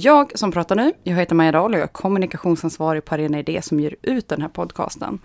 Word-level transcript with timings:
Jag 0.00 0.38
som 0.38 0.52
pratar 0.52 0.76
nu, 0.76 0.92
jag 1.02 1.16
heter 1.16 1.34
Maja 1.34 1.52
Dahl 1.52 1.72
och 1.72 1.78
jag 1.78 1.84
är 1.84 1.92
kommunikationsansvarig 1.92 3.04
på 3.04 3.14
Arena 3.14 3.38
Idé 3.38 3.62
som 3.62 3.80
ger 3.80 3.96
ut 4.02 4.28
den 4.28 4.42
här 4.42 4.48
podcasten. 4.48 5.18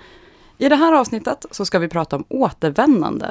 I 0.57 0.69
det 0.69 0.75
här 0.75 0.93
avsnittet 0.93 1.45
så 1.51 1.65
ska 1.65 1.79
vi 1.79 1.87
prata 1.87 2.15
om 2.15 2.25
återvändande. 2.29 3.25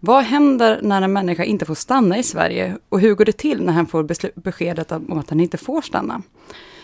Vad 0.00 0.24
händer 0.24 0.80
när 0.82 1.02
en 1.02 1.12
människa 1.12 1.44
inte 1.44 1.66
får 1.66 1.74
stanna 1.74 2.18
i 2.18 2.22
Sverige 2.22 2.76
och 2.88 3.00
hur 3.00 3.14
går 3.14 3.24
det 3.24 3.32
till 3.32 3.62
när 3.62 3.72
han 3.72 3.86
får 3.86 4.02
beskedet 4.40 4.92
om 4.92 5.18
att 5.18 5.30
han 5.30 5.40
inte 5.40 5.56
får 5.56 5.82
stanna? 5.82 6.22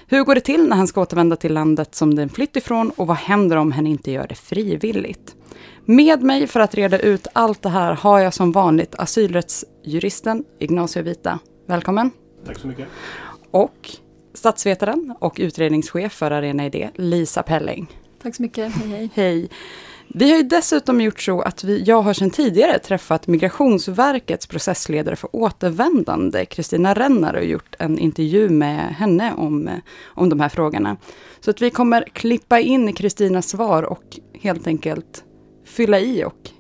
Hur 0.07 0.25
går 0.25 0.35
det 0.35 0.41
till 0.41 0.69
när 0.69 0.77
han 0.77 0.87
ska 0.87 1.01
återvända 1.01 1.37
till 1.37 1.55
landet 1.55 1.95
som 1.95 2.15
den 2.15 2.29
flytt 2.29 2.57
ifrån 2.57 2.91
och 2.97 3.07
vad 3.07 3.17
händer 3.17 3.57
om 3.57 3.73
han 3.73 3.87
inte 3.87 4.11
gör 4.11 4.27
det 4.29 4.35
frivilligt? 4.35 5.37
Med 5.85 6.23
mig 6.23 6.47
för 6.47 6.61
att 6.61 6.75
reda 6.75 6.99
ut 6.99 7.27
allt 7.33 7.63
det 7.63 7.69
här 7.69 7.93
har 7.93 8.21
jag 8.21 8.35
som 8.35 8.53
vanligt 8.53 8.95
asylrättsjuristen 8.95 10.45
Ignacio 10.59 11.03
Vita. 11.03 11.39
Välkommen! 11.67 12.11
Tack 12.47 12.59
så 12.59 12.67
mycket! 12.67 12.89
Och 13.51 13.91
statsvetaren 14.37 15.15
och 15.19 15.37
utredningschef 15.39 16.13
för 16.13 16.31
Arena 16.31 16.67
Idé, 16.67 16.91
Lisa 16.95 17.43
Pelling. 17.43 17.87
Tack 18.23 18.35
så 18.35 18.43
mycket, 18.43 18.73
hej 18.73 18.89
hej! 18.89 19.11
Hej! 19.15 19.49
Vi 20.09 20.31
har 20.31 20.37
ju 20.37 20.43
dessutom 20.43 21.01
gjort 21.01 21.21
så 21.21 21.41
att 21.41 21.65
vi, 21.65 21.83
jag 21.83 22.03
har 22.03 22.15
sedan 22.15 22.31
tidigare 22.31 22.79
träffat 22.79 23.27
Migrationsverkets 23.27 24.47
processledare 24.47 25.17
för 25.17 25.37
återvändande, 25.37 26.45
Kristina 26.45 26.95
Rennar, 26.95 27.35
och 27.35 27.45
gjort 27.45 27.75
en 27.79 27.99
intervju 27.99 28.49
med 28.49 28.95
henne 28.95 29.33
om, 29.37 29.71
om 30.05 30.29
de 30.29 30.41
här 30.41 30.49
frågorna. 30.49 30.97
Så 31.41 31.51
att 31.51 31.63
vi 31.63 31.71
kommer 31.71 32.05
klippa 32.13 32.61
in 32.61 32.93
Kristinas 32.93 33.49
svar 33.49 33.83
och 33.83 34.19
helt 34.41 34.67
enkelt 34.67 35.25
fylla 35.65 36.01
i 36.01 36.25
och 36.25 36.51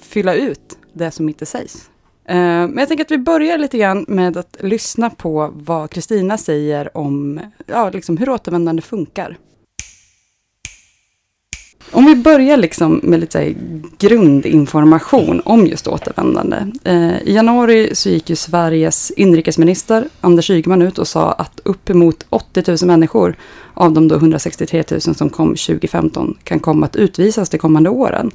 fylla 0.00 0.34
ut 0.34 0.78
det 0.92 1.10
som 1.10 1.28
inte 1.28 1.46
sägs. 1.46 1.90
Eh, 2.28 2.36
men 2.36 2.78
jag 2.78 2.88
tänker 2.88 3.04
att 3.04 3.10
vi 3.10 3.18
börjar 3.18 3.58
lite 3.58 3.78
grann 3.78 4.04
med 4.08 4.36
att 4.36 4.56
lyssna 4.60 5.10
på 5.10 5.50
vad 5.54 5.90
Kristina 5.90 6.38
säger 6.38 6.96
om 6.96 7.40
ja, 7.66 7.90
liksom 7.90 8.16
hur 8.16 8.28
återvändande 8.28 8.82
funkar. 8.82 9.36
Om 11.90 12.04
vi 12.04 12.16
börjar 12.16 12.56
liksom 12.56 13.00
med 13.02 13.20
lite 13.20 13.54
grundinformation 13.98 15.42
om 15.44 15.66
just 15.66 15.86
återvändande. 15.86 16.56
Eh, 16.84 17.22
I 17.22 17.34
januari 17.34 17.90
så 17.94 18.08
gick 18.08 18.30
ju 18.30 18.36
Sveriges 18.36 19.10
inrikesminister 19.10 20.08
Anders 20.20 20.50
Ygeman 20.50 20.82
ut 20.82 20.98
och 20.98 21.08
sa 21.08 21.32
att 21.32 21.60
uppemot 21.64 22.26
80 22.28 22.62
000 22.66 22.78
människor 22.82 23.36
av 23.74 23.92
de 23.92 24.08
då 24.08 24.14
163 24.14 24.84
000 24.90 25.00
som 25.00 25.30
kom 25.30 25.48
2015 25.48 26.38
kan 26.44 26.60
komma 26.60 26.86
att 26.86 26.96
utvisas 26.96 27.48
de 27.48 27.58
kommande 27.58 27.90
åren. 27.90 28.30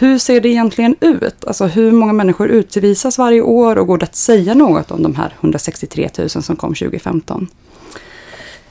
Hur 0.00 0.18
ser 0.18 0.40
det 0.40 0.48
egentligen 0.48 0.96
ut? 1.00 1.44
Alltså 1.44 1.66
hur 1.66 1.92
många 1.92 2.12
människor 2.12 2.48
utvisas 2.48 3.18
varje 3.18 3.40
år 3.40 3.78
och 3.78 3.86
går 3.86 3.98
det 3.98 4.04
att 4.04 4.16
säga 4.16 4.54
något 4.54 4.90
om 4.90 5.02
de 5.02 5.14
här 5.14 5.34
163 5.40 6.10
000 6.18 6.30
som 6.30 6.56
kom 6.56 6.74
2015? 6.74 7.48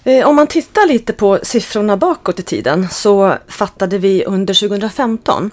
Eh, 0.03 0.27
om 0.27 0.35
man 0.35 0.47
tittar 0.47 0.87
lite 0.87 1.13
på 1.13 1.39
siffrorna 1.43 1.97
bakåt 1.97 2.39
i 2.39 2.43
tiden 2.43 2.87
så 2.91 3.35
fattade 3.47 3.97
vi 3.97 4.25
under 4.25 4.53
2015 4.53 5.51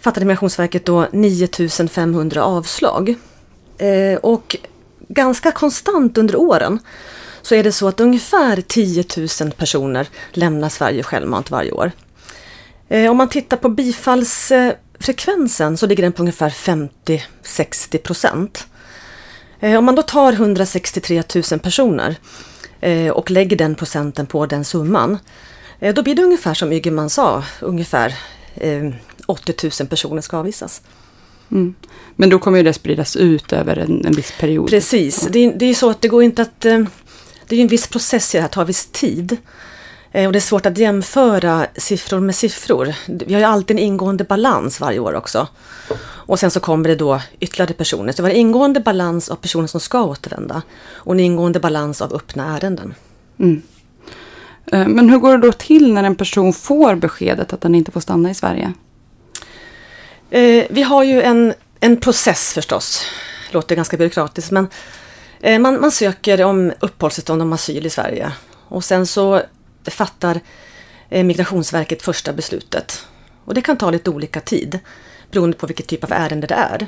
fattade 0.00 0.26
Migrationsverket 0.26 0.84
då 0.84 1.06
9500 1.12 2.44
avslag. 2.44 3.14
Eh, 3.78 4.18
och 4.22 4.56
ganska 5.08 5.50
konstant 5.52 6.18
under 6.18 6.36
åren 6.36 6.78
så 7.42 7.54
är 7.54 7.64
det 7.64 7.72
så 7.72 7.88
att 7.88 8.00
ungefär 8.00 8.60
10 8.60 9.04
000 9.40 9.52
personer 9.52 10.08
lämnar 10.32 10.68
Sverige 10.68 11.02
självmant 11.02 11.50
varje 11.50 11.72
år. 11.72 11.92
Eh, 12.88 13.10
om 13.10 13.16
man 13.16 13.28
tittar 13.28 13.56
på 13.56 13.68
bifalls 13.68 14.52
bifallsfrekvensen 15.02 15.76
så 15.76 15.86
ligger 15.86 16.02
den 16.02 16.12
på 16.12 16.22
ungefär 16.22 16.50
50-60 16.50 17.98
procent. 17.98 18.66
Om 19.60 19.84
man 19.84 19.94
då 19.94 20.02
tar 20.02 20.32
163 20.32 21.22
000 21.50 21.60
personer 21.60 22.16
Eh, 22.82 23.10
och 23.10 23.30
lägger 23.30 23.56
den 23.56 23.74
procenten 23.74 24.26
på 24.26 24.46
den 24.46 24.64
summan. 24.64 25.18
Eh, 25.80 25.94
då 25.94 26.02
blir 26.02 26.14
det 26.14 26.22
ungefär 26.22 26.54
som 26.54 26.72
Ygeman 26.72 27.10
sa, 27.10 27.44
ungefär 27.60 28.14
80 29.26 29.52
eh, 29.66 29.70
000 29.80 29.88
personer 29.88 30.22
ska 30.22 30.36
avvisas. 30.36 30.82
Mm. 31.50 31.74
Men 32.16 32.30
då 32.30 32.38
kommer 32.38 32.62
det 32.62 32.72
spridas 32.72 33.16
ut 33.16 33.52
över 33.52 33.76
en, 33.76 34.06
en 34.06 34.12
viss 34.12 34.32
period? 34.40 34.70
Precis, 34.70 35.28
det, 35.30 35.50
det 35.50 35.66
är 35.66 35.74
så 35.74 35.90
att 35.90 36.00
det 36.00 36.08
går 36.08 36.22
inte 36.22 36.42
att... 36.42 36.60
Det 36.60 37.56
är 37.56 37.60
en 37.60 37.68
viss 37.68 37.86
process 37.86 38.34
i 38.34 38.38
det 38.38 38.42
här, 38.42 38.48
tar 38.48 38.64
viss 38.64 38.86
tid. 38.92 39.36
Och 40.14 40.32
det 40.32 40.38
är 40.38 40.40
svårt 40.40 40.66
att 40.66 40.78
jämföra 40.78 41.66
siffror 41.76 42.20
med 42.20 42.34
siffror. 42.34 42.94
Vi 43.06 43.32
har 43.32 43.40
ju 43.40 43.46
alltid 43.46 43.76
en 43.76 43.82
ingående 43.82 44.24
balans 44.24 44.80
varje 44.80 44.98
år 44.98 45.14
också. 45.14 45.48
Och 46.04 46.38
sen 46.38 46.50
så 46.50 46.60
kommer 46.60 46.88
det 46.88 46.94
då 46.94 47.20
ytterligare 47.40 47.72
personer. 47.72 48.12
Så 48.12 48.22
vi 48.22 48.28
har 48.28 48.34
en 48.34 48.40
ingående 48.40 48.80
balans 48.80 49.28
av 49.28 49.36
personer 49.36 49.66
som 49.66 49.80
ska 49.80 50.04
återvända 50.04 50.62
och 50.94 51.14
en 51.14 51.20
ingående 51.20 51.60
balans 51.60 52.02
av 52.02 52.14
öppna 52.14 52.56
ärenden. 52.56 52.94
Mm. 53.38 53.62
Eh, 54.72 54.86
men 54.86 55.10
hur 55.10 55.18
går 55.18 55.38
det 55.38 55.46
då 55.46 55.52
till 55.52 55.92
när 55.92 56.04
en 56.04 56.16
person 56.16 56.52
får 56.52 56.94
beskedet 56.94 57.52
att 57.52 57.60
den 57.60 57.74
inte 57.74 57.90
får 57.90 58.00
stanna 58.00 58.30
i 58.30 58.34
Sverige? 58.34 58.72
Eh, 60.30 60.64
vi 60.70 60.82
har 60.82 61.02
ju 61.02 61.22
en, 61.22 61.54
en 61.80 61.96
process 61.96 62.52
förstås. 62.52 63.04
Låter 63.50 63.76
ganska 63.76 63.96
byråkratiskt 63.96 64.50
men 64.50 64.68
eh, 65.40 65.58
man, 65.58 65.80
man 65.80 65.90
söker 65.90 66.44
om 66.44 66.72
uppehållstillstånd 66.80 67.42
om 67.42 67.52
asyl 67.52 67.86
i 67.86 67.90
Sverige. 67.90 68.32
Och 68.68 68.84
sen 68.84 69.06
så 69.06 69.42
fattar 69.90 70.40
eh, 71.08 71.24
Migrationsverket 71.24 72.02
första 72.02 72.32
beslutet. 72.32 73.06
Och 73.44 73.54
det 73.54 73.60
kan 73.60 73.76
ta 73.76 73.90
lite 73.90 74.10
olika 74.10 74.40
tid 74.40 74.78
beroende 75.30 75.56
på 75.56 75.66
vilket 75.66 75.86
typ 75.86 76.04
av 76.04 76.12
ärende 76.12 76.46
det 76.46 76.54
är. 76.54 76.86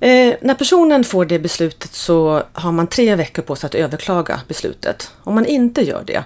Eh, 0.00 0.34
när 0.40 0.54
personen 0.54 1.04
får 1.04 1.24
det 1.24 1.38
beslutet 1.38 1.94
så 1.94 2.42
har 2.52 2.72
man 2.72 2.86
tre 2.86 3.16
veckor 3.16 3.42
på 3.42 3.56
sig 3.56 3.66
att 3.66 3.74
överklaga 3.74 4.40
beslutet. 4.48 5.10
Om 5.24 5.34
man 5.34 5.46
inte 5.46 5.82
gör 5.82 6.04
det 6.06 6.24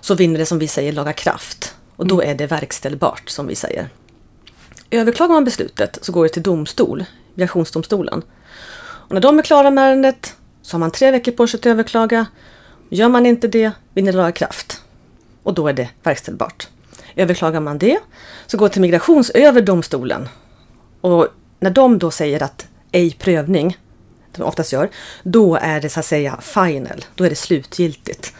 så 0.00 0.14
vinner 0.14 0.38
det 0.38 0.46
som 0.46 0.58
vi 0.58 0.68
säger 0.68 0.92
laga 0.92 1.12
kraft 1.12 1.74
och 1.96 2.06
då 2.06 2.22
är 2.22 2.34
det 2.34 2.46
verkställbart 2.46 3.28
som 3.30 3.46
vi 3.46 3.54
säger. 3.54 3.88
Överklagar 4.90 5.34
man 5.34 5.44
beslutet 5.44 5.98
så 6.02 6.12
går 6.12 6.22
det 6.22 6.28
till 6.28 6.42
domstol, 6.42 7.04
migrationsdomstolen. 7.34 8.22
Och 8.80 9.14
när 9.14 9.20
de 9.20 9.38
är 9.38 9.42
klara 9.42 9.70
med 9.70 9.84
ärendet 9.84 10.36
så 10.62 10.74
har 10.74 10.80
man 10.80 10.90
tre 10.90 11.10
veckor 11.10 11.32
på 11.32 11.46
sig 11.46 11.58
att 11.58 11.66
överklaga. 11.66 12.26
Gör 12.88 13.08
man 13.08 13.26
inte 13.26 13.48
det 13.48 13.72
vinner 13.94 14.12
det 14.12 14.18
laga 14.18 14.32
kraft 14.32 14.81
och 15.42 15.54
då 15.54 15.68
är 15.68 15.72
det 15.72 15.88
verkställbart. 16.02 16.68
Överklagar 17.16 17.60
man 17.60 17.78
det 17.78 17.98
så 18.46 18.56
går 18.56 18.68
det 18.68 18.72
till 18.72 18.82
Migrationsöverdomstolen. 18.82 20.28
Och 21.00 21.28
när 21.60 21.70
de 21.70 21.98
då 21.98 22.10
säger 22.10 22.42
att 22.42 22.66
ej 22.92 23.16
prövning, 23.18 23.78
som 24.34 24.42
de 24.42 24.48
oftast 24.48 24.72
gör, 24.72 24.90
då 25.22 25.56
är 25.56 25.80
det 25.80 25.88
så 25.88 26.00
att 26.00 26.06
säga 26.06 26.40
final, 26.40 27.04
då 27.14 27.24
är 27.24 27.30
det 27.30 27.36
slutgiltigt. 27.36 28.34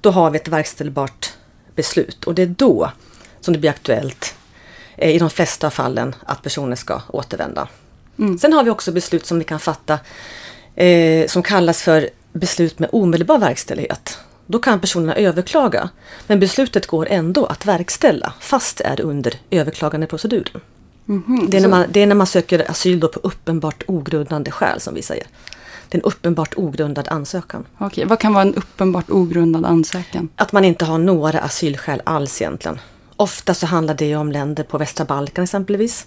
Då 0.00 0.10
har 0.10 0.30
vi 0.30 0.38
ett 0.38 0.48
verkställbart 0.48 1.32
beslut 1.74 2.24
och 2.24 2.34
det 2.34 2.42
är 2.42 2.46
då 2.46 2.90
som 3.40 3.54
det 3.54 3.60
blir 3.60 3.70
aktuellt 3.70 4.34
eh, 4.96 5.10
i 5.10 5.18
de 5.18 5.30
flesta 5.30 5.70
fallen 5.70 6.14
att 6.26 6.42
personer 6.42 6.76
ska 6.76 7.02
återvända. 7.08 7.68
Mm. 8.18 8.38
Sen 8.38 8.52
har 8.52 8.64
vi 8.64 8.70
också 8.70 8.92
beslut 8.92 9.26
som 9.26 9.38
vi 9.38 9.44
kan 9.44 9.60
fatta 9.60 9.98
eh, 10.74 11.26
som 11.26 11.42
kallas 11.42 11.82
för 11.82 12.10
beslut 12.32 12.78
med 12.78 12.88
omedelbar 12.92 13.38
verkställighet. 13.38 14.18
Då 14.46 14.58
kan 14.58 14.80
personerna 14.80 15.14
överklaga, 15.14 15.88
men 16.26 16.40
beslutet 16.40 16.86
går 16.86 17.06
ändå 17.10 17.46
att 17.46 17.66
verkställa 17.66 18.32
fast 18.40 18.78
det 18.78 18.84
är 18.84 19.00
under 19.00 19.34
överklagandeproceduren. 19.50 20.60
Mm 21.08 21.22
-hmm. 21.22 21.50
det, 21.50 21.56
är 21.56 21.60
när 21.60 21.68
man, 21.68 21.86
det 21.90 22.00
är 22.00 22.06
när 22.06 22.14
man 22.14 22.26
söker 22.26 22.70
asyl 22.70 23.00
då 23.00 23.08
på 23.08 23.20
uppenbart 23.22 23.82
ogrundande 23.86 24.50
skäl 24.50 24.80
som 24.80 24.94
vi 24.94 25.02
säger. 25.02 25.26
Det 25.88 25.96
är 25.96 25.98
en 25.98 26.02
uppenbart 26.02 26.54
ogrundad 26.56 27.08
ansökan. 27.08 27.64
Okej, 27.78 28.04
vad 28.04 28.18
kan 28.18 28.34
vara 28.34 28.42
en 28.42 28.54
uppenbart 28.54 29.10
ogrundad 29.10 29.64
ansökan? 29.64 30.28
Att 30.36 30.52
man 30.52 30.64
inte 30.64 30.84
har 30.84 30.98
några 30.98 31.40
asylskäl 31.40 32.02
alls 32.04 32.42
egentligen. 32.42 32.78
Ofta 33.16 33.54
så 33.54 33.66
handlar 33.66 33.94
det 33.94 34.16
om 34.16 34.32
länder 34.32 34.64
på 34.64 34.78
västra 34.78 35.04
Balkan 35.04 35.44
exempelvis. 35.44 36.06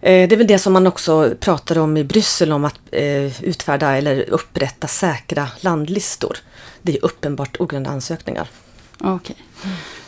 Eh, 0.00 0.28
det 0.28 0.34
är 0.34 0.36
väl 0.36 0.46
det 0.46 0.58
som 0.58 0.72
man 0.72 0.86
också 0.86 1.34
pratar 1.40 1.78
om 1.78 1.96
i 1.96 2.04
Bryssel 2.04 2.52
om 2.52 2.64
att 2.64 2.80
eh, 2.92 3.44
utfärda 3.44 3.96
eller 3.96 4.30
upprätta 4.30 4.86
säkra 4.86 5.48
landlistor. 5.60 6.36
Det 6.84 6.96
är 6.96 7.04
uppenbart 7.04 7.60
ogrundade 7.60 7.94
ansökningar. 7.94 8.48
Okej. 9.00 9.36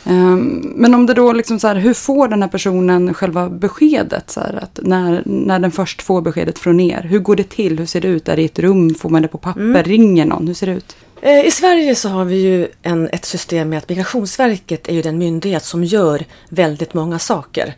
Um, 0.05 0.73
men 0.76 0.94
om 0.94 1.06
det 1.06 1.14
då 1.14 1.32
liksom 1.32 1.61
så 1.61 1.69
här, 1.69 1.76
hur 1.76 1.94
får 1.94 2.28
den 2.28 2.43
här 2.43 2.49
personen 2.49 3.14
själva 3.14 3.49
beskedet? 3.49 4.31
Så 4.31 4.40
här, 4.40 4.58
att 4.62 4.78
när, 4.82 5.23
när 5.25 5.58
den 5.58 5.70
först 5.70 6.02
får 6.02 6.20
beskedet 6.20 6.58
från 6.58 6.81
er, 6.81 7.02
hur 7.02 7.19
går 7.19 7.37
det 7.37 7.49
till? 7.49 7.78
Hur 7.78 7.87
ser 7.87 8.00
det 8.00 8.08
ut? 8.08 8.28
Är 8.28 8.37
det 8.37 8.43
i 8.43 8.44
ett 8.44 8.58
rum? 8.58 8.94
Får 8.94 9.08
man 9.08 9.23
det 9.23 9.28
på 9.28 9.38
papper? 9.38 9.61
Mm. 9.61 9.82
Ringer 9.82 10.26
någon? 10.26 10.46
Hur 10.46 10.55
ser 10.55 10.67
det 10.67 10.73
ut? 10.73 10.96
Eh, 11.20 11.46
I 11.46 11.50
Sverige 11.50 11.94
så 11.94 12.08
har 12.08 12.25
vi 12.25 12.37
ju 12.37 12.69
en, 12.82 13.08
ett 13.08 13.25
system 13.25 13.69
med 13.69 13.78
att 13.78 13.88
Migrationsverket 13.88 14.88
är 14.88 14.94
ju 14.94 15.02
den 15.02 15.19
myndighet 15.19 15.64
som 15.64 15.84
gör 15.84 16.25
väldigt 16.49 16.94
många 16.94 17.19
saker. 17.19 17.75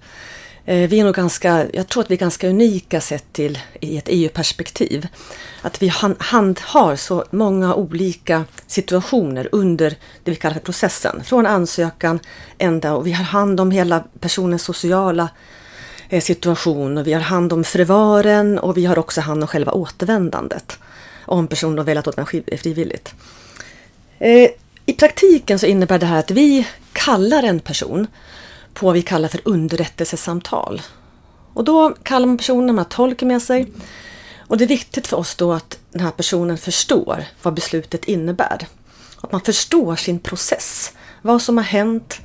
Eh, 0.68 0.88
vi 0.88 1.00
är 1.00 1.04
nog 1.04 1.14
ganska, 1.14 1.66
jag 1.72 1.88
tror 1.88 2.02
att 2.02 2.10
vi 2.10 2.14
är 2.14 2.18
ganska 2.18 2.48
unika 2.48 3.00
sett 3.00 3.32
till 3.32 3.58
i 3.80 3.98
ett 3.98 4.08
EU-perspektiv. 4.08 5.08
Att 5.62 5.82
vi 5.82 5.92
handhar 6.18 6.96
så 6.96 7.24
många 7.30 7.74
olika 7.74 8.44
situationer 8.66 9.48
under 9.52 9.90
det 10.24 10.30
vi 10.30 10.36
kallar 10.36 10.54
för 10.54 10.60
processen. 10.60 11.24
Från 11.24 11.46
ansökan 11.46 12.20
ända 12.58 12.94
och 12.94 13.06
vi 13.06 13.12
har 13.12 13.24
hand 13.24 13.60
om 13.60 13.70
hela 13.70 14.04
personens 14.20 14.62
sociala 14.62 15.28
eh, 16.08 16.20
situation 16.20 16.98
och 16.98 17.06
vi 17.06 17.12
har 17.12 17.20
hand 17.20 17.52
om 17.52 17.64
förvaren 17.64 18.58
och 18.58 18.76
vi 18.76 18.86
har 18.86 18.98
också 18.98 19.20
hand 19.20 19.42
om 19.42 19.48
själva 19.48 19.72
återvändandet. 19.72 20.78
Om 21.24 21.46
personen 21.46 21.78
har 21.78 21.84
velat 21.84 22.06
återvända 22.06 22.58
frivilligt. 22.58 23.14
Eh, 24.18 24.50
I 24.86 24.92
praktiken 24.92 25.58
så 25.58 25.66
innebär 25.66 25.98
det 25.98 26.06
här 26.06 26.18
att 26.18 26.30
vi 26.30 26.66
kallar 26.92 27.42
en 27.42 27.60
person 27.60 28.06
på 28.78 28.86
vad 28.86 28.94
vi 28.94 29.02
kallar 29.02 29.28
för 29.28 29.40
underrättelsesamtal. 29.44 30.82
Och 31.54 31.64
då 31.64 31.94
kallar 32.02 32.26
man 32.26 32.36
personen, 32.36 32.66
man 32.66 32.78
har 32.78 32.84
tolk 32.84 33.22
med 33.22 33.42
sig. 33.42 33.72
Och 34.38 34.58
det 34.58 34.64
är 34.64 34.68
viktigt 34.68 35.06
för 35.06 35.16
oss 35.16 35.34
då 35.34 35.52
att 35.52 35.78
den 35.92 36.00
här 36.00 36.10
personen 36.10 36.58
förstår 36.58 37.24
vad 37.42 37.54
beslutet 37.54 38.04
innebär. 38.04 38.66
Att 39.20 39.32
man 39.32 39.40
förstår 39.40 39.96
sin 39.96 40.18
process. 40.18 40.92
Vad 41.22 41.42
som 41.42 41.56
har 41.56 41.64
hänt, 41.64 42.20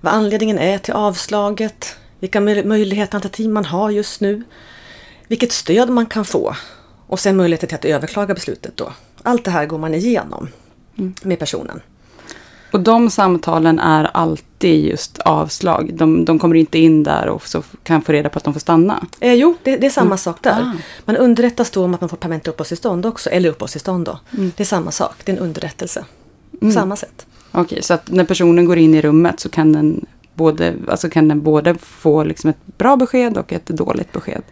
vad 0.00 0.12
anledningen 0.12 0.58
är 0.58 0.78
till 0.78 0.94
avslaget, 0.94 1.96
vilka 2.18 2.40
möjligheter 2.40 3.16
alternativ 3.16 3.50
man 3.50 3.64
har 3.64 3.90
just 3.90 4.20
nu, 4.20 4.42
vilket 5.28 5.52
stöd 5.52 5.90
man 5.90 6.06
kan 6.06 6.24
få 6.24 6.56
och 7.06 7.20
sen 7.20 7.36
möjligheter 7.36 7.66
till 7.66 7.76
att 7.76 7.84
överklaga 7.84 8.34
beslutet 8.34 8.76
då. 8.76 8.92
Allt 9.22 9.44
det 9.44 9.50
här 9.50 9.66
går 9.66 9.78
man 9.78 9.94
igenom 9.94 10.48
mm. 10.98 11.14
med 11.22 11.38
personen. 11.38 11.80
Och 12.72 12.80
de 12.80 13.10
samtalen 13.10 13.78
är 13.78 14.04
alltid 14.04 14.84
just 14.84 15.18
avslag. 15.18 15.90
De, 15.94 16.24
de 16.24 16.38
kommer 16.38 16.56
inte 16.56 16.78
in 16.78 17.02
där 17.02 17.28
och 17.28 17.46
så 17.48 17.62
kan 17.82 18.02
få 18.02 18.12
reda 18.12 18.28
på 18.28 18.38
att 18.38 18.44
de 18.44 18.52
får 18.52 18.60
stanna. 18.60 19.06
Eh, 19.20 19.34
jo, 19.34 19.56
det, 19.62 19.76
det, 19.76 19.86
är 19.86 19.90
samma 19.90 20.06
mm. 20.06 20.18
sak 20.18 20.42
där. 20.42 20.60
Ah. 20.60 20.72
Man 21.04 21.16
underrättas 21.16 21.70
då 21.70 21.84
om 21.84 21.94
att 21.94 22.00
man 22.00 22.10
får 22.10 22.16
permanent 22.16 22.48
uppehållstillstånd 22.48 23.06
också, 23.06 23.30
eller 23.30 23.48
uppehållstillstånd 23.48 24.04
då. 24.04 24.18
Mm. 24.36 24.52
Det 24.56 24.62
är 24.62 24.66
samma 24.66 24.90
sak, 24.90 25.14
det 25.24 25.32
är 25.32 25.36
en 25.36 25.42
underrättelse. 25.42 26.04
Mm. 26.62 26.74
samma 26.74 26.96
sätt. 26.96 27.26
Okej, 27.50 27.62
okay, 27.62 27.82
så 27.82 27.94
att 27.94 28.10
när 28.10 28.24
personen 28.24 28.64
går 28.64 28.78
in 28.78 28.94
i 28.94 29.02
rummet 29.02 29.40
så 29.40 29.48
kan 29.48 29.72
den 29.72 30.06
både, 30.34 30.74
alltså 30.88 31.10
kan 31.10 31.28
den 31.28 31.42
både 31.42 31.74
få 31.74 32.24
liksom 32.24 32.50
ett 32.50 32.78
bra 32.78 32.96
besked 32.96 33.38
och 33.38 33.52
ett 33.52 33.66
dåligt 33.66 34.12
besked? 34.12 34.42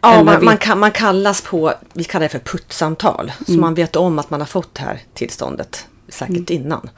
Ja, 0.00 0.22
man, 0.24 0.44
man, 0.44 0.56
kan, 0.56 0.78
man 0.78 0.90
kallas 0.90 1.42
på, 1.42 1.72
vi 1.92 2.04
kallar 2.04 2.24
det 2.24 2.28
för 2.28 2.38
puttsamtal. 2.38 3.32
Så 3.46 3.52
mm. 3.52 3.60
man 3.60 3.74
vet 3.74 3.96
om 3.96 4.18
att 4.18 4.30
man 4.30 4.40
har 4.40 4.46
fått 4.46 4.74
det 4.74 4.82
här 4.82 5.00
tillståndet 5.14 5.86
säkert 6.08 6.50
mm. 6.50 6.62
innan. 6.62 6.90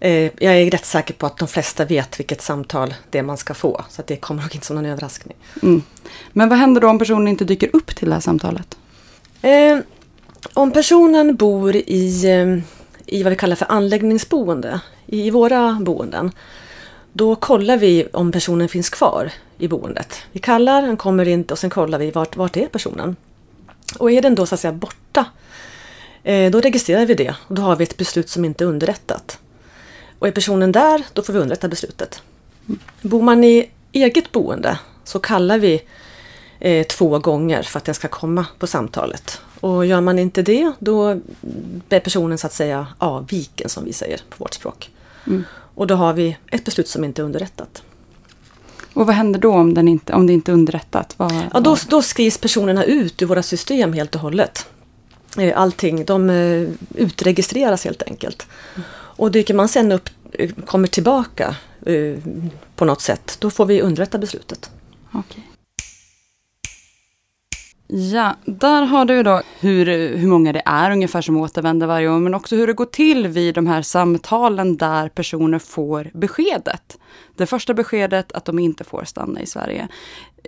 Eh, 0.00 0.30
jag 0.38 0.56
är 0.56 0.70
rätt 0.70 0.84
säker 0.84 1.14
på 1.14 1.26
att 1.26 1.38
de 1.38 1.48
flesta 1.48 1.84
vet 1.84 2.20
vilket 2.20 2.42
samtal 2.42 2.94
det 3.10 3.18
är 3.18 3.22
man 3.22 3.36
ska 3.36 3.54
få. 3.54 3.84
Så 3.88 4.00
att 4.00 4.06
det 4.06 4.16
kommer 4.16 4.42
nog 4.42 4.54
inte 4.54 4.66
som 4.66 4.76
någon 4.76 4.86
överraskning. 4.86 5.36
Mm. 5.62 5.82
Men 6.32 6.48
vad 6.48 6.58
händer 6.58 6.80
då 6.80 6.88
om 6.88 6.98
personen 6.98 7.28
inte 7.28 7.44
dyker 7.44 7.70
upp 7.72 7.96
till 7.96 8.08
det 8.08 8.14
här 8.14 8.20
samtalet? 8.20 8.76
Eh, 9.42 9.78
om 10.54 10.72
personen 10.72 11.36
bor 11.36 11.76
i, 11.76 12.24
eh, 12.26 12.58
i 13.06 13.22
vad 13.22 13.30
vi 13.30 13.36
kallar 13.36 13.56
för 13.56 13.72
anläggningsboende, 13.72 14.80
i 15.06 15.30
våra 15.30 15.78
boenden, 15.80 16.32
då 17.12 17.36
kollar 17.36 17.76
vi 17.76 18.06
om 18.12 18.32
personen 18.32 18.68
finns 18.68 18.90
kvar 18.90 19.32
i 19.58 19.68
boendet. 19.68 20.22
Vi 20.32 20.40
kallar, 20.40 20.82
den 20.82 20.96
kommer 20.96 21.28
inte 21.28 21.54
och 21.54 21.58
sen 21.58 21.70
kollar 21.70 21.98
vi 21.98 22.10
vart, 22.10 22.36
vart 22.36 22.56
är 22.56 22.66
personen. 22.66 23.16
Och 23.98 24.10
är 24.10 24.22
den 24.22 24.34
då 24.34 24.46
så 24.46 24.54
att 24.54 24.60
säga 24.60 24.72
borta, 24.72 25.24
eh, 26.22 26.50
då 26.50 26.60
registrerar 26.60 27.06
vi 27.06 27.14
det 27.14 27.34
och 27.48 27.54
då 27.54 27.62
har 27.62 27.76
vi 27.76 27.84
ett 27.84 27.96
beslut 27.96 28.28
som 28.28 28.44
inte 28.44 28.64
är 28.64 28.68
underrättat. 28.68 29.38
Och 30.18 30.28
är 30.28 30.32
personen 30.32 30.72
där, 30.72 31.04
då 31.12 31.22
får 31.22 31.32
vi 31.32 31.38
underrätta 31.38 31.68
beslutet. 31.68 32.22
Bor 33.02 33.22
man 33.22 33.44
i 33.44 33.70
eget 33.92 34.32
boende 34.32 34.78
så 35.04 35.18
kallar 35.18 35.58
vi 35.58 35.82
eh, 36.58 36.86
två 36.86 37.18
gånger 37.18 37.62
för 37.62 37.78
att 37.78 37.84
den 37.84 37.94
ska 37.94 38.08
komma 38.08 38.46
på 38.58 38.66
samtalet. 38.66 39.40
Och 39.60 39.86
gör 39.86 40.00
man 40.00 40.18
inte 40.18 40.42
det, 40.42 40.72
då 40.78 41.20
är 41.88 42.00
personen 42.00 42.38
så 42.38 42.46
att 42.46 42.52
säga 42.52 42.86
avviken 42.98 43.68
som 43.68 43.84
vi 43.84 43.92
säger 43.92 44.20
på 44.28 44.36
vårt 44.44 44.54
språk. 44.54 44.90
Mm. 45.26 45.44
Och 45.74 45.86
då 45.86 45.94
har 45.94 46.12
vi 46.12 46.36
ett 46.50 46.64
beslut 46.64 46.88
som 46.88 47.04
inte 47.04 47.22
är 47.22 47.24
underrättat. 47.24 47.82
Och 48.92 49.06
vad 49.06 49.14
händer 49.14 49.40
då 49.40 49.52
om, 49.52 49.74
den 49.74 49.88
inte, 49.88 50.12
om 50.12 50.26
det 50.26 50.32
inte 50.32 50.50
är 50.50 50.54
underrättat? 50.54 51.14
Vad, 51.16 51.32
ja, 51.52 51.60
då, 51.60 51.76
då 51.88 52.02
skrivs 52.02 52.38
personerna 52.38 52.84
ut 52.84 53.22
ur 53.22 53.26
våra 53.26 53.42
system 53.42 53.92
helt 53.92 54.14
och 54.14 54.20
hållet. 54.20 54.66
Eh, 55.38 55.60
allting, 55.60 56.04
de 56.04 56.30
eh, 56.30 56.68
utregistreras 56.94 57.84
helt 57.84 58.02
enkelt. 58.02 58.46
Och 59.16 59.30
dyker 59.30 59.54
man 59.54 59.68
sen 59.68 59.92
upp, 59.92 60.08
eh, 60.32 60.50
kommer 60.50 60.88
tillbaka 60.88 61.56
eh, 61.86 62.18
på 62.76 62.84
något 62.84 63.00
sätt, 63.00 63.36
då 63.40 63.50
får 63.50 63.66
vi 63.66 63.82
underrätta 63.82 64.18
beslutet. 64.18 64.70
Okej. 65.12 65.46
Ja, 67.88 68.36
där 68.44 68.82
har 68.82 69.04
du 69.04 69.22
då 69.22 69.42
hur, 69.60 69.86
hur 70.16 70.28
många 70.28 70.52
det 70.52 70.62
är 70.64 70.90
ungefär 70.90 71.20
som 71.20 71.36
återvänder 71.36 71.86
varje 71.86 72.08
år, 72.08 72.18
men 72.18 72.34
också 72.34 72.56
hur 72.56 72.66
det 72.66 72.72
går 72.72 72.84
till 72.84 73.28
vid 73.28 73.54
de 73.54 73.66
här 73.66 73.82
samtalen 73.82 74.76
där 74.76 75.08
personer 75.08 75.58
får 75.58 76.10
beskedet. 76.14 76.98
Det 77.36 77.46
första 77.46 77.74
beskedet 77.74 78.32
att 78.32 78.44
de 78.44 78.58
inte 78.58 78.84
får 78.84 79.04
stanna 79.04 79.40
i 79.40 79.46
Sverige. 79.46 79.88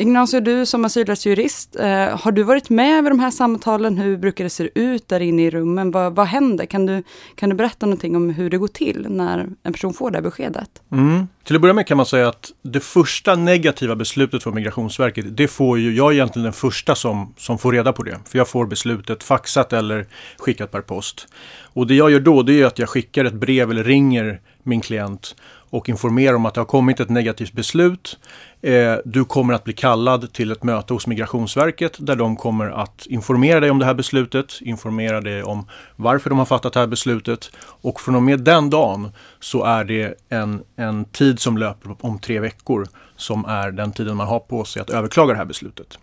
Ignacio, 0.01 0.41
du 0.41 0.67
som 0.67 0.85
asylrättsjurist, 0.85 1.77
eh, 1.77 2.19
har 2.19 2.33
du 2.33 2.43
varit 2.43 2.71
med 2.71 3.05
vid 3.05 3.13
de 3.13 3.21
här 3.21 3.31
samtalen? 3.31 3.99
Hur 3.99 4.17
brukar 4.17 4.45
det 4.45 4.51
se 4.51 4.71
ut 4.75 5.09
där 5.09 5.21
inne 5.21 5.43
i 5.43 5.51
rummen? 5.51 5.91
Vad, 5.91 6.15
vad 6.15 6.27
händer? 6.27 6.67
Kan 6.67 6.87
du, 6.87 7.03
kan 7.35 7.51
du 7.51 7.57
berätta 7.57 7.87
någonting 7.87 8.17
om 8.17 8.31
hur 8.31 8.51
det 8.51 8.59
går 8.59 8.69
till 8.69 9.07
när 9.09 9.49
en 9.63 9.73
person 9.73 9.95
får 9.95 10.11
det 10.11 10.23
beskedet? 10.23 10.83
Mm. 10.93 11.29
Till 11.45 11.57
att 11.57 11.63
börja 11.63 11.75
med 11.75 11.87
kan 11.87 11.97
man 11.97 12.07
säga 12.07 12.29
att 12.29 12.51
det 12.63 12.81
första 12.81 13.35
negativa 13.35 13.97
beslutet 13.97 14.43
från 14.43 14.55
Migrationsverket, 14.55 15.37
det 15.37 15.49
får 15.49 15.79
ju, 15.79 15.95
jag 15.95 16.13
egentligen 16.13 16.45
den 16.45 16.53
första 16.53 16.95
som, 16.95 17.35
som 17.37 17.59
får 17.59 17.73
reda 17.73 17.93
på 17.93 18.03
det. 18.03 18.19
För 18.25 18.39
jag 18.39 18.49
får 18.49 18.67
beslutet 18.67 19.25
faxat 19.25 19.73
eller 19.73 20.07
skickat 20.39 20.71
per 20.71 20.81
post. 20.81 21.29
Och 21.63 21.87
det 21.87 21.95
jag 21.95 22.11
gör 22.11 22.21
då, 22.21 22.43
det 22.43 22.61
är 22.61 22.67
att 22.67 22.79
jag 22.79 22.89
skickar 22.89 23.25
ett 23.25 23.35
brev 23.35 23.71
eller 23.71 23.85
ringer 23.85 24.41
min 24.63 24.81
klient 24.81 25.37
och 25.71 25.89
informera 25.89 26.37
om 26.37 26.47
att 26.47 26.55
det 26.55 26.61
har 26.61 26.67
kommit 26.67 27.01
ett 27.01 27.09
negativt 27.09 27.53
beslut. 27.53 28.19
Eh, 28.63 28.95
du 29.05 29.25
kommer 29.25 29.55
att 29.55 29.65
bli 29.65 29.73
kallad 29.73 30.33
till 30.33 30.53
ett 30.53 30.63
möte 30.63 30.93
hos 30.93 31.07
Migrationsverket 31.07 31.97
där 31.99 32.17
de 32.17 32.37
kommer 32.37 32.71
att 32.71 33.07
informera 33.07 33.61
dig 33.61 33.71
om 33.71 33.79
det 33.79 33.85
här 33.85 33.95
beslutet, 33.95 34.61
informera 34.61 35.21
dig 35.21 35.43
om 35.43 35.67
varför 35.97 36.31
de 36.31 36.39
har 36.39 36.47
fattat 36.47 36.73
det 36.73 36.81
här 36.81 36.87
beslutet 36.87 37.51
och 37.59 38.01
från 38.01 38.15
och 38.15 38.23
med 38.23 38.41
den 38.41 38.71
dagen 38.71 39.13
så 39.41 39.65
är 39.65 39.85
det 39.85 40.15
en, 40.29 40.63
en 40.77 41.05
tid 41.05 41.41
som 41.41 41.59
löper 41.59 41.97
om 42.01 42.19
tre 42.19 42.41
veckor 42.41 42.87
som 43.17 43.45
är 43.45 43.71
den 43.71 43.93
tiden 43.93 44.17
man 44.17 44.27
har 44.27 44.41
på 44.41 44.65
sig 44.65 44.83
att 44.83 44.91
överklaga 44.91 45.33
det 45.33 45.39
här 45.39 45.45
beslutet. 45.45 45.99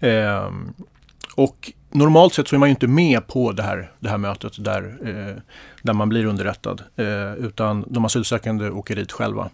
Ehm, 0.00 0.72
och 1.34 1.72
normalt 1.96 2.34
sett 2.34 2.48
så 2.48 2.56
är 2.56 2.58
man 2.58 2.68
ju 2.68 2.70
inte 2.70 2.86
med 2.86 3.26
på 3.26 3.52
det 3.52 3.62
här, 3.62 3.90
det 4.00 4.08
här 4.08 4.18
mötet 4.18 4.64
där, 4.64 4.98
eh, 5.04 5.42
där 5.82 5.92
man 5.92 6.08
blir 6.08 6.24
underrättad. 6.24 6.82
Eh, 6.96 7.34
utan 7.34 7.84
de 7.88 8.04
asylsökande 8.04 8.70
åker 8.70 8.96
dit 8.96 9.12
själva. 9.12 9.50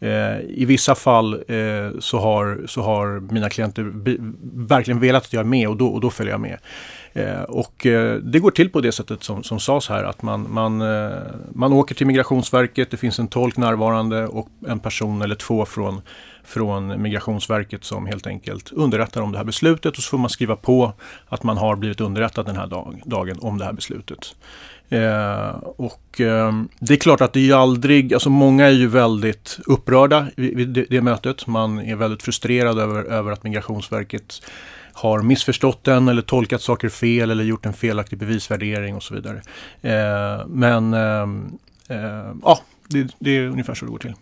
Eh, 0.00 0.40
I 0.40 0.64
vissa 0.64 0.94
fall 0.94 1.34
eh, 1.34 1.98
så, 2.00 2.18
har, 2.18 2.62
så 2.66 2.82
har 2.82 3.20
mina 3.32 3.48
klienter 3.48 3.92
verkligen 4.68 5.00
velat 5.00 5.22
att 5.22 5.32
jag 5.32 5.40
är 5.40 5.44
med 5.44 5.68
och 5.68 5.76
då, 5.76 5.86
och 5.86 6.00
då 6.00 6.10
följer 6.10 6.32
jag 6.32 6.40
med. 6.40 6.58
Eh, 7.12 7.42
och 7.42 7.86
eh, 7.86 8.14
det 8.14 8.38
går 8.38 8.50
till 8.50 8.70
på 8.70 8.80
det 8.80 8.92
sättet 8.92 9.22
som, 9.22 9.42
som 9.42 9.60
sades 9.60 9.88
här 9.88 10.04
att 10.04 10.22
man, 10.22 10.46
man, 10.50 10.80
eh, 10.80 11.18
man 11.52 11.72
åker 11.72 11.94
till 11.94 12.06
Migrationsverket, 12.06 12.90
det 12.90 12.96
finns 12.96 13.18
en 13.18 13.28
tolk 13.28 13.56
närvarande 13.56 14.26
och 14.26 14.48
en 14.66 14.78
person 14.78 15.22
eller 15.22 15.34
två 15.34 15.64
från 15.64 16.00
från 16.46 17.02
Migrationsverket 17.02 17.84
som 17.84 18.06
helt 18.06 18.26
enkelt 18.26 18.72
underrättar 18.72 19.20
om 19.20 19.32
det 19.32 19.38
här 19.38 19.44
beslutet 19.44 19.96
och 19.96 20.02
så 20.02 20.10
får 20.10 20.18
man 20.18 20.30
skriva 20.30 20.56
på 20.56 20.92
att 21.28 21.42
man 21.42 21.56
har 21.56 21.76
blivit 21.76 22.00
underrättad 22.00 22.46
den 22.46 22.56
här 22.56 22.66
dag, 22.66 23.02
dagen 23.04 23.38
om 23.40 23.58
det 23.58 23.64
här 23.64 23.72
beslutet. 23.72 24.34
Eh, 24.88 25.48
och 25.76 26.20
eh, 26.20 26.52
det 26.78 26.94
är 26.94 26.96
klart 26.96 27.20
att 27.20 27.32
det 27.32 27.40
är 27.40 27.44
ju 27.44 27.52
aldrig, 27.52 28.14
alltså 28.14 28.30
många 28.30 28.66
är 28.66 28.70
ju 28.70 28.86
väldigt 28.86 29.58
upprörda 29.66 30.26
vid, 30.36 30.56
vid 30.56 30.68
det, 30.68 30.86
det, 30.90 31.00
mötet. 31.00 31.46
Man 31.46 31.80
är 31.80 31.96
väldigt 31.96 32.22
frustrerad 32.22 32.78
över, 32.78 33.04
över 33.04 33.32
att 33.32 33.44
Migrationsverket 33.44 34.42
har 34.92 35.22
missförstått 35.22 35.84
den 35.84 36.08
eller 36.08 36.22
tolkat 36.22 36.62
saker 36.62 36.88
fel 36.88 37.30
eller 37.30 37.44
gjort 37.44 37.66
en 37.66 37.72
felaktig 37.72 38.18
bevisvärdering 38.18 38.94
och 38.94 39.02
så 39.02 39.14
vidare. 39.14 39.42
Eh, 39.82 40.46
men 40.46 40.94
eh, 40.94 41.22
eh, 41.88 42.34
ja, 42.42 42.60
det, 42.88 43.14
det 43.18 43.30
är 43.30 43.46
ungefär 43.46 43.74
så 43.74 43.84
det 43.84 43.90
går 43.90 43.98
till. 43.98 44.14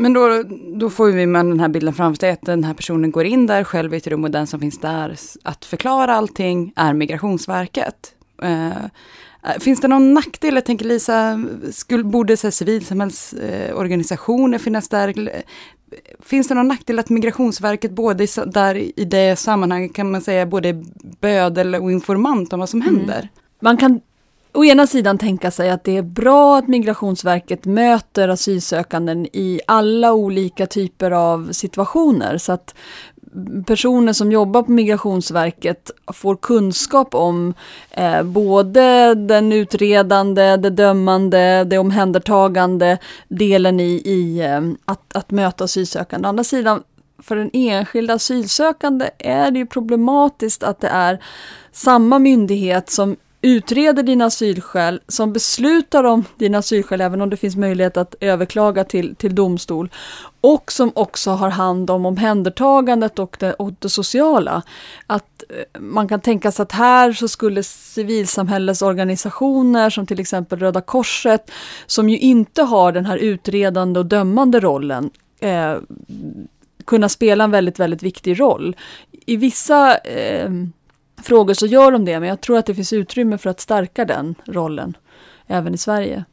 Men 0.00 0.12
då, 0.12 0.42
då 0.74 0.90
får 0.90 1.06
vi 1.06 1.26
med 1.26 1.46
den 1.46 1.60
här 1.60 1.68
bilden 1.68 1.94
framför 1.94 2.20
sig 2.20 2.30
att 2.30 2.42
den 2.42 2.64
här 2.64 2.74
personen 2.74 3.10
går 3.10 3.24
in 3.24 3.46
där 3.46 3.64
själv 3.64 3.94
i 3.94 3.96
ett 3.96 4.06
rum 4.06 4.24
och 4.24 4.30
den 4.30 4.46
som 4.46 4.60
finns 4.60 4.78
där 4.78 5.16
att 5.42 5.64
förklara 5.64 6.14
allting 6.14 6.72
är 6.76 6.92
Migrationsverket. 6.92 8.14
Eh, 8.42 8.72
finns 9.58 9.80
det 9.80 9.88
någon 9.88 10.14
nackdel? 10.14 10.54
Jag 10.54 10.64
tänker 10.64 10.84
Lisa, 10.84 11.44
skulle, 11.72 12.04
borde 12.04 12.36
civilsamhällsorganisationer 12.36 14.58
eh, 14.58 14.62
finnas 14.62 14.88
där? 14.88 15.30
Finns 16.20 16.48
det 16.48 16.54
någon 16.54 16.68
nackdel 16.68 16.98
att 16.98 17.08
Migrationsverket 17.08 17.90
både 17.90 18.24
i, 18.24 18.28
där 18.46 18.74
i 18.74 19.04
det 19.04 19.36
sammanhanget 19.36 19.94
kan 19.94 20.10
man 20.10 20.20
säga 20.20 20.46
både 20.46 20.84
bödel 21.20 21.74
och 21.74 21.92
informant 21.92 22.52
om 22.52 22.60
vad 22.60 22.68
som 22.68 22.82
mm. 22.82 22.94
händer? 22.94 23.28
Man 23.60 23.76
kan 23.76 24.00
å 24.58 24.64
ena 24.64 24.86
sidan 24.86 25.18
tänka 25.18 25.50
sig 25.50 25.70
att 25.70 25.84
det 25.84 25.96
är 25.96 26.02
bra 26.02 26.58
att 26.58 26.68
Migrationsverket 26.68 27.64
möter 27.64 28.28
asylsökanden 28.28 29.26
i 29.26 29.60
alla 29.66 30.12
olika 30.12 30.66
typer 30.66 31.10
av 31.10 31.52
situationer 31.52 32.38
så 32.38 32.52
att 32.52 32.74
personer 33.66 34.12
som 34.12 34.32
jobbar 34.32 34.62
på 34.62 34.72
Migrationsverket 34.72 35.90
får 36.14 36.36
kunskap 36.36 37.14
om 37.14 37.54
eh, 37.90 38.22
både 38.22 39.14
den 39.14 39.52
utredande, 39.52 40.56
det 40.56 40.70
dömande, 40.70 41.64
det 41.64 41.78
omhändertagande 41.78 42.98
delen 43.28 43.80
i, 43.80 44.02
i 44.04 44.40
eh, 44.40 44.60
att, 44.84 45.16
att 45.16 45.30
möta 45.30 45.64
asylsökande. 45.64 46.26
Å 46.26 46.28
andra 46.28 46.44
sidan, 46.44 46.82
för 47.22 47.36
den 47.36 47.50
enskilda 47.52 48.14
asylsökande 48.14 49.10
är 49.18 49.50
det 49.50 49.58
ju 49.58 49.66
problematiskt 49.66 50.62
att 50.62 50.80
det 50.80 50.88
är 50.88 51.24
samma 51.72 52.18
myndighet 52.18 52.90
som 52.90 53.16
utreder 53.42 54.02
dina 54.02 54.24
asylskäl, 54.24 55.00
som 55.08 55.32
beslutar 55.32 56.04
om 56.04 56.24
dina 56.36 56.58
asylskäl, 56.58 57.00
även 57.00 57.20
om 57.20 57.30
det 57.30 57.36
finns 57.36 57.56
möjlighet 57.56 57.96
att 57.96 58.14
överklaga 58.20 58.84
till, 58.84 59.16
till 59.16 59.34
domstol, 59.34 59.90
och 60.40 60.72
som 60.72 60.92
också 60.94 61.30
har 61.30 61.50
hand 61.50 61.90
om 61.90 62.06
omhändertagandet 62.06 63.18
och 63.18 63.36
det, 63.40 63.52
och 63.52 63.72
det 63.78 63.88
sociala. 63.88 64.62
Att 65.06 65.44
eh, 65.48 65.64
man 65.80 66.08
kan 66.08 66.20
tänka 66.20 66.52
sig 66.52 66.62
att 66.62 66.72
här 66.72 67.12
så 67.12 67.28
skulle 67.28 67.62
civilsamhällesorganisationer 67.62 69.90
som 69.90 70.06
till 70.06 70.20
exempel 70.20 70.58
Röda 70.58 70.80
Korset, 70.80 71.50
som 71.86 72.08
ju 72.08 72.18
inte 72.18 72.62
har 72.62 72.92
den 72.92 73.06
här 73.06 73.16
utredande 73.16 74.00
och 74.00 74.06
dömande 74.06 74.60
rollen, 74.60 75.10
eh, 75.40 75.76
kunna 76.84 77.08
spela 77.08 77.44
en 77.44 77.50
väldigt, 77.50 77.78
väldigt 77.78 78.02
viktig 78.02 78.40
roll. 78.40 78.76
I 79.26 79.36
vissa 79.36 79.98
eh, 79.98 80.50
frågor 81.22 81.54
så 81.54 81.66
gör 81.66 81.92
de 81.92 82.04
det, 82.04 82.20
men 82.20 82.28
jag 82.28 82.40
tror 82.40 82.58
att 82.58 82.66
det 82.66 82.74
finns 82.74 82.92
utrymme 82.92 83.38
för 83.38 83.50
att 83.50 83.60
stärka 83.60 84.04
den 84.04 84.34
rollen 84.46 84.96
även 85.46 85.74
i 85.74 85.78
Sverige. 85.78 86.24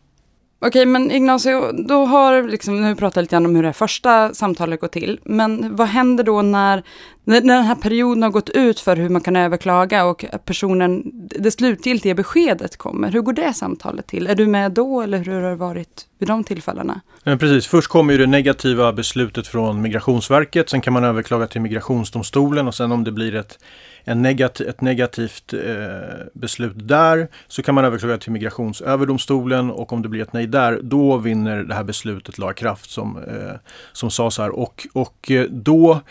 Okej, 0.59 0.85
men 0.85 1.11
Ignacio, 1.11 1.71
då 1.71 2.05
har 2.05 2.43
liksom, 2.43 2.75
nu 2.75 2.81
har 2.81 2.89
vi 2.89 2.95
pratat 2.95 3.23
lite 3.23 3.35
grann 3.35 3.45
om 3.45 3.55
hur 3.55 3.63
det 3.63 3.73
första 3.73 4.33
samtalet 4.33 4.81
går 4.81 4.87
till, 4.87 5.19
men 5.23 5.75
vad 5.75 5.87
händer 5.87 6.23
då 6.23 6.41
när, 6.41 6.83
när 7.23 7.41
den 7.41 7.63
här 7.63 7.75
perioden 7.75 8.23
har 8.23 8.29
gått 8.29 8.49
ut 8.49 8.79
för 8.79 8.95
hur 8.95 9.09
man 9.09 9.21
kan 9.21 9.35
överklaga 9.35 10.05
och 10.05 10.25
personen, 10.45 11.03
det 11.39 11.51
slutgiltiga 11.51 12.15
beskedet 12.15 12.77
kommer? 12.77 13.11
Hur 13.11 13.21
går 13.21 13.33
det 13.33 13.53
samtalet 13.53 14.07
till? 14.07 14.27
Är 14.27 14.35
du 14.35 14.47
med 14.47 14.71
då 14.71 15.01
eller 15.01 15.17
hur 15.17 15.41
har 15.41 15.49
det 15.49 15.55
varit 15.55 16.07
vid 16.17 16.27
de 16.27 16.43
tillfällena? 16.43 17.01
Men 17.23 17.37
precis, 17.37 17.67
först 17.67 17.87
kommer 17.87 18.13
ju 18.13 18.19
det 18.19 18.27
negativa 18.27 18.93
beslutet 18.93 19.47
från 19.47 19.81
Migrationsverket, 19.81 20.69
sen 20.69 20.81
kan 20.81 20.93
man 20.93 21.03
överklaga 21.03 21.47
till 21.47 21.61
Migrationsdomstolen 21.61 22.67
och 22.67 22.75
sen 22.75 22.91
om 22.91 23.03
det 23.03 23.11
blir 23.11 23.35
ett 23.35 23.59
en 24.07 24.21
negativ, 24.21 24.67
ett 24.67 24.81
negativt 24.81 25.53
eh, 25.53 25.59
beslut 26.33 26.73
där 26.75 27.27
så 27.47 27.63
kan 27.63 27.75
man 27.75 27.85
överklaga 27.85 28.17
till 28.17 28.31
Migrationsöverdomstolen 28.31 29.71
och 29.71 29.93
om 29.93 30.01
det 30.01 30.09
blir 30.09 30.21
ett 30.21 30.33
nej 30.33 30.47
där 30.47 30.79
då 30.81 31.17
vinner 31.17 31.63
det 31.63 31.73
här 31.73 31.83
beslutet 31.83 32.37
laga 32.37 32.53
kraft 32.53 32.89
som, 32.89 33.17
eh, 33.17 33.55
som 33.91 34.11
sades 34.11 34.37
här. 34.37 34.49
Och, 34.49 34.87
och 34.93 35.31
eh, 35.31 35.45
då 35.49 36.01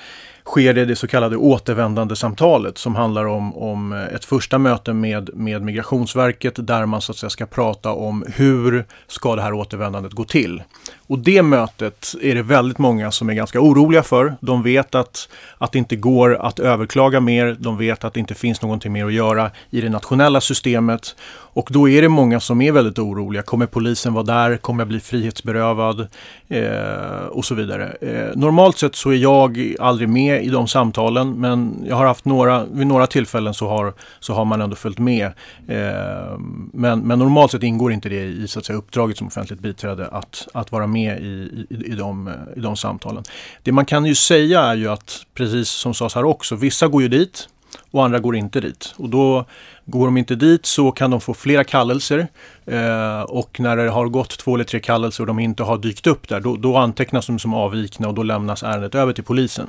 sker 0.46 0.74
det 0.74 0.84
det 0.84 0.96
så 0.96 1.06
kallade 1.06 1.36
återvändande 1.36 2.16
samtalet 2.16 2.78
som 2.78 2.94
handlar 2.94 3.24
om, 3.24 3.56
om 3.56 3.92
ett 3.92 4.24
första 4.24 4.58
möte 4.58 4.92
med, 4.92 5.30
med 5.34 5.62
Migrationsverket 5.62 6.66
där 6.66 6.86
man 6.86 7.00
så 7.00 7.12
att 7.12 7.18
säga 7.18 7.30
ska 7.30 7.46
prata 7.46 7.92
om 7.92 8.24
hur 8.36 8.84
ska 9.06 9.36
det 9.36 9.42
här 9.42 9.52
återvändandet 9.52 10.12
gå 10.12 10.24
till. 10.24 10.62
Och 11.06 11.18
det 11.18 11.42
mötet 11.42 12.14
är 12.22 12.34
det 12.34 12.42
väldigt 12.42 12.78
många 12.78 13.10
som 13.10 13.30
är 13.30 13.34
ganska 13.34 13.60
oroliga 13.60 14.02
för. 14.02 14.36
De 14.40 14.62
vet 14.62 14.94
att, 14.94 15.28
att 15.58 15.72
det 15.72 15.78
inte 15.78 15.96
går 15.96 16.36
att 16.36 16.58
överklaga 16.58 17.20
mer. 17.20 17.56
De 17.58 17.78
vet 17.78 18.04
att 18.04 18.14
det 18.14 18.20
inte 18.20 18.34
finns 18.34 18.62
någonting 18.62 18.92
mer 18.92 19.06
att 19.06 19.12
göra 19.12 19.50
i 19.70 19.80
det 19.80 19.88
nationella 19.88 20.40
systemet. 20.40 21.16
Och 21.54 21.68
då 21.72 21.88
är 21.88 22.02
det 22.02 22.08
många 22.08 22.40
som 22.40 22.60
är 22.60 22.72
väldigt 22.72 22.98
oroliga. 22.98 23.42
Kommer 23.42 23.66
polisen 23.66 24.14
vara 24.14 24.24
där? 24.24 24.56
Kommer 24.56 24.80
jag 24.80 24.88
bli 24.88 25.00
frihetsberövad? 25.00 26.06
Eh, 26.48 27.26
och 27.30 27.44
så 27.44 27.54
vidare. 27.54 27.96
Eh, 28.00 28.36
normalt 28.36 28.78
sett 28.78 28.94
så 28.94 29.10
är 29.10 29.16
jag 29.16 29.74
aldrig 29.80 30.08
med 30.08 30.44
i 30.44 30.48
de 30.48 30.68
samtalen 30.68 31.32
men 31.32 31.84
jag 31.88 31.96
har 31.96 32.06
haft 32.06 32.24
några, 32.24 32.64
vid 32.64 32.86
några 32.86 33.06
tillfällen 33.06 33.54
så 33.54 33.68
har, 33.68 33.92
så 34.20 34.34
har 34.34 34.44
man 34.44 34.60
ändå 34.60 34.76
följt 34.76 34.98
med. 34.98 35.26
Eh, 35.68 36.38
men, 36.72 37.00
men 37.00 37.18
normalt 37.18 37.50
sett 37.50 37.62
ingår 37.62 37.92
inte 37.92 38.08
det 38.08 38.24
i 38.24 38.48
så 38.48 38.58
att 38.58 38.64
säga, 38.64 38.78
uppdraget 38.78 39.18
som 39.18 39.26
offentligt 39.26 39.60
biträde 39.60 40.06
att, 40.06 40.48
att 40.54 40.72
vara 40.72 40.86
med 40.86 41.03
i, 41.12 41.66
i, 41.70 41.92
i, 41.92 41.94
de, 41.94 42.30
i 42.56 42.60
de 42.60 42.76
samtalen. 42.76 43.24
Det 43.62 43.72
man 43.72 43.84
kan 43.84 44.06
ju 44.06 44.14
säga 44.14 44.60
är 44.60 44.74
ju 44.74 44.88
att, 44.88 45.26
precis 45.34 45.68
som 45.68 45.94
sades 45.94 46.14
här 46.14 46.24
också, 46.24 46.56
vissa 46.56 46.88
går 46.88 47.02
ju 47.02 47.08
dit 47.08 47.48
och 47.90 48.04
andra 48.04 48.18
går 48.18 48.36
inte 48.36 48.60
dit. 48.60 48.94
Och 48.96 49.08
då 49.08 49.44
går 49.84 50.06
de 50.06 50.16
inte 50.16 50.34
dit 50.34 50.66
så 50.66 50.92
kan 50.92 51.10
de 51.10 51.20
få 51.20 51.34
flera 51.34 51.64
kallelser 51.64 52.26
eh, 52.66 53.20
och 53.20 53.60
när 53.60 53.76
det 53.76 53.90
har 53.90 54.08
gått 54.08 54.38
två 54.38 54.54
eller 54.54 54.64
tre 54.64 54.80
kallelser 54.80 55.22
och 55.22 55.26
de 55.26 55.38
inte 55.38 55.62
har 55.62 55.78
dykt 55.78 56.06
upp 56.06 56.28
där, 56.28 56.40
då, 56.40 56.56
då 56.56 56.76
antecknas 56.76 57.26
de 57.26 57.38
som 57.38 57.54
avvikna 57.54 58.08
och 58.08 58.14
då 58.14 58.22
lämnas 58.22 58.62
ärendet 58.62 58.94
över 58.94 59.12
till 59.12 59.24
polisen. 59.24 59.66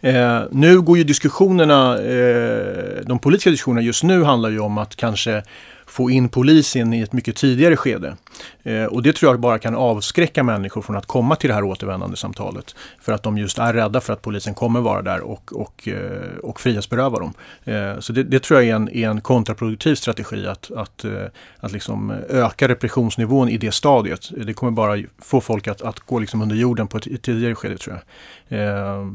Eh, 0.00 0.42
nu 0.50 0.80
går 0.80 0.98
ju 0.98 1.04
diskussionerna, 1.04 1.98
eh, 1.98 3.04
de 3.06 3.18
politiska 3.18 3.50
diskussionerna 3.50 3.82
just 3.86 4.04
nu 4.04 4.24
handlar 4.24 4.50
ju 4.50 4.60
om 4.60 4.78
att 4.78 4.96
kanske 4.96 5.42
få 5.88 6.10
in 6.10 6.28
polisen 6.28 6.94
i 6.94 7.00
ett 7.00 7.12
mycket 7.12 7.36
tidigare 7.36 7.76
skede. 7.76 8.16
Eh, 8.62 8.84
och 8.84 9.02
det 9.02 9.12
tror 9.12 9.32
jag 9.32 9.40
bara 9.40 9.58
kan 9.58 9.74
avskräcka 9.74 10.42
människor 10.42 10.82
från 10.82 10.96
att 10.96 11.06
komma 11.06 11.36
till 11.36 11.48
det 11.48 11.54
här 11.54 11.64
återvändande 11.64 12.16
samtalet. 12.16 12.74
För 13.00 13.12
att 13.12 13.22
de 13.22 13.38
just 13.38 13.58
är 13.58 13.72
rädda 13.72 14.00
för 14.00 14.12
att 14.12 14.22
polisen 14.22 14.54
kommer 14.54 14.80
vara 14.80 15.02
där 15.02 15.20
och, 15.20 15.52
och, 15.52 15.88
eh, 15.88 16.38
och 16.42 16.60
frihetsberöva 16.60 17.18
dem. 17.18 17.34
Eh, 17.64 17.98
så 17.98 18.12
det, 18.12 18.22
det, 18.22 18.42
tror 18.42 18.60
jag 18.60 18.70
är 18.70 18.74
en, 18.74 18.88
är 18.88 19.08
en 19.08 19.20
kontraproduktiv 19.20 19.94
strategi 19.94 20.46
att, 20.46 20.70
att, 20.70 21.04
eh, 21.04 21.12
att 21.56 21.72
liksom 21.72 22.10
öka 22.28 22.68
repressionsnivån 22.68 23.48
i 23.48 23.58
det 23.58 23.72
stadiet. 23.72 24.30
Det 24.46 24.54
kommer 24.54 24.72
bara 24.72 25.02
få 25.18 25.40
folk 25.40 25.68
att, 25.68 25.82
att 25.82 26.00
gå 26.00 26.18
liksom 26.18 26.42
under 26.42 26.56
jorden 26.56 26.88
på 26.88 26.98
ett, 26.98 27.22
tidigare 27.22 27.54
skede 27.54 27.78
tror 27.78 28.00
jag. 28.48 28.60
Eh, 28.60 29.06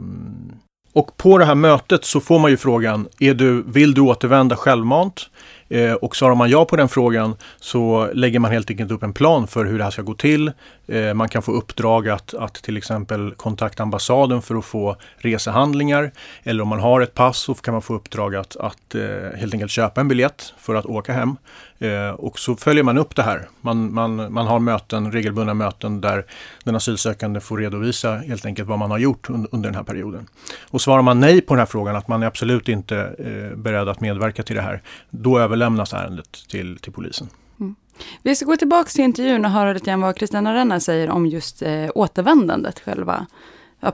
och 0.93 1.17
på 1.17 1.37
det 1.37 1.45
här 1.45 1.55
mötet 1.55 2.05
så 2.05 2.19
får 2.19 2.39
man 2.39 2.51
ju 2.51 2.57
frågan, 2.57 3.07
är 3.19 3.33
du, 3.33 3.63
vill 3.67 3.93
du 3.93 4.01
återvända 4.01 4.55
självmant? 4.55 5.29
Eh, 5.73 5.93
och 5.93 6.15
svarar 6.15 6.35
man 6.35 6.49
ja 6.49 6.65
på 6.65 6.75
den 6.75 6.89
frågan 6.89 7.35
så 7.59 8.09
lägger 8.13 8.39
man 8.39 8.51
helt 8.51 8.69
enkelt 8.69 8.91
upp 8.91 9.03
en 9.03 9.13
plan 9.13 9.47
för 9.47 9.65
hur 9.65 9.77
det 9.77 9.83
här 9.83 9.91
ska 9.91 10.01
gå 10.01 10.13
till. 10.13 10.51
Eh, 10.87 11.13
man 11.13 11.29
kan 11.29 11.41
få 11.41 11.51
uppdrag 11.51 12.09
att, 12.09 12.33
att 12.33 12.53
till 12.53 12.77
exempel 12.77 13.33
kontakta 13.37 13.83
ambassaden 13.83 14.41
för 14.41 14.55
att 14.55 14.65
få 14.65 14.95
resehandlingar. 15.17 16.11
Eller 16.43 16.63
om 16.63 16.67
man 16.67 16.79
har 16.79 17.01
ett 17.01 17.13
pass 17.13 17.37
så 17.37 17.53
kan 17.53 17.73
man 17.73 17.81
få 17.81 17.93
uppdrag 17.93 18.35
att, 18.35 18.55
att 18.55 18.95
eh, 18.95 19.39
helt 19.39 19.53
enkelt 19.53 19.71
köpa 19.71 20.01
en 20.01 20.07
biljett 20.07 20.53
för 20.57 20.75
att 20.75 20.85
åka 20.85 21.13
hem. 21.13 21.35
Eh, 21.83 22.09
och 22.09 22.39
så 22.39 22.55
följer 22.55 22.83
man 22.83 22.97
upp 22.97 23.15
det 23.15 23.23
här. 23.23 23.49
Man, 23.61 23.93
man, 23.93 24.33
man 24.33 24.47
har 24.47 24.59
möten, 24.59 25.11
regelbundna 25.11 25.53
möten 25.53 26.01
där 26.01 26.25
den 26.63 26.75
asylsökande 26.75 27.39
får 27.39 27.57
redovisa 27.57 28.15
helt 28.15 28.45
enkelt 28.45 28.69
vad 28.69 28.79
man 28.79 28.91
har 28.91 28.97
gjort 28.97 29.29
un, 29.29 29.47
under 29.51 29.69
den 29.69 29.75
här 29.75 29.83
perioden. 29.83 30.27
Och 30.69 30.81
svarar 30.81 31.01
man 31.01 31.19
nej 31.19 31.41
på 31.41 31.53
den 31.53 31.59
här 31.59 31.65
frågan, 31.65 31.95
att 31.95 32.07
man 32.07 32.23
är 32.23 32.27
absolut 32.27 32.69
inte 32.69 32.97
eh, 32.97 33.57
beredd 33.57 33.89
att 33.89 34.01
medverka 34.01 34.43
till 34.43 34.55
det 34.55 34.61
här, 34.61 34.81
då 35.09 35.39
överlämnas 35.39 35.93
ärendet 35.93 36.47
till, 36.49 36.77
till 36.77 36.91
polisen. 36.91 37.29
Mm. 37.59 37.75
Vi 38.21 38.35
ska 38.35 38.45
gå 38.45 38.57
tillbaka 38.57 38.89
till 38.89 39.03
intervjun 39.03 39.45
och 39.45 39.51
höra 39.51 39.73
lite 39.73 39.85
grann 39.85 40.01
vad 40.01 40.17
Kristina 40.17 40.53
Renna 40.53 40.79
säger 40.79 41.09
om 41.09 41.25
just 41.25 41.61
eh, 41.61 41.89
återvändandet, 41.95 42.79
själva 42.79 43.25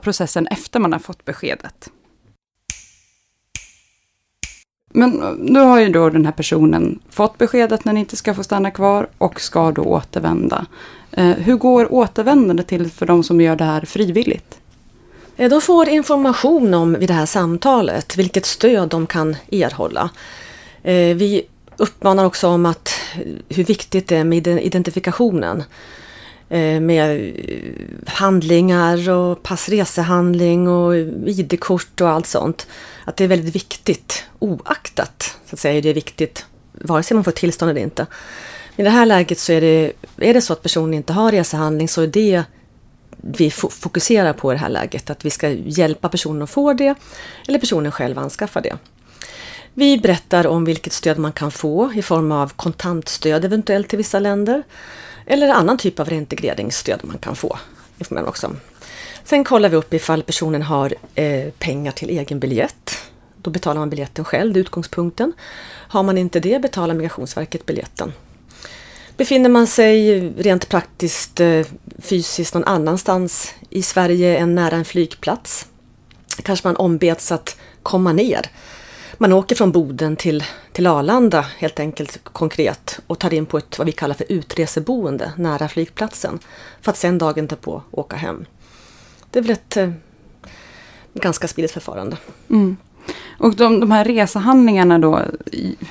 processen 0.02 0.46
efter 0.46 0.80
man 0.80 0.92
har 0.92 1.00
fått 1.00 1.24
beskedet. 1.24 1.90
Men 4.92 5.22
eh, 5.22 5.32
nu 5.38 5.60
har 5.60 5.80
ju 5.80 5.88
då 5.88 6.10
den 6.10 6.24
här 6.24 6.32
personen 6.32 6.98
fått 7.10 7.38
beskedet 7.38 7.72
att 7.72 7.84
den 7.84 7.96
inte 7.96 8.16
ska 8.16 8.34
få 8.34 8.44
stanna 8.44 8.70
kvar 8.70 9.08
och 9.18 9.40
ska 9.40 9.72
då 9.72 9.82
återvända. 9.82 10.66
Eh, 11.12 11.30
hur 11.30 11.56
går 11.56 11.92
återvändandet 11.92 12.66
till 12.66 12.90
för 12.90 13.06
de 13.06 13.22
som 13.22 13.40
gör 13.40 13.56
det 13.56 13.64
här 13.64 13.80
frivilligt? 13.80 14.58
Eh, 15.36 15.50
de 15.50 15.60
får 15.60 15.88
information 15.88 16.74
om 16.74 16.92
vid 16.98 17.08
det 17.08 17.14
här 17.14 17.26
samtalet 17.26 18.16
vilket 18.16 18.46
stöd 18.46 18.88
de 18.88 19.06
kan 19.06 19.36
erhålla. 19.52 20.10
Vi 20.82 21.42
uppmanar 21.76 22.24
också 22.24 22.48
om 22.48 22.66
att 22.66 22.94
hur 23.48 23.64
viktigt 23.64 24.08
det 24.08 24.16
är 24.16 24.24
med 24.24 24.46
identifikationen. 24.46 25.62
Med 26.80 27.32
handlingar 28.06 29.10
och 29.10 29.42
passresehandling 29.42 30.68
och 30.68 30.96
ID-kort 31.26 32.00
och 32.00 32.08
allt 32.08 32.26
sånt 32.26 32.66
att 33.04 33.16
det 33.16 33.24
är 33.24 33.28
väldigt 33.28 33.54
viktigt 33.54 34.24
oaktat 34.40 35.36
så 35.46 35.54
att 35.56 35.60
säga 35.60 35.78
är 35.78 35.82
det 35.82 35.92
viktigt 35.92 36.46
vare 36.72 37.02
sig 37.02 37.14
man 37.14 37.24
får 37.24 37.32
tillstånd 37.32 37.70
eller 37.70 37.80
inte. 37.80 38.06
I 38.76 38.82
det 38.82 38.90
här 38.90 39.06
läget 39.06 39.38
så 39.38 39.52
är 39.52 39.60
det, 39.60 39.92
är 40.16 40.34
det 40.34 40.40
så 40.40 40.52
att 40.52 40.62
personen 40.62 40.94
inte 40.94 41.12
har 41.12 41.32
resehandling 41.32 41.88
så 41.88 42.02
är 42.02 42.06
det 42.06 42.44
vi 43.16 43.50
fokuserar 43.50 44.32
på 44.32 44.52
i 44.52 44.54
det 44.54 44.60
här 44.60 44.68
läget. 44.68 45.10
Att 45.10 45.24
vi 45.24 45.30
ska 45.30 45.48
hjälpa 45.48 46.08
personen 46.08 46.42
att 46.42 46.50
få 46.50 46.72
det 46.72 46.94
eller 47.48 47.58
personen 47.58 47.92
själv 47.92 48.18
anskaffa 48.18 48.60
det. 48.60 48.76
Vi 49.74 49.98
berättar 49.98 50.46
om 50.46 50.64
vilket 50.64 50.92
stöd 50.92 51.18
man 51.18 51.32
kan 51.32 51.50
få 51.50 51.92
i 51.94 52.02
form 52.02 52.32
av 52.32 52.52
kontantstöd 52.56 53.44
eventuellt 53.44 53.88
till 53.88 53.98
vissa 53.98 54.18
länder. 54.18 54.62
Eller 55.26 55.48
annan 55.48 55.78
typ 55.78 56.00
av 56.00 56.08
reintegreringsstöd 56.10 57.00
man 57.02 57.18
kan 57.18 57.36
få. 57.36 57.58
Också. 58.10 58.56
Sen 59.24 59.44
kollar 59.44 59.68
vi 59.68 59.76
upp 59.76 59.94
ifall 59.94 60.22
personen 60.22 60.62
har 60.62 60.94
eh, 61.14 61.50
pengar 61.58 61.92
till 61.92 62.10
egen 62.10 62.40
biljett. 62.40 63.09
Då 63.42 63.50
betalar 63.50 63.78
man 63.80 63.90
biljetten 63.90 64.24
själv, 64.24 64.52
det 64.52 64.58
är 64.58 64.60
utgångspunkten. 64.60 65.32
Har 65.88 66.02
man 66.02 66.18
inte 66.18 66.40
det 66.40 66.62
betalar 66.62 66.94
Migrationsverket 66.94 67.66
biljetten. 67.66 68.12
Befinner 69.16 69.48
man 69.48 69.66
sig 69.66 70.20
rent 70.30 70.68
praktiskt 70.68 71.40
eh, 71.40 71.66
fysiskt 71.98 72.54
någon 72.54 72.64
annanstans 72.64 73.54
i 73.70 73.82
Sverige 73.82 74.38
än 74.38 74.54
nära 74.54 74.76
en 74.76 74.84
flygplats 74.84 75.66
kanske 76.42 76.68
man 76.68 76.76
ombeds 76.76 77.32
att 77.32 77.56
komma 77.82 78.12
ner. 78.12 78.50
Man 79.18 79.32
åker 79.32 79.56
från 79.56 79.72
Boden 79.72 80.16
till, 80.16 80.44
till 80.72 80.86
Arlanda 80.86 81.46
helt 81.58 81.80
enkelt 81.80 82.24
konkret 82.24 83.00
och 83.06 83.18
tar 83.18 83.34
in 83.34 83.46
på 83.46 83.58
ett 83.58 83.78
vad 83.78 83.86
vi 83.86 83.92
kallar 83.92 84.14
för 84.14 84.32
utreseboende 84.32 85.32
nära 85.36 85.68
flygplatsen 85.68 86.38
för 86.80 86.90
att 86.90 86.96
sen 86.96 87.18
dagen 87.18 87.46
därpå 87.46 87.82
åka 87.90 88.16
hem. 88.16 88.44
Det 89.30 89.38
är 89.38 89.42
väl 89.42 89.50
ett 89.50 89.76
eh, 89.76 89.90
ganska 91.14 91.48
smidigt 91.48 91.72
förfarande. 91.72 92.16
Mm. 92.50 92.76
Och 93.40 93.56
de, 93.56 93.80
de 93.80 93.90
här 93.90 94.04
resehandlingarna 94.04 94.98
då, 94.98 95.22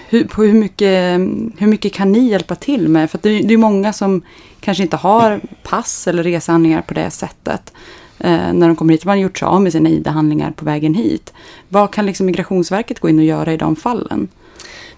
hur, 0.10 0.24
på 0.24 0.44
hur, 0.44 0.54
mycket, 0.54 1.20
hur 1.58 1.68
mycket 1.68 1.94
kan 1.94 2.12
ni 2.12 2.30
hjälpa 2.30 2.56
till 2.56 2.88
med? 2.88 3.12
För 3.12 3.20
det, 3.22 3.40
det 3.40 3.54
är 3.54 3.58
många 3.58 3.94
som 3.94 4.22
kanske 4.60 4.84
inte 4.84 4.98
har 4.98 5.42
pass 5.64 6.08
eller 6.08 6.24
resehandlingar 6.24 6.82
på 6.82 6.94
det 6.94 7.12
sättet. 7.12 7.74
Eh, 8.20 8.54
när 8.54 8.68
de 8.68 8.76
kommer 8.76 8.94
hit, 8.94 9.06
man 9.06 9.18
har 9.18 9.24
gjort 9.24 9.38
sig 9.38 9.46
av 9.46 9.62
med 9.62 9.72
sina 9.72 9.90
ID-handlingar 9.90 10.52
på 10.52 10.66
vägen 10.66 10.94
hit. 10.94 11.34
Vad 11.70 11.92
kan 11.92 12.06
liksom 12.06 12.26
Migrationsverket 12.26 13.00
gå 13.00 13.10
in 13.10 13.20
och 13.20 13.26
göra 13.26 13.54
i 13.54 13.58
de 13.58 13.76
fallen? 13.76 14.28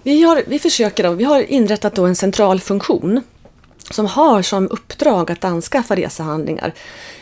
Vi, 0.04 0.24
har, 0.24 0.44
vi 0.48 0.60
försöker 0.60 1.04
då, 1.04 1.12
vi 1.12 1.24
har 1.24 1.42
inrättat 1.42 1.96
då 1.96 2.06
en 2.06 2.16
central 2.16 2.60
funktion 2.60 3.22
som 3.92 4.06
har 4.06 4.42
som 4.42 4.68
uppdrag 4.68 5.32
att 5.32 5.44
anskaffa 5.44 5.96
resehandlingar 5.96 6.74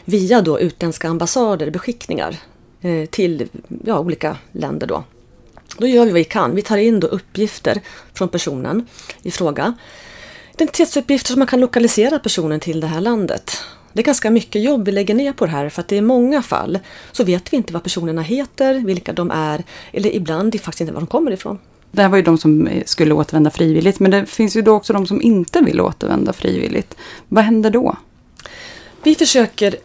via 0.06 0.42
då 0.42 0.60
utländska 0.60 1.10
ambassader, 1.10 1.72
beskickningar 1.72 2.36
eh, 2.82 3.06
till 3.06 3.48
ja, 3.86 4.00
olika 4.00 4.38
länder. 4.52 4.88
Då 4.88 5.04
då 5.78 5.88
gör 5.88 6.06
vi 6.06 6.12
vad 6.12 6.18
vi 6.18 6.24
kan. 6.24 6.56
Vi 6.56 6.62
tar 6.62 6.78
in 6.78 7.00
då 7.00 7.08
uppgifter 7.08 7.82
från 8.14 8.30
personen 8.30 8.88
i 9.22 9.32
fråga. 9.32 9.74
Identitetsuppgifter 10.54 11.32
som 11.32 11.40
man 11.40 11.48
kan 11.48 11.60
lokalisera 11.60 12.20
personen 12.20 12.60
till 12.60 12.80
det 12.80 12.88
här 12.88 13.02
landet. 13.02 13.64
Det 13.94 14.02
är 14.02 14.06
ganska 14.06 14.32
mycket 14.32 14.64
jobb 14.64 14.86
vi 14.86 14.92
lägger 14.92 15.16
ner 15.16 15.34
på 15.34 15.46
det 15.46 15.52
här 15.52 15.70
för 15.70 15.82
att 15.82 15.92
är 15.92 16.02
många 16.02 16.42
fall 16.42 16.80
så 17.12 17.24
vet 17.24 17.54
vi 17.54 17.58
inte 17.58 17.74
vad 17.74 17.84
personerna 17.84 18.22
heter, 18.22 18.74
vilka 18.74 19.14
de 19.14 19.32
är 19.32 19.64
eller 19.92 20.16
ibland 20.16 20.62
faktiskt 20.62 20.82
inte 20.82 20.94
var 20.94 21.02
de 21.02 21.08
kommer 21.08 21.32
ifrån. 21.32 21.60
Det 21.92 22.02
här 22.02 22.10
var 22.10 22.18
ju 22.18 22.24
de 22.24 22.38
som 22.38 22.70
skulle 22.86 23.14
återvända 23.14 23.50
frivilligt 23.50 24.00
men 24.00 24.12
det 24.12 24.26
finns 24.26 24.56
ju 24.56 24.62
då 24.62 24.76
också 24.76 24.94
de 24.94 25.08
som 25.08 25.22
inte 25.22 25.62
vill 25.62 25.82
återvända 25.82 26.34
frivilligt. 26.34 26.96
Vad 27.28 27.44
händer 27.44 27.70
då? 27.70 27.98
Vi 29.04 29.16
försöker 29.16 29.76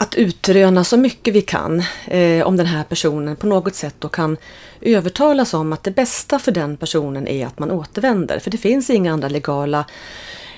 att 0.00 0.14
utröna 0.14 0.84
så 0.84 0.96
mycket 0.96 1.34
vi 1.34 1.42
kan 1.42 1.82
eh, 2.06 2.46
om 2.46 2.56
den 2.56 2.66
här 2.66 2.84
personen 2.84 3.36
på 3.36 3.46
något 3.46 3.74
sätt 3.74 3.94
då 3.98 4.08
kan 4.08 4.36
övertalas 4.80 5.54
om 5.54 5.72
att 5.72 5.82
det 5.82 5.90
bästa 5.90 6.38
för 6.38 6.52
den 6.52 6.76
personen 6.76 7.28
är 7.28 7.46
att 7.46 7.58
man 7.58 7.70
återvänder. 7.70 8.38
För 8.38 8.50
det 8.50 8.58
finns 8.58 8.90
inga 8.90 9.12
andra 9.12 9.28
legala 9.28 9.84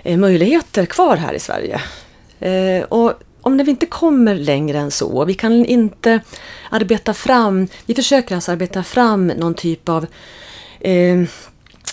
eh, 0.02 0.18
möjligheter 0.18 0.86
kvar 0.86 1.16
här 1.16 1.34
i 1.34 1.38
Sverige. 1.38 1.80
Eh, 2.40 2.84
och 2.84 3.12
om 3.40 3.56
vi 3.56 3.70
inte 3.70 3.86
kommer 3.86 4.34
längre 4.34 4.78
än 4.78 4.90
så, 4.90 5.24
vi 5.24 5.34
kan 5.34 5.64
inte 5.64 6.20
arbeta 6.70 7.14
fram, 7.14 7.68
vi 7.86 7.94
försöker 7.94 8.34
alltså 8.34 8.52
arbeta 8.52 8.82
fram 8.82 9.26
någon 9.26 9.54
typ 9.54 9.88
av 9.88 10.06
eh, 10.80 11.22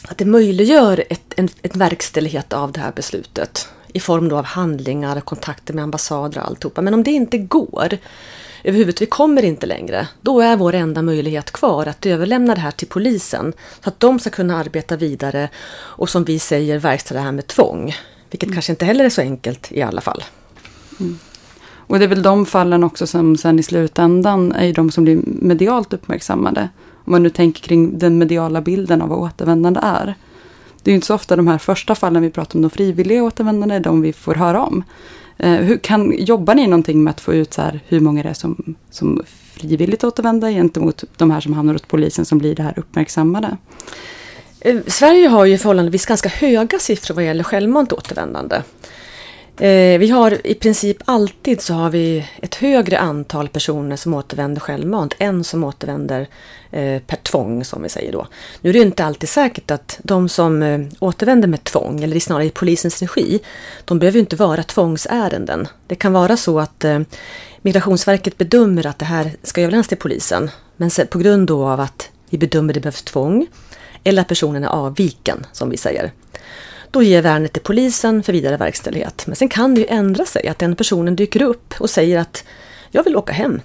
att 0.07 0.17
det 0.17 0.25
möjliggör 0.25 1.03
ett, 1.09 1.33
en, 1.35 1.49
ett 1.61 1.75
verkställighet 1.75 2.53
av 2.53 2.71
det 2.71 2.79
här 2.79 2.91
beslutet 2.95 3.69
i 3.93 3.99
form 3.99 4.29
då 4.29 4.37
av 4.37 4.45
handlingar, 4.45 5.21
kontakter 5.21 5.73
med 5.73 5.83
ambassader 5.83 6.41
och 6.41 6.47
alltihopa. 6.47 6.81
Men 6.81 6.93
om 6.93 7.03
det 7.03 7.11
inte 7.11 7.37
går 7.37 7.97
överhuvudtaget, 8.63 9.01
vi 9.01 9.05
kommer 9.05 9.45
inte 9.45 9.65
längre, 9.65 10.07
då 10.21 10.41
är 10.41 10.55
vår 10.55 10.73
enda 10.73 11.01
möjlighet 11.01 11.51
kvar 11.51 11.85
att 11.85 12.05
överlämna 12.05 12.55
det 12.55 12.61
här 12.61 12.71
till 12.71 12.87
polisen 12.87 13.53
så 13.83 13.89
att 13.89 13.99
de 13.99 14.19
ska 14.19 14.29
kunna 14.29 14.57
arbeta 14.57 14.97
vidare 14.97 15.49
och 15.77 16.09
som 16.09 16.23
vi 16.23 16.39
säger 16.39 16.79
verkställa 16.79 17.19
det 17.19 17.25
här 17.25 17.31
med 17.31 17.47
tvång. 17.47 17.95
Vilket 18.31 18.47
mm. 18.47 18.53
kanske 18.53 18.71
inte 18.71 18.85
heller 18.85 19.05
är 19.05 19.09
så 19.09 19.21
enkelt 19.21 19.71
i 19.71 19.81
alla 19.81 20.01
fall. 20.01 20.23
Mm. 20.99 21.19
Och 21.89 21.99
det 21.99 22.05
är 22.05 22.09
väl 22.09 22.21
de 22.21 22.45
fallen 22.45 22.83
också 22.83 23.07
som 23.07 23.37
sen 23.37 23.59
i 23.59 23.63
slutändan 23.63 24.51
är 24.51 24.73
de 24.73 24.91
som 24.91 25.03
blir 25.03 25.21
medialt 25.25 25.93
uppmärksammade. 25.93 26.69
Om 27.05 27.11
man 27.11 27.23
nu 27.23 27.29
tänker 27.29 27.61
kring 27.61 27.99
den 27.99 28.17
mediala 28.17 28.61
bilden 28.61 29.01
av 29.01 29.09
vad 29.09 29.19
återvändande 29.19 29.79
är. 29.83 30.15
Det 30.83 30.89
är 30.89 30.93
ju 30.93 30.95
inte 30.95 31.07
så 31.07 31.15
ofta 31.15 31.35
de 31.35 31.47
här 31.47 31.57
första 31.57 31.95
fallen 31.95 32.21
vi 32.21 32.29
pratar 32.29 32.57
om, 32.57 32.61
de 32.61 32.69
frivilliga 32.69 33.23
återvändande, 33.23 33.75
är 33.75 33.79
de 33.79 34.01
vi 34.01 34.13
får 34.13 34.35
höra 34.35 34.61
om. 34.61 34.83
Eh, 35.37 35.51
hur 35.51 35.77
kan, 35.77 36.13
jobbar 36.17 36.55
ni 36.55 36.67
någonting 36.67 37.03
med 37.03 37.11
att 37.11 37.21
få 37.21 37.33
ut 37.33 37.53
så 37.53 37.61
här, 37.61 37.79
hur 37.87 37.99
många 37.99 38.23
det 38.23 38.29
är 38.29 38.33
som, 38.33 38.75
som 38.91 39.21
frivilligt 39.53 40.03
återvänder 40.03 40.51
gentemot 40.51 41.03
de 41.17 41.31
här 41.31 41.41
som 41.41 41.53
hamnar 41.53 41.73
hos 41.73 41.81
polisen 41.81 42.25
som 42.25 42.37
blir 42.37 42.55
det 42.55 42.63
här 42.63 42.73
uppmärksammade? 42.79 43.57
Eh, 44.61 44.77
Sverige 44.87 45.27
har 45.27 45.45
ju 45.45 45.57
förhållandevis 45.57 46.05
ganska 46.05 46.29
höga 46.29 46.79
siffror 46.79 47.15
vad 47.15 47.25
gäller 47.25 47.43
självmant 47.43 47.93
återvändande. 47.93 48.61
Eh, 49.59 49.99
vi 49.99 50.09
har 50.09 50.47
i 50.47 50.53
princip 50.53 50.97
alltid 51.05 51.61
så 51.61 51.73
har 51.73 51.89
vi 51.89 52.25
ett 52.41 52.55
högre 52.55 52.99
antal 52.99 53.49
personer 53.49 53.95
som 53.95 54.13
återvänder 54.13 54.61
självmant 54.61 55.15
än 55.17 55.43
som 55.43 55.63
återvänder 55.63 56.27
eh, 56.71 57.01
per 57.01 57.15
tvång 57.15 57.65
som 57.65 57.83
vi 57.83 57.89
säger 57.89 58.11
då. 58.11 58.27
Nu 58.61 58.69
är 58.69 58.73
det 58.73 58.79
inte 58.79 59.05
alltid 59.05 59.29
säkert 59.29 59.71
att 59.71 59.99
de 60.03 60.29
som 60.29 60.63
eh, 60.63 60.79
återvänder 60.99 61.47
med 61.47 61.63
tvång 61.63 62.03
eller 62.03 62.19
snarare 62.19 62.45
i 62.45 62.49
polisens 62.49 63.01
regi, 63.01 63.39
de 63.85 63.99
behöver 63.99 64.19
inte 64.19 64.35
vara 64.35 64.63
tvångsärenden. 64.63 65.67
Det 65.87 65.95
kan 65.95 66.13
vara 66.13 66.37
så 66.37 66.59
att 66.59 66.83
eh, 66.83 66.99
Migrationsverket 67.61 68.37
bedömer 68.37 68.87
att 68.87 68.99
det 68.99 69.05
här 69.05 69.31
ska 69.43 69.61
överlämnas 69.61 69.87
till 69.87 69.97
polisen 69.97 70.51
men 70.77 70.89
på 71.11 71.19
grund 71.19 71.47
då 71.47 71.67
av 71.67 71.79
att 71.79 72.09
vi 72.29 72.37
bedömer 72.37 72.69
att 72.69 72.73
det 72.73 72.79
behövs 72.79 73.03
tvång 73.03 73.47
eller 74.03 74.21
att 74.21 74.27
personen 74.27 74.63
är 74.63 74.67
avviken 74.67 75.45
som 75.51 75.69
vi 75.69 75.77
säger. 75.77 76.11
Då 76.91 77.03
ger 77.03 77.21
vi 77.21 77.29
ärendet 77.29 77.53
till 77.53 77.61
polisen 77.61 78.23
för 78.23 78.33
vidare 78.33 78.57
verkställighet. 78.57 79.23
Men 79.27 79.35
sen 79.35 79.49
kan 79.49 79.75
det 79.75 79.81
ju 79.81 79.87
ändra 79.87 80.25
sig 80.25 80.47
att 80.47 80.59
den 80.59 80.75
personen 80.75 81.15
dyker 81.15 81.41
upp 81.41 81.73
och 81.79 81.89
säger 81.89 82.19
att 82.19 82.43
jag 82.91 83.03
vill 83.03 83.15
åka 83.15 83.33
hem. 83.33 83.61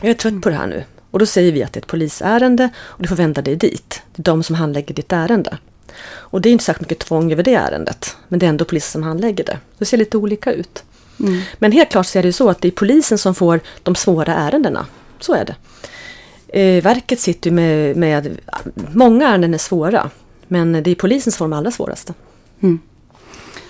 Jag 0.00 0.10
är 0.10 0.14
trött 0.14 0.42
på 0.42 0.48
det 0.48 0.54
här 0.54 0.66
nu. 0.66 0.84
Och 1.10 1.18
då 1.18 1.26
säger 1.26 1.52
vi 1.52 1.62
att 1.62 1.72
det 1.72 1.78
är 1.78 1.80
ett 1.80 1.86
polisärende 1.86 2.68
och 2.78 3.02
du 3.02 3.08
får 3.08 3.16
vända 3.16 3.42
dig 3.42 3.56
dit. 3.56 4.02
Det 4.14 4.20
är 4.20 4.24
de 4.24 4.42
som 4.42 4.54
handlägger 4.54 4.94
ditt 4.94 5.12
ärende. 5.12 5.58
Och 6.06 6.40
det 6.40 6.48
är 6.48 6.52
inte 6.52 6.64
särskilt 6.64 6.90
mycket 6.90 7.06
tvång 7.06 7.32
över 7.32 7.42
det 7.42 7.54
ärendet. 7.54 8.16
Men 8.28 8.38
det 8.38 8.46
är 8.46 8.50
ändå 8.50 8.64
polisen 8.64 8.92
som 8.92 9.02
handlägger 9.02 9.44
det. 9.44 9.58
Det 9.78 9.84
ser 9.84 9.96
lite 9.96 10.16
olika 10.16 10.52
ut. 10.52 10.84
Mm. 11.20 11.40
Men 11.58 11.72
helt 11.72 11.90
klart 11.90 12.06
så 12.06 12.18
är 12.18 12.22
det 12.22 12.32
så 12.32 12.50
att 12.50 12.60
det 12.60 12.68
är 12.68 12.72
polisen 12.72 13.18
som 13.18 13.34
får 13.34 13.60
de 13.82 13.94
svåra 13.94 14.34
ärendena. 14.34 14.86
Så 15.20 15.34
är 15.34 15.44
det. 15.44 15.54
Eh, 16.60 16.82
verket 16.82 17.20
sitter 17.20 17.50
med, 17.50 17.96
med... 17.96 18.38
Många 18.92 19.28
ärenden 19.28 19.54
är 19.54 19.58
svåra. 19.58 20.10
Men 20.48 20.72
det 20.72 20.90
är 20.90 20.94
polisen 20.94 21.32
som 21.32 21.38
får 21.38 21.44
de 21.44 21.52
allra 21.52 21.70
svåraste. 21.70 22.14
Mm. 22.60 22.78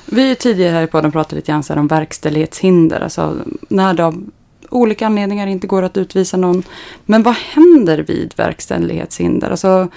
Vi 0.06 0.34
tidigare 0.34 0.72
här 0.72 0.82
i 0.82 0.86
podden 0.86 1.12
pratade 1.12 1.36
lite 1.36 1.52
grann 1.52 1.78
om 1.78 1.88
verkställighetshinder. 1.88 3.00
Alltså 3.00 3.36
när 3.68 3.94
det 3.94 4.04
av 4.04 4.30
olika 4.70 5.06
anledningar 5.06 5.46
inte 5.46 5.66
går 5.66 5.82
att 5.82 5.96
utvisa 5.96 6.36
någon. 6.36 6.62
Men 7.04 7.22
vad 7.22 7.34
händer 7.34 7.98
vid 7.98 8.34
verkställighetshinder? 8.36 9.50
Alltså, 9.50 9.88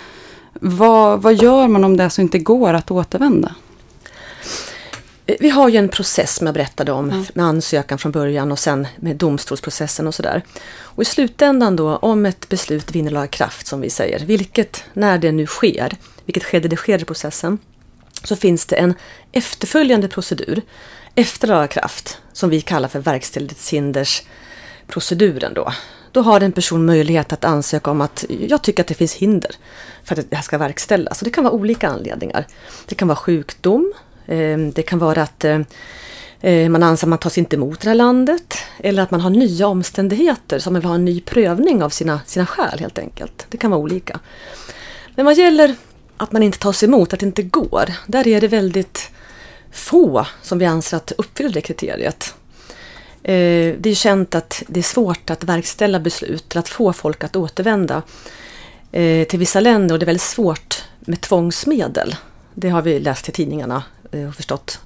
vad, 0.54 1.22
vad 1.22 1.36
gör 1.36 1.68
man 1.68 1.84
om 1.84 1.98
det 1.98 2.10
så 2.10 2.22
inte 2.22 2.40
går 2.40 2.74
att 2.74 2.92
återvända? 2.92 3.56
Vi 5.40 5.50
har 5.50 5.70
ju 5.70 5.78
en 5.78 5.90
process 5.90 6.36
som 6.36 6.48
jag 6.48 6.54
berättade 6.54 6.92
om 6.92 7.10
mm. 7.10 7.26
med 7.34 7.46
ansökan 7.46 7.98
från 7.98 8.12
början 8.12 8.52
och 8.52 8.60
sen 8.60 8.88
med 8.98 9.16
domstolsprocessen 9.16 10.08
och 10.08 10.16
sådär. 10.16 10.44
Och 10.82 11.04
i 11.04 11.06
slutändan 11.06 11.76
då, 11.76 11.96
om 11.96 12.26
ett 12.26 12.50
beslut 12.50 12.92
vinner 12.92 13.12
laga 13.12 13.28
kraft 13.28 13.68
som 13.68 13.82
vi 13.82 13.90
säger, 13.90 14.26
vilket 14.26 14.84
när 14.94 15.18
det 15.18 15.32
nu 15.32 15.46
sker, 15.46 15.98
vilket 16.26 16.44
skede 16.44 16.68
det 16.68 16.76
sker 16.76 17.02
i 17.02 17.06
processen, 17.06 17.58
så 18.24 18.36
finns 18.36 18.66
det 18.66 18.76
en 18.76 18.94
efterföljande 19.32 20.08
procedur 20.08 20.62
efter 21.16 21.48
laga 21.48 21.68
kraft 21.68 22.22
som 22.34 22.50
vi 22.50 22.62
kallar 22.62 22.90
för 22.90 23.00
verkställighetshindersproceduren. 23.00 25.54
Då. 25.54 25.74
då 26.12 26.22
har 26.22 26.42
en 26.42 26.52
person 26.52 26.86
möjlighet 26.86 27.34
att 27.34 27.46
ansöka 27.46 27.92
om 27.92 28.02
att 28.02 28.26
jag 28.30 28.62
tycker 28.62 28.84
att 28.84 28.88
det 28.88 28.94
finns 28.94 29.14
hinder 29.14 29.52
för 30.04 30.20
att 30.20 30.30
det 30.30 30.36
här 30.36 30.44
ska 30.44 30.58
verkställas. 30.58 31.22
Och 31.22 31.26
det 31.26 31.32
kan 31.32 31.44
vara 31.44 31.54
olika 31.54 31.90
anledningar. 31.90 32.48
Det 32.86 32.96
kan 32.96 33.08
vara 33.08 33.16
sjukdom, 33.16 33.94
ehm, 34.28 34.72
det 34.72 34.82
kan 34.82 35.00
vara 35.00 35.22
att 35.22 35.46
eh, 35.46 35.60
man 36.70 36.84
anser 36.84 37.08
att 37.08 37.10
man 37.10 37.20
tas 37.20 37.38
inte 37.38 37.56
emot 37.56 37.82
det 37.82 37.90
här 37.90 37.96
landet 37.96 38.58
eller 38.80 39.04
att 39.04 39.12
man 39.12 39.22
har 39.22 39.30
nya 39.30 39.68
omständigheter 39.68 40.60
som 40.60 40.74
man 40.74 40.82
vill 40.82 40.88
ha 40.88 40.96
en 40.96 41.06
ny 41.06 41.22
prövning 41.22 41.84
av 41.84 41.90
sina, 41.90 42.20
sina 42.26 42.46
skäl 42.46 42.80
helt 42.80 42.98
enkelt. 42.98 43.46
Det 43.50 43.58
kan 43.58 43.72
vara 43.72 43.82
olika. 43.82 44.20
Men 45.16 45.26
vad 45.26 45.38
gäller 45.38 45.76
att 46.20 46.32
man 46.32 46.44
inte 46.44 46.60
tas 46.60 46.84
emot, 46.84 47.14
att 47.14 47.20
det 47.20 47.26
inte 47.26 47.44
går. 47.44 47.94
Där 48.08 48.28
är 48.28 48.42
det 48.42 48.48
väldigt 48.48 49.12
få 49.72 50.26
som 50.42 50.60
vi 50.60 50.66
anser 50.66 50.98
att 50.98 51.12
uppfyller 51.18 51.50
det 51.50 51.62
kriteriet. 51.62 52.34
Eh, 53.24 53.76
det 53.80 53.90
är 53.90 53.96
känt 53.96 54.36
att 54.36 54.64
det 54.68 54.80
är 54.80 54.84
svårt 54.84 55.30
att 55.30 55.44
verkställa 55.44 56.00
beslut, 56.00 56.56
att 56.56 56.70
få 56.70 56.94
folk 56.94 57.24
att 57.24 57.36
återvända 57.36 58.02
eh, 58.92 59.28
till 59.28 59.40
vissa 59.40 59.60
länder 59.60 59.96
och 59.96 60.00
det 60.00 60.04
är 60.04 60.06
väldigt 60.06 60.22
svårt 60.22 60.84
med 61.00 61.22
tvångsmedel. 61.22 62.16
Det 62.54 62.70
har 62.70 62.82
vi 62.82 63.00
läst 63.00 63.30
i 63.30 63.32
tidningarna 63.32 63.84
eh, 64.12 64.28
och 64.28 64.36
förstått. 64.36 64.80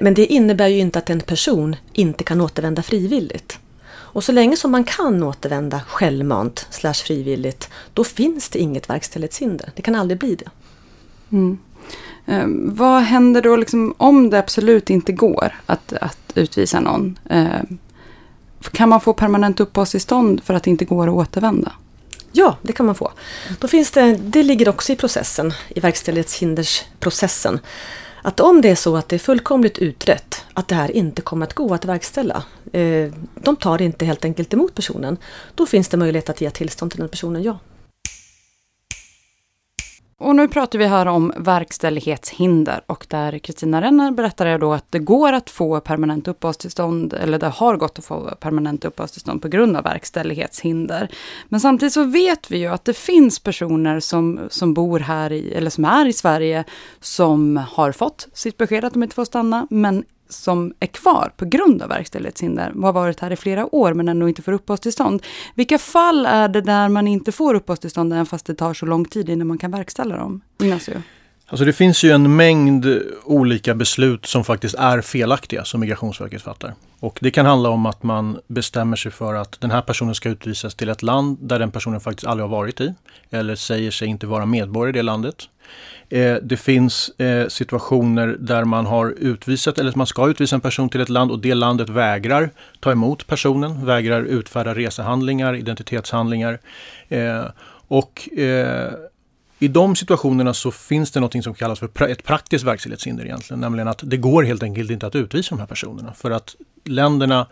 Men 0.00 0.14
det 0.14 0.26
innebär 0.26 0.68
ju 0.68 0.78
inte 0.78 0.98
att 0.98 1.10
en 1.10 1.20
person 1.20 1.76
inte 1.92 2.24
kan 2.24 2.40
återvända 2.40 2.82
frivilligt. 2.82 3.58
Och 4.12 4.24
så 4.24 4.32
länge 4.32 4.56
som 4.56 4.70
man 4.70 4.84
kan 4.84 5.22
återvända 5.22 5.80
självmant 5.80 6.66
slash 6.70 6.94
frivilligt, 6.94 7.68
då 7.94 8.04
finns 8.04 8.48
det 8.48 8.58
inget 8.58 8.90
verkställighetshinder. 8.90 9.70
Det 9.76 9.82
kan 9.82 9.94
aldrig 9.94 10.18
bli 10.18 10.34
det. 10.34 10.50
Mm. 11.32 11.58
Eh, 12.26 12.46
vad 12.74 13.02
händer 13.02 13.42
då 13.42 13.56
liksom 13.56 13.94
om 13.96 14.30
det 14.30 14.38
absolut 14.38 14.90
inte 14.90 15.12
går 15.12 15.54
att, 15.66 15.92
att 15.92 16.32
utvisa 16.34 16.80
någon? 16.80 17.18
Eh, 17.30 17.62
kan 18.72 18.88
man 18.88 19.00
få 19.00 19.12
permanent 19.12 19.60
uppehållstillstånd 19.60 20.42
för 20.44 20.54
att 20.54 20.62
det 20.62 20.70
inte 20.70 20.84
går 20.84 21.08
att 21.08 21.14
återvända? 21.14 21.72
Ja, 22.32 22.56
det 22.62 22.72
kan 22.72 22.86
man 22.86 22.94
få. 22.94 23.12
Då 23.58 23.68
finns 23.68 23.90
det, 23.90 24.16
det 24.16 24.42
ligger 24.42 24.68
också 24.68 24.92
i 24.92 24.96
processen, 24.96 25.52
i 25.68 25.80
verkställighetshindersprocessen. 25.80 27.60
Att 28.22 28.40
om 28.40 28.60
det 28.60 28.68
är 28.68 28.74
så 28.74 28.96
att 28.96 29.08
det 29.08 29.16
är 29.16 29.18
fullkomligt 29.18 29.78
utrett 29.78 30.44
att 30.54 30.68
det 30.68 30.74
här 30.74 30.90
inte 30.90 31.22
kommer 31.22 31.46
att 31.46 31.54
gå 31.54 31.74
att 31.74 31.84
verkställa. 31.84 32.44
Eh, 32.72 33.12
de 33.34 33.56
tar 33.56 33.82
inte 33.82 34.04
helt 34.04 34.24
enkelt 34.24 34.54
emot 34.54 34.74
personen. 34.74 35.16
Då 35.54 35.66
finns 35.66 35.88
det 35.88 35.96
möjlighet 35.96 36.30
att 36.30 36.40
ge 36.40 36.50
tillstånd 36.50 36.90
till 36.90 37.00
den 37.00 37.08
personen, 37.08 37.42
ja. 37.42 37.58
Och 40.22 40.36
nu 40.36 40.48
pratar 40.48 40.78
vi 40.78 40.86
här 40.86 41.06
om 41.06 41.32
verkställighetshinder 41.36 42.82
och 42.86 43.06
där 43.08 43.38
Kristina 43.38 43.82
Renner 43.82 44.10
berättade 44.10 44.58
då 44.58 44.72
att 44.72 44.84
det 44.90 44.98
går 44.98 45.32
att 45.32 45.50
få 45.50 45.80
permanent 45.80 46.28
uppehållstillstånd, 46.28 47.12
eller 47.12 47.38
det 47.38 47.48
har 47.48 47.76
gått 47.76 47.98
att 47.98 48.04
få 48.04 48.34
permanent 48.40 48.84
uppehållstillstånd 48.84 49.42
på 49.42 49.48
grund 49.48 49.76
av 49.76 49.84
verkställighetshinder. 49.84 51.08
Men 51.48 51.60
samtidigt 51.60 51.92
så 51.92 52.04
vet 52.04 52.50
vi 52.50 52.58
ju 52.58 52.66
att 52.66 52.84
det 52.84 52.96
finns 52.96 53.38
personer 53.38 54.00
som, 54.00 54.40
som 54.48 54.74
bor 54.74 55.00
här 55.00 55.32
i, 55.32 55.52
eller 55.52 55.70
som 55.70 55.84
är 55.84 56.06
i 56.06 56.12
Sverige, 56.12 56.64
som 57.00 57.56
har 57.56 57.92
fått 57.92 58.28
sitt 58.32 58.56
besked 58.56 58.84
att 58.84 58.92
de 58.92 59.02
inte 59.02 59.14
får 59.14 59.24
stanna, 59.24 59.66
men 59.70 60.04
som 60.32 60.74
är 60.80 60.86
kvar 60.86 61.32
på 61.36 61.44
grund 61.44 61.82
av 61.82 61.88
verkställighetshinder 61.88 62.72
har 62.82 62.92
varit 62.92 63.20
här 63.20 63.30
i 63.30 63.36
flera 63.36 63.74
år 63.74 63.94
men 63.94 64.08
ändå 64.08 64.28
inte 64.28 64.42
får 64.42 64.52
uppehållstillstånd. 64.52 65.22
Vilka 65.54 65.78
fall 65.78 66.26
är 66.26 66.48
det 66.48 66.60
där 66.60 66.88
man 66.88 67.08
inte 67.08 67.32
får 67.32 67.54
uppehållstillstånd 67.54 68.12
även 68.12 68.26
fast 68.26 68.46
det 68.46 68.54
tar 68.54 68.74
så 68.74 68.86
lång 68.86 69.04
tid 69.04 69.28
innan 69.28 69.46
man 69.46 69.58
kan 69.58 69.70
verkställa 69.70 70.16
dem? 70.16 70.40
Ignacio? 70.62 71.02
Alltså 71.46 71.64
det 71.64 71.72
finns 71.72 72.02
ju 72.02 72.10
en 72.10 72.36
mängd 72.36 73.02
olika 73.24 73.74
beslut 73.74 74.26
som 74.26 74.44
faktiskt 74.44 74.74
är 74.74 75.00
felaktiga 75.00 75.64
som 75.64 75.80
Migrationsverket 75.80 76.42
fattar. 76.42 76.74
Och 77.00 77.18
det 77.22 77.30
kan 77.30 77.46
handla 77.46 77.68
om 77.68 77.86
att 77.86 78.02
man 78.02 78.38
bestämmer 78.46 78.96
sig 78.96 79.12
för 79.12 79.34
att 79.34 79.60
den 79.60 79.70
här 79.70 79.82
personen 79.82 80.14
ska 80.14 80.28
utvisas 80.28 80.74
till 80.74 80.88
ett 80.88 81.02
land 81.02 81.38
där 81.40 81.58
den 81.58 81.70
personen 81.70 82.00
faktiskt 82.00 82.26
aldrig 82.26 82.48
har 82.48 82.56
varit 82.56 82.80
i. 82.80 82.94
Eller 83.30 83.54
säger 83.54 83.90
sig 83.90 84.08
inte 84.08 84.26
vara 84.26 84.46
medborgare 84.46 84.90
i 84.90 84.92
det 84.92 85.02
landet. 85.02 85.48
Eh, 86.08 86.36
det 86.42 86.56
finns 86.56 87.08
eh, 87.08 87.48
situationer 87.48 88.36
där 88.38 88.64
man 88.64 88.86
har 88.86 89.14
utvisat 89.18 89.78
eller 89.78 89.92
man 89.94 90.06
ska 90.06 90.28
utvisa 90.28 90.56
en 90.56 90.60
person 90.60 90.88
till 90.88 91.00
ett 91.00 91.08
land 91.08 91.30
och 91.30 91.38
det 91.38 91.54
landet 91.54 91.88
vägrar 91.88 92.50
ta 92.80 92.92
emot 92.92 93.26
personen, 93.26 93.86
vägrar 93.86 94.22
utfärda 94.22 94.74
resehandlingar, 94.74 95.56
identitetshandlingar. 95.56 96.58
Eh, 97.08 97.44
och 97.88 98.38
eh, 98.38 98.92
i 99.58 99.68
de 99.68 99.96
situationerna 99.96 100.54
så 100.54 100.70
finns 100.70 101.10
det 101.10 101.20
något 101.20 101.44
som 101.44 101.54
kallas 101.54 101.78
för 101.78 102.08
ett 102.08 102.24
praktiskt 102.24 102.64
verkställighetshinder 102.64 103.24
egentligen. 103.24 103.60
Nämligen 103.60 103.88
att 103.88 104.00
det 104.02 104.16
går 104.16 104.42
helt 104.42 104.62
enkelt 104.62 104.90
inte 104.90 105.06
att 105.06 105.14
utvisa 105.14 105.54
de 105.54 105.60
här 105.60 105.66
personerna. 105.66 106.12
För 106.12 106.30
att 106.30 106.56
länderna 106.84 107.46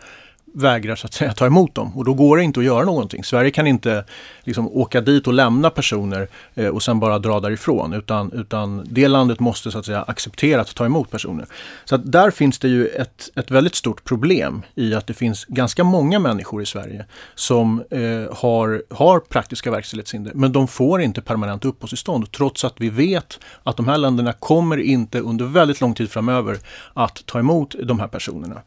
vägrar 0.53 0.95
så 0.95 1.07
att 1.07 1.13
säga 1.13 1.33
ta 1.33 1.45
emot 1.45 1.75
dem 1.75 1.97
och 1.97 2.05
då 2.05 2.13
går 2.13 2.37
det 2.37 2.43
inte 2.43 2.59
att 2.59 2.65
göra 2.65 2.85
någonting. 2.85 3.23
Sverige 3.23 3.51
kan 3.51 3.67
inte 3.67 4.05
liksom 4.43 4.67
åka 4.67 5.01
dit 5.01 5.27
och 5.27 5.33
lämna 5.33 5.69
personer 5.69 6.27
eh, 6.55 6.67
och 6.67 6.83
sen 6.83 6.99
bara 6.99 7.19
dra 7.19 7.39
därifrån 7.39 7.93
utan, 7.93 8.31
utan 8.31 8.87
det 8.89 9.07
landet 9.07 9.39
måste 9.39 9.71
så 9.71 9.79
att 9.79 9.85
säga 9.85 10.01
acceptera 10.01 10.61
att 10.61 10.75
ta 10.75 10.85
emot 10.85 11.11
personer. 11.11 11.45
Så 11.85 11.95
att 11.95 12.11
där 12.11 12.31
finns 12.31 12.59
det 12.59 12.67
ju 12.67 12.87
ett, 12.87 13.29
ett 13.35 13.51
väldigt 13.51 13.75
stort 13.75 14.03
problem 14.03 14.61
i 14.75 14.93
att 14.93 15.07
det 15.07 15.13
finns 15.13 15.45
ganska 15.45 15.83
många 15.83 16.19
människor 16.19 16.61
i 16.61 16.65
Sverige 16.65 17.05
som 17.35 17.83
eh, 17.89 18.35
har, 18.37 18.83
har 18.89 19.19
praktiska 19.19 19.71
verkställighetshinder 19.71 20.31
men 20.35 20.51
de 20.51 20.67
får 20.67 21.01
inte 21.01 21.21
permanent 21.21 21.65
uppehållstillstånd 21.65 22.31
trots 22.31 22.65
att 22.65 22.75
vi 22.77 22.89
vet 22.89 23.39
att 23.63 23.77
de 23.77 23.87
här 23.87 23.97
länderna 23.97 24.33
kommer 24.33 24.77
inte 24.77 25.19
under 25.19 25.45
väldigt 25.45 25.81
lång 25.81 25.93
tid 25.93 26.11
framöver 26.11 26.57
att 26.93 27.25
ta 27.25 27.39
emot 27.39 27.75
de 27.83 27.99
här 27.99 28.07
personerna. 28.07 28.61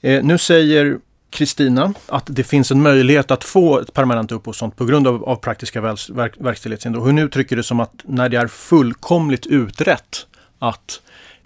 Eh, 0.00 0.24
nu 0.24 0.38
säger 0.38 0.98
Kristina 1.30 1.94
att 2.06 2.24
det 2.26 2.44
finns 2.44 2.70
en 2.70 2.82
möjlighet 2.82 3.30
att 3.30 3.44
få 3.44 3.80
ett 3.80 3.92
permanent 3.92 4.32
uppehållstillstånd 4.32 4.76
på 4.76 4.84
grund 4.84 5.06
av, 5.06 5.24
av 5.24 5.36
praktiska 5.36 5.80
verk, 5.80 6.34
verkställighetshinder. 6.38 7.00
Hon 7.00 7.18
uttrycker 7.18 7.56
det 7.56 7.62
som 7.62 7.80
att 7.80 7.92
när 8.04 8.28
det 8.28 8.36
är 8.36 8.46
fullkomligt 8.46 9.46
utrett 9.46 10.26
att 10.58 11.00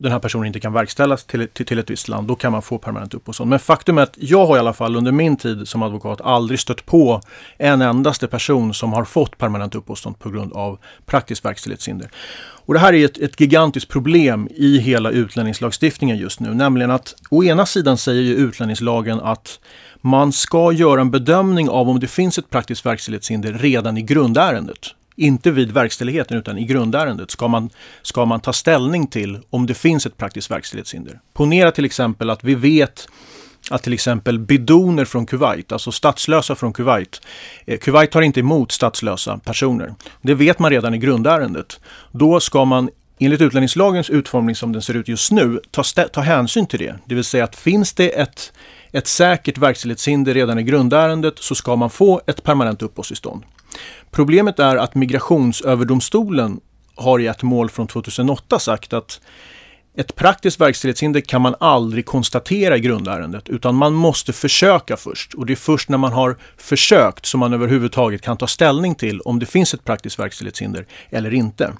den 0.04 0.12
här 0.12 0.18
personen 0.18 0.46
inte 0.46 0.60
kan 0.60 0.72
verkställas 0.72 1.24
till, 1.24 1.48
till, 1.48 1.66
till 1.66 1.78
ett 1.78 1.90
visst 1.90 2.08
land, 2.08 2.28
då 2.28 2.34
kan 2.34 2.52
man 2.52 2.62
få 2.62 2.78
permanent 2.78 3.14
uppehållstillstånd. 3.14 3.50
Men 3.50 3.58
faktum 3.58 3.98
är 3.98 4.02
att 4.02 4.14
jag 4.18 4.46
har 4.46 4.56
i 4.56 4.58
alla 4.58 4.72
fall 4.72 4.96
under 4.96 5.12
min 5.12 5.36
tid 5.36 5.68
som 5.68 5.82
advokat 5.82 6.20
aldrig 6.20 6.60
stött 6.60 6.86
på 6.86 7.20
en 7.58 7.82
endaste 7.82 8.26
person 8.26 8.74
som 8.74 8.92
har 8.92 9.04
fått 9.04 9.38
permanent 9.38 9.74
uppehållstillstånd 9.74 10.18
på 10.18 10.30
grund 10.30 10.52
av 10.52 10.78
praktiskt 11.06 11.44
verkställighetshinder. 11.44 12.10
Och 12.66 12.74
det 12.74 12.80
här 12.80 12.92
är 12.92 13.04
ett, 13.04 13.18
ett, 13.18 13.40
gigantiskt 13.40 13.90
problem 13.90 14.48
i 14.56 14.78
hela 14.78 15.10
utlänningslagstiftningen 15.10 16.16
just 16.16 16.40
nu, 16.40 16.54
nämligen 16.54 16.90
att 16.90 17.14
å 17.30 17.44
ena 17.44 17.66
sidan 17.66 17.96
säger 17.96 18.22
ju 18.22 18.34
utlänningslagen 18.34 19.20
att 19.20 19.60
man 20.00 20.32
ska 20.32 20.72
göra 20.72 21.00
en 21.00 21.10
bedömning 21.10 21.68
av 21.68 21.88
om 21.88 22.00
det 22.00 22.06
finns 22.06 22.38
ett 22.38 22.50
praktiskt 22.50 22.86
verkställighetshinder 22.86 23.52
redan 23.52 23.96
i 23.96 24.02
grundärendet. 24.02 24.94
Inte 25.16 25.50
vid 25.50 25.72
verkställigheten 25.72 26.38
utan 26.38 26.58
i 26.58 26.64
grundärendet 26.64 27.30
ska 27.30 27.48
man, 27.48 27.70
ska 28.02 28.24
man 28.24 28.40
ta 28.40 28.52
ställning 28.52 29.06
till 29.06 29.38
om 29.50 29.66
det 29.66 29.74
finns 29.74 30.06
ett 30.06 30.16
praktiskt 30.16 30.50
verkställighetshinder. 30.50 31.20
Ponera 31.32 31.70
till 31.70 31.84
exempel 31.84 32.30
att 32.30 32.44
vi 32.44 32.54
vet 32.54 33.08
att 33.70 33.82
till 33.82 33.92
exempel 33.92 34.38
bidoner 34.38 35.04
från 35.04 35.26
Kuwait, 35.26 35.72
alltså 35.72 35.92
statslösa 35.92 36.54
från 36.54 36.72
Kuwait. 36.72 37.20
Eh, 37.66 37.78
Kuwait 37.78 38.10
tar 38.10 38.22
inte 38.22 38.40
emot 38.40 38.72
statslösa 38.72 39.38
personer. 39.38 39.94
Det 40.22 40.34
vet 40.34 40.58
man 40.58 40.70
redan 40.70 40.94
i 40.94 40.98
grundärendet. 40.98 41.80
Då 42.12 42.40
ska 42.40 42.64
man 42.64 42.90
enligt 43.18 43.40
utlänningslagens 43.40 44.10
utformning 44.10 44.54
som 44.54 44.72
den 44.72 44.82
ser 44.82 44.94
ut 44.94 45.08
just 45.08 45.32
nu 45.32 45.60
ta, 45.70 45.82
ta 46.12 46.20
hänsyn 46.20 46.66
till 46.66 46.78
det. 46.78 46.98
Det 47.04 47.14
vill 47.14 47.24
säga 47.24 47.44
att 47.44 47.56
finns 47.56 47.92
det 47.92 48.08
ett, 48.08 48.52
ett 48.92 49.06
säkert 49.06 49.58
verkställighetshinder 49.58 50.34
redan 50.34 50.58
i 50.58 50.62
grundärendet 50.62 51.38
så 51.38 51.54
ska 51.54 51.76
man 51.76 51.90
få 51.90 52.20
ett 52.26 52.42
permanent 52.42 52.82
uppehållstillstånd. 52.82 53.42
Problemet 54.10 54.58
är 54.58 54.76
att 54.76 54.94
Migrationsöverdomstolen 54.94 56.60
har 56.94 57.18
i 57.18 57.26
ett 57.26 57.42
mål 57.42 57.70
från 57.70 57.86
2008 57.86 58.58
sagt 58.58 58.92
att 58.92 59.20
ett 59.96 60.14
praktiskt 60.14 60.60
verkställighetshinder 60.60 61.20
kan 61.20 61.42
man 61.42 61.54
aldrig 61.60 62.06
konstatera 62.06 62.76
i 62.76 62.80
grundärendet 62.80 63.48
utan 63.48 63.74
man 63.74 63.92
måste 63.92 64.32
försöka 64.32 64.96
först. 64.96 65.34
Och 65.34 65.46
det 65.46 65.52
är 65.52 65.56
först 65.56 65.88
när 65.88 65.98
man 65.98 66.12
har 66.12 66.36
försökt 66.56 67.26
som 67.26 67.40
man 67.40 67.52
överhuvudtaget 67.52 68.22
kan 68.22 68.36
ta 68.36 68.46
ställning 68.46 68.94
till 68.94 69.20
om 69.20 69.38
det 69.38 69.46
finns 69.46 69.74
ett 69.74 69.84
praktiskt 69.84 70.18
verkställighetshinder 70.18 70.86
eller 71.10 71.34
inte. 71.34 71.72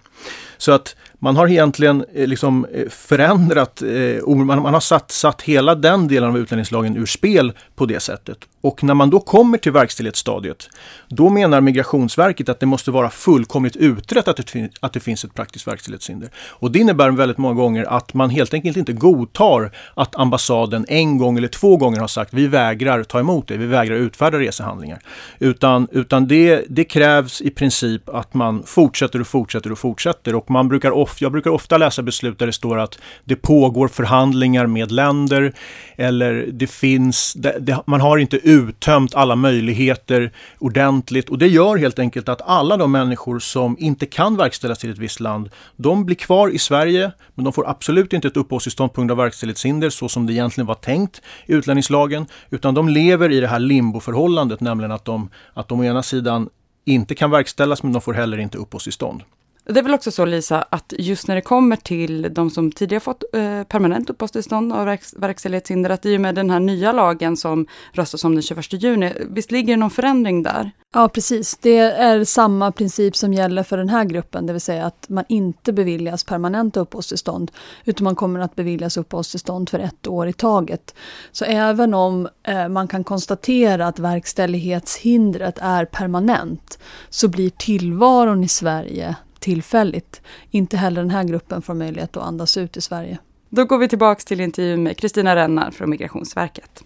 Så 0.57 0.73
att 0.73 0.97
man 1.25 1.37
har 1.37 1.49
egentligen 1.49 2.05
eh, 2.15 2.27
liksom 2.27 2.67
eh, 2.75 2.89
förändrat, 2.89 3.83
eh, 3.83 4.37
man 4.37 4.75
har 4.75 4.81
satt, 4.81 5.11
satt 5.11 5.43
hela 5.43 5.75
den 5.75 6.09
delen 6.09 6.29
av 6.29 6.39
utlänningslagen 6.39 6.97
ur 6.97 7.07
spel 7.07 7.53
på 7.75 7.87
det 7.87 8.01
sättet. 8.01 8.39
Och 8.65 8.85
när 8.85 8.95
man 8.95 9.11
då 9.11 9.21
kommer 9.21 9.59
till 9.59 9.73
verkställighetsstadiet, 9.73 10.69
då 11.09 11.31
menar 11.31 11.61
Migrationsverket 11.61 12.49
att 12.49 12.61
det 12.61 12.67
måste 12.67 12.91
vara 12.91 13.11
fullkomligt 13.11 13.77
utrett 13.77 14.29
att 14.29 14.37
det, 14.37 14.71
att 14.81 14.93
det 14.93 15.01
finns 15.01 15.25
ett 15.25 15.35
praktiskt 15.35 15.67
verkställighetshinder. 15.67 16.31
Och 16.37 16.73
det 16.73 16.79
innebär 16.79 17.11
väldigt 17.11 17.39
många 17.39 17.55
gånger 17.55 17.85
att 17.85 18.15
man 18.15 18.31
helt 18.31 18.55
enkelt 18.55 18.77
inte 18.77 18.93
godtar 18.93 19.71
att 19.95 20.17
ambassaden 20.17 20.87
en 20.89 21.19
gång 21.19 21.39
eller 21.39 21.49
två 21.49 21.77
gånger 21.77 22.01
har 22.01 22.09
sagt 22.09 22.35
vi 22.35 22.47
vägrar 22.47 23.03
ta 23.03 23.21
emot 23.21 23.49
det, 23.49 23.57
vi 23.57 23.67
vägrar 23.67 23.97
utfärda 23.97 24.39
resehandlingar. 24.39 24.99
Utan, 25.39 25.89
utan 25.93 26.29
det, 26.29 26.65
det 26.69 26.85
krävs 26.85 27.41
i 27.41 27.51
princip 27.51 28.09
att 28.09 28.35
man 28.35 28.63
fortsätter 28.67 29.21
och 29.21 29.27
fortsätter 29.27 29.73
och 29.73 29.79
fortsätter 29.79 30.35
och 30.35 30.51
man 30.51 30.69
brukar 30.69 30.91
of, 31.15 31.23
jag 31.23 31.33
brukar 31.33 31.51
ofta 31.51 31.79
läsa 31.79 32.03
beslut 32.03 32.39
där 32.39 32.47
det 32.47 32.53
står 32.53 32.79
att 32.79 32.99
det 33.25 33.37
pågår 33.37 33.89
förhandlingar 33.89 34.67
med 34.67 34.93
länder 34.93 35.53
eller 35.97 36.47
det 36.53 36.67
finns, 36.67 37.35
det, 37.35 37.57
det, 37.61 37.81
man 37.87 38.01
har 38.01 38.19
inte 38.19 38.37
uttömt 38.37 39.15
alla 39.15 39.37
möjligheter 39.37 40.33
ordentligt 40.59 41.29
och 41.29 41.39
det 41.39 41.49
gör 41.49 41.77
helt 41.77 41.99
enkelt 41.99 42.29
att 42.29 42.43
alla 42.43 42.77
de 42.77 42.93
människor 42.93 43.39
som 43.39 43.77
inte 43.79 44.07
kan 44.07 44.37
verkställas 44.37 44.79
till 44.79 44.91
ett 44.91 44.99
visst 44.99 45.21
land, 45.21 45.51
de 45.77 46.05
blir 46.05 46.17
kvar 46.17 46.49
i 46.49 46.59
Sverige 46.59 47.13
men 47.35 47.45
de 47.45 47.53
får 47.53 47.71
absolut 47.71 48.13
inte 48.13 48.29
ett 48.29 48.37
uppehållstillstånd 48.37 48.93
på 48.93 49.01
grund 49.01 49.11
av 49.11 49.17
verkställighetshinder 49.17 49.91
så 49.91 50.09
som 50.09 50.27
det 50.27 50.33
egentligen 50.33 50.67
var 50.67 50.75
tänkt 50.75 51.23
i 51.47 51.53
utlänningslagen 51.53 52.27
utan 52.51 52.75
de 52.75 52.89
lever 52.89 53.33
i 53.33 53.41
det 53.41 53.49
här 53.49 53.59
limboförhållandet, 53.59 54.61
nämligen 54.61 54.93
att 54.93 55.05
de, 55.05 55.31
att 55.55 55.69
de 55.69 55.81
å 55.81 55.85
ena 55.85 56.03
sidan 56.03 56.49
inte 56.85 57.15
kan 57.15 57.31
verkställas 57.31 57.83
men 57.83 57.93
de 57.93 58.03
får 58.03 58.15
heller 58.15 58.39
inte 58.39 58.59
uppehållstillstånd. 58.59 59.23
Det 59.67 59.81
är 59.81 59.83
väl 59.83 59.95
också 59.95 60.11
så 60.11 60.25
Lisa, 60.25 60.63
att 60.63 60.93
just 60.99 61.29
när 61.29 61.35
det 61.35 61.41
kommer 61.41 61.77
till 61.77 62.35
de 62.35 62.51
som 62.51 62.73
tidigare 62.73 63.01
fått 63.01 63.25
eh, 63.33 63.63
permanent 63.63 64.11
uppehållstillstånd 64.11 64.73
av 64.73 64.87
verks 64.87 65.15
verkställighetshinder, 65.15 65.91
att 65.91 66.07
i 66.07 66.17
och 66.17 66.21
med 66.21 66.35
den 66.35 66.51
här 66.51 66.61
nya 66.61 66.93
lagen 66.93 67.37
som 67.37 67.67
röstas 67.93 68.25
om 68.25 68.35
den 68.35 68.43
21 68.43 68.73
juni, 68.73 69.13
visst 69.29 69.51
ligger 69.51 69.73
det 69.73 69.81
någon 69.81 69.91
förändring 69.91 70.43
där? 70.43 70.71
Ja, 70.95 71.09
precis. 71.09 71.59
Det 71.61 71.79
är 71.79 72.25
samma 72.25 72.73
princip 72.73 73.17
som 73.17 73.35
gäller 73.35 73.63
för 73.63 73.77
den 73.77 73.89
här 73.89 74.05
gruppen, 74.05 74.47
det 74.47 74.53
vill 74.53 74.63
säga 74.63 74.87
att 74.87 75.09
man 75.09 75.25
inte 75.29 75.73
beviljas 75.73 76.25
permanenta 76.25 76.81
uppehållstillstånd, 76.81 77.51
utan 77.85 78.05
man 78.05 78.17
kommer 78.17 78.41
att 78.41 78.57
beviljas 78.57 78.97
uppehållstillstånd 78.97 79.71
för 79.71 79.79
ett 79.79 80.07
år 80.07 80.29
i 80.29 80.33
taget. 80.33 80.95
Så 81.33 81.45
även 81.45 81.95
om 81.95 82.29
eh, 82.43 82.69
man 82.69 82.89
kan 82.89 83.05
konstatera 83.05 83.87
att 83.87 83.99
verkställighetshindret 83.99 85.59
är 85.61 85.85
permanent, 85.85 86.79
så 87.09 87.29
blir 87.29 87.51
tillvaron 87.51 88.45
i 88.45 88.49
Sverige 88.49 89.17
tillfälligt. 89.45 90.21
Inte 90.51 90.77
heller 90.77 91.01
den 91.01 91.11
här 91.11 91.25
gruppen 91.25 91.63
får 91.63 91.75
möjlighet 91.75 92.17
att 92.17 92.23
andas 92.23 92.57
ut 92.57 92.77
i 92.77 92.81
Sverige. 92.81 93.19
Då 93.49 93.65
går 93.65 93.79
vi 93.79 93.89
tillbaka 93.89 94.21
till 94.21 94.41
intervjun 94.41 94.83
med 94.83 94.97
Kristina 94.97 95.37
Rennar 95.37 95.71
från 95.71 95.91
Migrationsverket. 95.91 96.85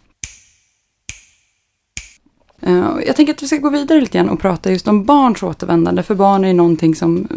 Eh, 2.61 2.91
jag 3.07 3.17
tänker 3.17 3.33
att 3.33 3.43
vi 3.43 3.47
ska 3.47 3.57
gå 3.57 3.71
vidare 3.71 4.01
lite 4.01 4.19
grann 4.19 4.29
och 4.29 4.41
prata 4.41 4.71
just 4.71 4.89
om 4.89 5.05
barns 5.05 5.43
återvändande. 5.43 6.03
För 6.03 6.15
barn 6.15 6.45
är 6.45 6.49
ju 6.49 6.55
någonting 6.55 6.95
som 6.95 7.29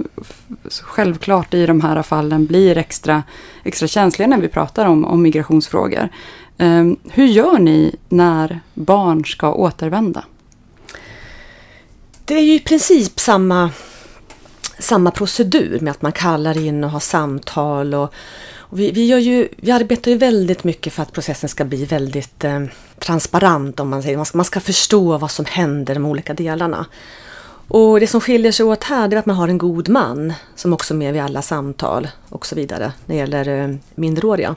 självklart 0.70 1.54
i 1.54 1.66
de 1.66 1.82
här 1.82 2.04
fallen 2.04 2.46
blir 2.46 2.78
extra, 2.78 3.24
extra 3.64 3.88
känsliga 3.88 4.28
när 4.28 4.42
vi 4.42 4.48
pratar 4.48 4.86
om, 4.86 5.06
om 5.06 5.22
migrationsfrågor. 5.22 6.10
Eh, 6.58 6.86
hur 7.10 7.26
gör 7.26 7.60
ni 7.60 7.96
när 8.10 8.60
barn 8.74 9.26
ska 9.26 9.54
återvända? 9.54 10.26
Det 12.26 12.34
är 12.34 12.44
ju 12.44 12.54
i 12.54 12.60
princip 12.60 13.20
samma 13.20 13.70
samma 14.82 15.12
procedur 15.12 15.80
med 15.80 15.92
att 15.92 16.02
man 16.02 16.12
kallar 16.12 16.58
in 16.58 16.84
och 16.84 16.90
har 16.90 17.00
samtal. 17.00 17.94
Och, 17.94 18.14
och 18.58 18.80
vi, 18.80 18.92
vi, 18.92 19.06
gör 19.06 19.18
ju, 19.18 19.48
vi 19.58 19.72
arbetar 19.72 20.12
ju 20.12 20.18
väldigt 20.18 20.64
mycket 20.64 20.94
för 20.94 21.04
att 21.04 21.12
processen 21.12 21.50
ska 21.50 21.66
bli 21.66 21.86
väldigt 21.86 22.44
eh, 22.44 22.64
transparent 23.00 23.80
om 23.80 23.90
man 23.90 24.04
säger. 24.04 24.18
Man 24.18 24.26
ska, 24.26 24.38
man 24.38 24.46
ska 24.46 24.60
förstå 24.60 25.18
vad 25.18 25.32
som 25.32 25.46
händer 25.46 25.94
de 25.94 26.06
olika 26.06 26.34
delarna. 26.34 26.86
Och 27.68 28.00
det 28.00 28.08
som 28.08 28.22
skiljer 28.22 28.52
sig 28.52 28.66
åt 28.66 28.84
här 28.84 29.14
är 29.14 29.18
att 29.18 29.26
man 29.26 29.36
har 29.36 29.48
en 29.48 29.58
god 29.58 29.90
man 29.90 30.34
som 30.56 30.74
också 30.74 30.94
är 30.94 30.98
med 30.98 31.14
vid 31.14 31.22
alla 31.22 31.42
samtal 31.42 32.08
och 32.30 32.46
så 32.46 32.56
vidare 32.56 32.94
när 33.06 33.16
det 33.16 33.20
gäller 33.20 33.64
eh, 33.64 33.76
minderåriga. 33.96 34.56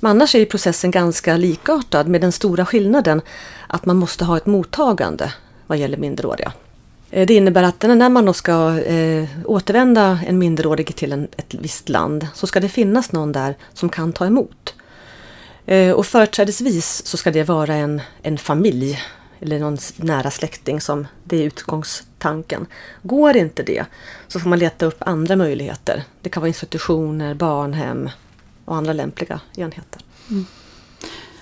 Men 0.00 0.10
annars 0.10 0.34
är 0.34 0.44
processen 0.44 0.90
ganska 0.90 1.36
likartad 1.36 2.08
med 2.08 2.20
den 2.20 2.32
stora 2.32 2.66
skillnaden 2.66 3.20
att 3.66 3.86
man 3.86 3.96
måste 3.96 4.24
ha 4.24 4.36
ett 4.36 4.46
mottagande 4.46 5.32
vad 5.66 5.78
gäller 5.78 5.98
minderåriga. 5.98 6.52
Eh, 7.10 7.26
det 7.26 7.34
innebär 7.34 7.62
att 7.62 7.82
när 7.82 8.08
man 8.08 8.24
då 8.24 8.32
ska 8.32 8.78
eh, 8.78 9.28
återvända 9.44 10.20
en 10.26 10.38
minderårig 10.38 10.96
till 10.96 11.12
en, 11.12 11.28
ett 11.36 11.54
visst 11.54 11.88
land 11.88 12.26
så 12.34 12.46
ska 12.46 12.60
det 12.60 12.68
finnas 12.68 13.12
någon 13.12 13.32
där 13.32 13.56
som 13.72 13.88
kan 13.88 14.12
ta 14.12 14.26
emot. 14.26 14.74
Eh, 15.66 15.92
och 15.92 16.06
företrädesvis 16.06 17.06
så 17.06 17.16
ska 17.16 17.30
det 17.30 17.44
vara 17.44 17.74
en, 17.74 18.00
en 18.22 18.38
familj 18.38 19.00
eller 19.40 19.58
någon 19.58 19.78
nära 19.96 20.30
släkting 20.30 20.80
som 20.80 21.06
det 21.24 21.36
är 21.36 21.42
utgångstanken. 21.42 22.66
Går 23.02 23.36
inte 23.36 23.62
det 23.62 23.84
så 24.28 24.40
får 24.40 24.48
man 24.48 24.58
leta 24.58 24.86
upp 24.86 25.02
andra 25.02 25.36
möjligheter. 25.36 26.02
Det 26.22 26.28
kan 26.28 26.40
vara 26.40 26.48
institutioner, 26.48 27.34
barnhem 27.34 28.10
och 28.64 28.76
andra 28.76 28.92
lämpliga 28.92 29.40
enheter. 29.56 30.02
Mm. 30.30 30.46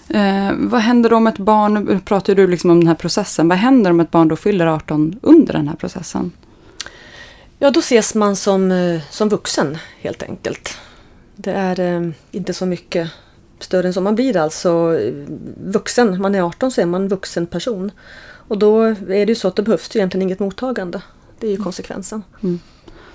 Eh, 0.08 0.52
vad 0.56 0.80
händer 0.80 1.10
då 1.10 1.16
om 1.16 1.26
ett 1.26 1.38
barn, 1.38 1.74
nu 1.74 2.00
pratar 2.00 2.34
du 2.34 2.46
liksom 2.46 2.70
om 2.70 2.80
den 2.80 2.88
här 2.88 2.94
processen, 2.94 3.48
vad 3.48 3.58
händer 3.58 3.90
om 3.90 4.00
ett 4.00 4.10
barn 4.10 4.28
då 4.28 4.36
fyller 4.36 4.66
18 4.66 5.18
under 5.22 5.52
den 5.52 5.68
här 5.68 5.76
processen? 5.76 6.32
Ja, 7.58 7.70
då 7.70 7.80
ses 7.80 8.14
man 8.14 8.36
som, 8.36 8.72
eh, 8.72 9.00
som 9.10 9.28
vuxen 9.28 9.78
helt 10.00 10.22
enkelt. 10.22 10.78
Det 11.36 11.52
är 11.52 11.80
eh, 11.80 12.10
inte 12.30 12.54
så 12.54 12.66
mycket 12.66 13.10
större 13.58 13.86
än 13.86 13.94
så. 13.94 14.00
Man 14.00 14.14
blir 14.14 14.36
alltså 14.36 14.98
eh, 15.00 15.12
vuxen. 15.64 16.22
Man 16.22 16.34
är 16.34 16.42
18 16.42 16.70
så 16.70 16.80
är 16.80 16.86
man 16.86 17.02
en 17.02 17.08
vuxen 17.08 17.46
person. 17.46 17.90
Och 18.48 18.58
då 18.58 18.82
är 18.82 18.96
det 19.06 19.28
ju 19.28 19.34
så 19.34 19.48
att 19.48 19.56
det 19.56 19.62
behövs 19.62 19.96
ju 19.96 19.98
egentligen 19.98 20.22
inget 20.22 20.38
mottagande. 20.38 21.02
Det 21.40 21.46
är 21.46 21.50
ju 21.50 21.56
konsekvensen. 21.56 22.22
Mm. 22.42 22.60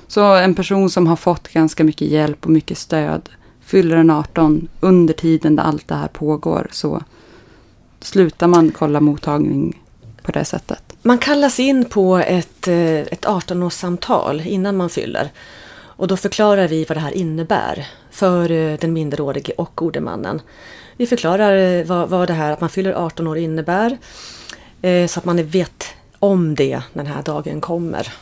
Så 0.08 0.36
en 0.36 0.56
person 0.56 0.90
som 0.90 1.08
har 1.08 1.16
fått 1.16 1.48
ganska 1.48 1.84
mycket 1.84 2.08
hjälp 2.08 2.46
och 2.46 2.52
mycket 2.52 2.78
stöd 2.78 3.30
fyller 3.66 3.98
en 3.98 4.10
18 4.10 4.68
under 4.80 5.14
tiden 5.14 5.56
där 5.56 5.64
allt 5.64 5.88
det 5.88 5.96
här 5.96 6.08
pågår 6.08 6.68
så 6.72 7.04
slutar 8.00 8.48
man 8.48 8.72
kolla 8.72 9.00
mottagning 9.00 9.82
på 10.22 10.32
det 10.32 10.46
sättet. 10.46 10.84
Man 11.02 11.18
kallas 11.18 11.60
in 11.60 11.86
på 11.86 12.18
ett, 12.18 12.68
eh, 12.68 13.00
ett 13.00 13.26
18-årssamtal 13.26 14.42
innan 14.46 14.78
man 14.78 14.90
fyller. 14.90 15.32
Och 15.76 16.08
då 16.08 16.18
förklarar 16.18 16.68
vi 16.68 16.86
vad 16.86 16.98
det 16.98 17.02
här 17.02 17.12
innebär 17.12 17.88
för 18.12 18.52
eh, 18.52 18.78
den 18.80 18.94
minderårige 18.94 19.54
och 19.58 19.72
gode 19.76 20.02
mannen. 20.02 20.42
Vi 20.98 21.08
förklarar 21.08 21.58
eh, 21.58 21.86
vad, 21.86 22.10
vad 22.10 22.28
det 22.28 22.34
här 22.34 22.52
att 22.52 22.62
man 22.62 22.70
fyller 22.70 22.94
18 22.94 23.28
år 23.28 23.38
innebär. 23.38 23.98
Så 25.08 25.20
att 25.20 25.26
man 25.26 25.46
vet 25.46 25.86
om 26.20 26.56
det 26.56 26.82
när 26.94 27.04
den 27.04 27.14
här 27.14 27.24
dagen 27.24 27.62
kommer. 27.62 28.14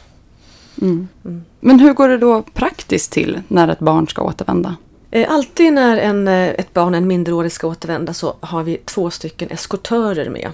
Mm. 0.82 1.08
Mm. 1.26 1.46
Men 1.60 1.80
hur 1.80 1.94
går 1.94 2.08
det 2.08 2.18
då 2.18 2.42
praktiskt 2.42 3.12
till 3.12 3.42
när 3.48 3.68
ett 3.68 3.80
barn 3.80 4.08
ska 4.08 4.22
återvända? 4.22 4.76
Eh, 5.12 5.32
alltid 5.32 5.74
när 5.74 5.98
en, 5.98 6.28
eh, 6.28 6.50
ett 6.50 6.74
barn, 6.74 6.96
en 6.96 7.08
minderårig, 7.08 7.52
ska 7.52 7.68
återvända 7.68 8.14
så 8.14 8.36
har 8.40 8.64
vi 8.64 8.78
två 8.78 9.12
stycken 9.12 9.52
eskortörer 9.52 10.30
med. 10.30 10.52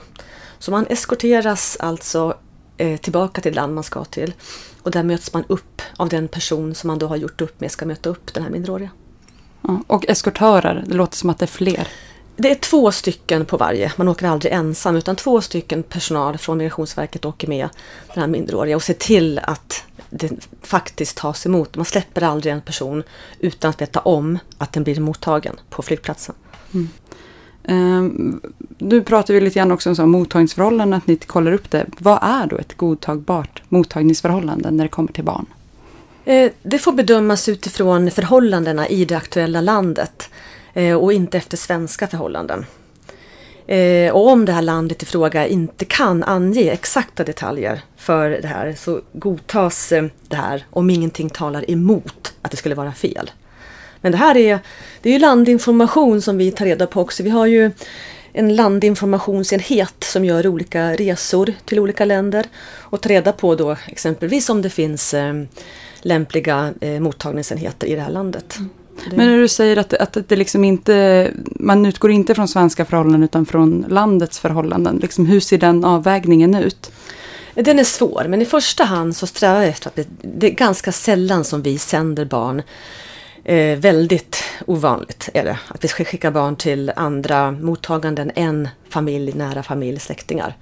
Så 0.59 0.71
man 0.71 0.85
eskorteras 0.89 1.77
alltså 1.79 2.33
eh, 2.77 2.99
tillbaka 2.99 3.41
till 3.41 3.55
land 3.55 3.75
man 3.75 3.83
ska 3.83 4.05
till. 4.05 4.33
Och 4.81 4.91
där 4.91 5.03
möts 5.03 5.33
man 5.33 5.43
upp 5.47 5.81
av 5.97 6.09
den 6.09 6.27
person 6.27 6.75
som 6.75 6.87
man 6.87 6.99
då 6.99 7.07
har 7.07 7.15
gjort 7.15 7.41
upp 7.41 7.59
med 7.59 7.71
ska 7.71 7.85
möta 7.85 8.09
upp 8.09 8.33
den 8.33 8.43
här 8.43 8.49
minderåriga. 8.49 8.89
Ja, 9.61 9.81
och 9.87 10.05
eskortörer, 10.09 10.83
det 10.87 10.95
låter 10.95 11.17
som 11.17 11.29
att 11.29 11.39
det 11.39 11.45
är 11.45 11.47
fler. 11.47 11.87
Det 12.35 12.51
är 12.51 12.55
två 12.55 12.91
stycken 12.91 13.45
på 13.45 13.57
varje. 13.57 13.91
Man 13.95 14.07
åker 14.07 14.27
aldrig 14.27 14.53
ensam 14.53 14.95
utan 14.95 15.15
två 15.15 15.41
stycken 15.41 15.83
personal 15.83 16.37
från 16.37 16.57
Migrationsverket 16.57 17.25
åker 17.25 17.47
med 17.47 17.69
den 18.13 18.21
här 18.21 18.27
minderåriga 18.27 18.75
och 18.75 18.83
ser 18.83 18.93
till 18.93 19.39
att 19.39 19.83
det 20.09 20.47
faktiskt 20.61 21.17
tas 21.17 21.45
emot. 21.45 21.75
Man 21.75 21.85
släpper 21.85 22.21
aldrig 22.21 22.53
en 22.53 22.61
person 22.61 23.03
utan 23.39 23.69
att 23.69 23.81
veta 23.81 23.99
om 23.99 24.39
att 24.57 24.73
den 24.73 24.83
blir 24.83 24.99
mottagen 24.99 25.55
på 25.69 25.81
flygplatsen. 25.81 26.35
Mm. 26.73 26.89
Um, 27.69 28.41
nu 28.77 29.01
pratar 29.01 29.33
vi 29.33 29.41
lite 29.41 29.59
grann 29.59 29.71
också 29.71 30.03
om 30.03 30.11
mottagningsförhållanden, 30.11 30.97
att 30.97 31.07
ni 31.07 31.15
kollar 31.15 31.51
upp 31.51 31.71
det. 31.71 31.85
Vad 31.97 32.19
är 32.21 32.47
då 32.47 32.57
ett 32.57 32.77
godtagbart 32.77 33.61
mottagningsförhållande 33.69 34.71
när 34.71 34.83
det 34.83 34.89
kommer 34.89 35.13
till 35.13 35.23
barn? 35.23 35.45
Eh, 36.25 36.51
det 36.63 36.79
får 36.79 36.91
bedömas 36.91 37.49
utifrån 37.49 38.11
förhållandena 38.11 38.87
i 38.87 39.05
det 39.05 39.15
aktuella 39.15 39.61
landet 39.61 40.29
eh, 40.73 40.95
och 40.95 41.13
inte 41.13 41.37
efter 41.37 41.57
svenska 41.57 42.07
förhållanden. 42.07 42.65
Eh, 43.67 44.11
och 44.11 44.27
om 44.27 44.45
det 44.45 44.51
här 44.51 44.61
landet 44.61 45.03
i 45.03 45.05
fråga 45.05 45.47
inte 45.47 45.85
kan 45.85 46.23
ange 46.23 46.71
exakta 46.71 47.23
detaljer 47.23 47.81
för 47.97 48.29
det 48.29 48.47
här 48.47 48.75
så 48.77 49.01
godtas 49.13 49.91
eh, 49.91 50.05
det 50.27 50.35
här 50.35 50.65
om 50.69 50.89
ingenting 50.89 51.29
talar 51.29 51.71
emot 51.71 52.33
att 52.41 52.51
det 52.51 52.57
skulle 52.57 52.75
vara 52.75 52.93
fel. 52.93 53.31
Men 54.01 54.11
det 54.11 54.17
här 54.17 54.37
är, 54.37 54.59
det 55.01 55.15
är 55.15 55.19
landinformation 55.19 56.21
som 56.21 56.37
vi 56.37 56.51
tar 56.51 56.65
reda 56.65 56.87
på 56.87 57.01
också. 57.01 57.23
Vi 57.23 57.29
har 57.29 57.45
ju 57.45 57.71
en 58.33 58.55
landinformationsenhet 58.55 60.03
som 60.03 60.25
gör 60.25 60.47
olika 60.47 60.93
resor 60.93 61.53
till 61.65 61.79
olika 61.79 62.05
länder 62.05 62.45
och 62.79 63.01
tar 63.01 63.09
reda 63.09 63.31
på 63.31 63.55
då 63.55 63.75
exempelvis 63.87 64.49
om 64.49 64.61
det 64.61 64.69
finns 64.69 65.13
eh, 65.13 65.33
lämpliga 66.01 66.73
eh, 66.81 66.99
mottagningsenheter 66.99 67.87
i 67.87 67.95
det 67.95 68.01
här 68.01 68.11
landet. 68.11 68.55
Mm. 68.57 68.69
Men 69.15 69.31
när 69.31 69.37
du 69.37 69.47
säger 69.47 69.77
att, 69.77 69.93
att 69.93 70.17
det 70.27 70.35
liksom 70.35 70.63
inte, 70.63 71.31
man 71.59 71.85
utgår 71.85 72.11
inte 72.11 72.35
från 72.35 72.47
svenska 72.47 72.85
förhållanden 72.85 73.23
utan 73.23 73.45
från 73.45 73.85
landets 73.89 74.39
förhållanden. 74.39 74.97
Liksom, 75.01 75.25
hur 75.25 75.39
ser 75.39 75.57
den 75.57 75.85
avvägningen 75.85 76.55
ut? 76.55 76.91
Den 77.53 77.79
är 77.79 77.83
svår, 77.83 78.25
men 78.29 78.41
i 78.41 78.45
första 78.45 78.83
hand 78.83 79.15
så 79.15 79.27
strävar 79.27 79.59
jag 79.59 79.69
efter 79.69 79.87
att 79.87 79.95
det, 79.95 80.07
det 80.21 80.47
är 80.47 80.51
ganska 80.51 80.91
sällan 80.91 81.43
som 81.43 81.61
vi 81.61 81.77
sänder 81.77 82.25
barn. 82.25 82.61
Eh, 83.43 83.79
väldigt 83.79 84.43
ovanligt 84.65 85.29
är 85.33 85.43
det 85.43 85.59
att 85.67 85.83
vi 85.83 85.87
ska 85.87 86.05
skicka 86.05 86.31
barn 86.31 86.55
till 86.55 86.91
andra 86.95 87.51
mottaganden 87.51 88.31
än 88.35 88.67
familj, 88.89 89.33
nära 89.33 89.63
familj, 89.63 89.99
släktingar. 89.99 90.55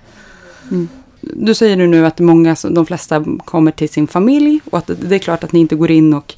Mm. 0.71 0.89
Du 1.21 1.53
säger 1.53 1.75
nu 1.75 2.05
att 2.05 2.19
många, 2.19 2.55
de 2.69 2.85
flesta 2.85 3.25
kommer 3.45 3.71
till 3.71 3.89
sin 3.89 4.07
familj 4.07 4.59
och 4.71 4.77
att 4.77 4.89
det 5.01 5.15
är 5.15 5.19
klart 5.19 5.43
att 5.43 5.51
ni 5.51 5.59
inte 5.59 5.75
går 5.75 5.91
in 5.91 6.13
och 6.13 6.35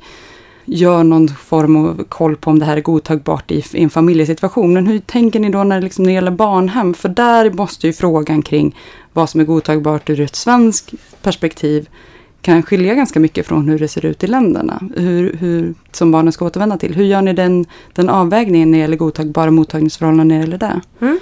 gör 0.69 1.03
någon 1.03 1.27
form 1.27 1.75
av 1.75 2.03
koll 2.09 2.35
på 2.35 2.49
om 2.49 2.59
det 2.59 2.65
här 2.65 2.77
är 2.77 2.81
godtagbart 2.81 3.51
i, 3.51 3.63
i 3.73 3.83
en 3.83 3.89
familjesituation. 3.89 4.73
Men 4.73 4.87
hur 4.87 4.99
tänker 4.99 5.39
ni 5.39 5.49
då 5.49 5.63
när 5.63 5.75
det, 5.75 5.83
liksom, 5.83 6.03
när 6.03 6.09
det 6.09 6.15
gäller 6.15 6.31
barnhem? 6.31 6.93
För 6.93 7.09
där 7.09 7.51
måste 7.51 7.87
ju 7.87 7.93
frågan 7.93 8.41
kring 8.41 8.75
vad 9.13 9.29
som 9.29 9.39
är 9.39 9.45
godtagbart 9.45 10.09
ur 10.09 10.19
ett 10.19 10.35
svenskt 10.35 10.93
perspektiv 11.21 11.89
kan 12.41 12.63
skilja 12.63 12.95
ganska 12.95 13.19
mycket 13.19 13.47
från 13.47 13.69
hur 13.69 13.79
det 13.79 13.87
ser 13.87 14.05
ut 14.05 14.23
i 14.23 14.27
länderna. 14.27 14.89
Hur, 14.95 15.33
hur, 15.33 15.73
som 15.91 16.11
barnen 16.11 16.33
ska 16.33 16.45
återvända 16.45 16.77
till. 16.77 16.95
Hur 16.95 17.05
gör 17.05 17.21
ni 17.21 17.33
den, 17.33 17.65
den 17.93 18.09
avvägningen 18.09 18.71
när 18.71 18.77
det 18.77 18.81
gäller 18.81 18.97
godtagbara 18.97 19.51
mottagningsförhållanden 19.51 20.27
när 20.27 20.35
det 20.35 20.41
gäller 20.41 20.57
det? 20.57 20.81
Mm 21.01 21.19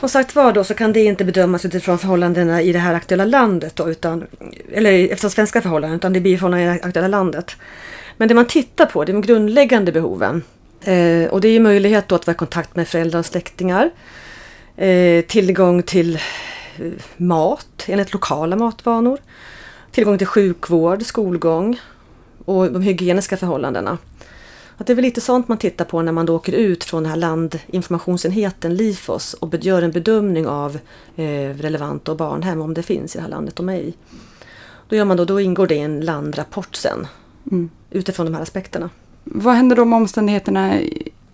som 0.00 0.08
sagt 0.08 0.34
var 0.34 0.52
då 0.52 0.64
så 0.64 0.74
kan 0.74 0.92
det 0.92 1.04
inte 1.04 1.24
bedömas 1.24 1.64
utifrån 1.64 1.98
förhållandena 1.98 2.62
i 2.62 2.72
det 2.72 2.78
här 2.78 2.94
aktuella 2.94 3.24
landet 3.24 3.76
då, 3.76 3.90
utan, 3.90 4.26
eller 4.72 5.12
efter 5.12 5.28
svenska 5.28 5.60
förhållanden, 5.60 5.96
utan 5.96 6.12
det 6.12 6.20
blir 6.20 6.36
förhållandena 6.36 6.74
i 6.74 6.78
det 6.78 6.84
aktuella 6.84 7.08
landet. 7.08 7.56
Men 8.16 8.28
det 8.28 8.34
man 8.34 8.46
tittar 8.46 8.86
på 8.86 9.04
det 9.04 9.12
är 9.12 9.14
de 9.14 9.22
grundläggande 9.22 9.92
behoven. 9.92 10.42
Eh, 10.84 11.28
och 11.30 11.40
det 11.40 11.48
är 11.48 11.60
möjlighet 11.60 12.08
då 12.08 12.14
att 12.14 12.26
vara 12.26 12.34
i 12.34 12.38
kontakt 12.38 12.76
med 12.76 12.88
föräldrar 12.88 13.18
och 13.18 13.26
släktingar. 13.26 13.90
Eh, 14.76 15.24
tillgång 15.24 15.82
till 15.82 16.14
eh, 16.14 16.92
mat 17.16 17.84
enligt 17.86 18.12
lokala 18.12 18.56
matvanor. 18.56 19.18
Tillgång 19.90 20.18
till 20.18 20.26
sjukvård, 20.26 21.02
skolgång 21.02 21.80
och 22.44 22.72
de 22.72 22.82
hygieniska 22.82 23.36
förhållandena. 23.36 23.98
Att 24.76 24.86
det 24.86 24.92
är 24.92 24.94
väl 24.94 25.04
lite 25.04 25.20
sånt 25.20 25.48
man 25.48 25.58
tittar 25.58 25.84
på 25.84 26.02
när 26.02 26.12
man 26.12 26.26
då 26.26 26.36
åker 26.36 26.52
ut 26.52 26.84
från 26.84 27.02
den 27.02 27.10
här 27.10 27.18
landinformationsenheten 27.18 28.74
LIFOS 28.74 29.34
och 29.34 29.54
gör 29.54 29.82
en 29.82 29.90
bedömning 29.90 30.46
av 30.46 30.78
eh, 31.16 31.24
relevanta 31.56 32.14
barnhem 32.14 32.60
om 32.60 32.74
det 32.74 32.82
finns 32.82 33.14
i 33.14 33.18
det 33.18 33.22
här 33.22 33.30
landet 33.30 33.60
och 33.60 33.72
ej. 33.72 33.94
Då, 34.88 34.96
gör 34.96 35.04
man 35.04 35.16
då, 35.16 35.24
då 35.24 35.40
ingår 35.40 35.66
det 35.66 35.74
i 35.74 35.80
en 35.80 36.00
landrapport 36.00 36.76
sen 36.76 37.06
mm. 37.50 37.70
utifrån 37.90 38.26
de 38.26 38.34
här 38.34 38.42
aspekterna. 38.42 38.90
Vad 39.24 39.54
händer 39.54 39.76
då 39.76 39.82
om 39.82 39.92
omständigheterna 39.92 40.78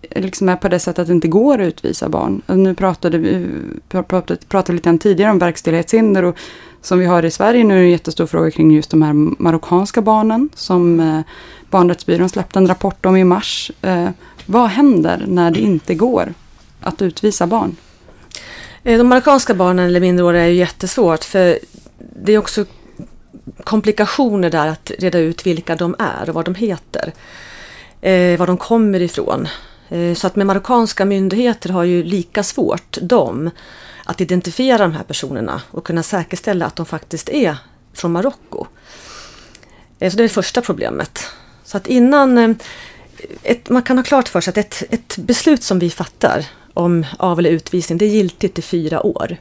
liksom 0.09 0.49
är 0.49 0.55
på 0.55 0.67
det 0.67 0.79
sättet 0.79 0.99
att 0.99 1.07
det 1.07 1.13
inte 1.13 1.27
går 1.27 1.61
att 1.61 1.67
utvisa 1.67 2.09
barn? 2.09 2.41
Nu 2.47 2.75
pratade 2.75 3.17
vi 3.17 3.47
pratade, 3.89 4.37
pratade 4.47 4.75
lite 4.75 4.97
tidigare 4.97 5.31
om 5.31 5.39
verkställighetshinder 5.39 6.23
och 6.23 6.37
som 6.81 6.99
vi 6.99 7.05
har 7.05 7.25
i 7.25 7.31
Sverige 7.31 7.63
nu 7.63 7.73
är 7.73 7.79
det 7.79 7.85
en 7.85 7.91
jättestor 7.91 8.25
fråga 8.25 8.51
kring 8.51 8.71
just 8.71 8.91
de 8.91 9.01
här 9.01 9.13
marockanska 9.13 10.01
barnen 10.01 10.49
som 10.55 10.99
eh, 10.99 11.19
Barnrättsbyrån 11.71 12.29
släppte 12.29 12.59
en 12.59 12.67
rapport 12.67 13.05
om 13.05 13.17
i 13.17 13.23
mars. 13.23 13.71
Eh, 13.81 14.09
vad 14.45 14.69
händer 14.69 15.25
när 15.27 15.51
det 15.51 15.59
inte 15.59 15.95
går 15.95 16.33
att 16.81 17.01
utvisa 17.01 17.47
barn? 17.47 17.75
Eh, 18.83 18.97
de 18.97 19.07
marockanska 19.07 19.53
barnen 19.53 19.85
eller 19.85 19.99
minderåriga 19.99 20.43
är 20.43 20.47
ju 20.47 20.55
jättesvårt 20.55 21.23
för 21.23 21.59
det 22.23 22.33
är 22.33 22.37
också 22.37 22.65
komplikationer 23.63 24.49
där 24.49 24.67
att 24.67 24.91
reda 24.99 25.19
ut 25.19 25.45
vilka 25.45 25.75
de 25.75 25.95
är 25.99 26.29
och 26.29 26.35
vad 26.35 26.45
de 26.45 26.55
heter. 26.55 27.13
Eh, 28.01 28.39
var 28.39 28.47
de 28.47 28.57
kommer 28.57 29.01
ifrån. 29.01 29.47
Eh, 29.89 30.13
så 30.13 30.27
att 30.27 30.35
med 30.35 30.47
marockanska 30.47 31.05
myndigheter 31.05 31.69
har 31.69 31.83
ju 31.83 32.03
lika 32.03 32.43
svårt 32.43 32.97
de 33.01 33.49
att 34.05 34.21
identifiera 34.21 34.77
de 34.77 34.93
här 34.93 35.03
personerna 35.03 35.61
och 35.71 35.85
kunna 35.85 36.03
säkerställa 36.03 36.65
att 36.65 36.75
de 36.75 36.85
faktiskt 36.85 37.29
är 37.29 37.57
från 37.93 38.11
Marocko. 38.11 38.65
Eh, 39.99 40.11
så 40.11 40.17
det 40.17 40.23
är 40.23 40.27
det 40.27 40.29
första 40.29 40.61
problemet. 40.61 41.25
Så 41.71 41.77
att 41.77 41.87
innan... 41.87 42.37
Eh, 42.37 42.55
ett, 43.43 43.69
man 43.69 43.83
kan 43.83 43.97
ha 43.97 44.03
klart 44.03 44.27
för 44.27 44.41
sig 44.41 44.51
att 44.51 44.57
ett, 44.57 44.83
ett 44.89 45.17
beslut 45.17 45.63
som 45.63 45.79
vi 45.79 45.89
fattar 45.89 46.45
om 46.73 47.05
av 47.17 47.39
eller 47.39 47.49
utvisning, 47.49 47.97
det 47.97 48.05
är 48.05 48.09
giltigt 48.09 48.59
i 48.59 48.61
fyra 48.61 49.05
år. 49.05 49.37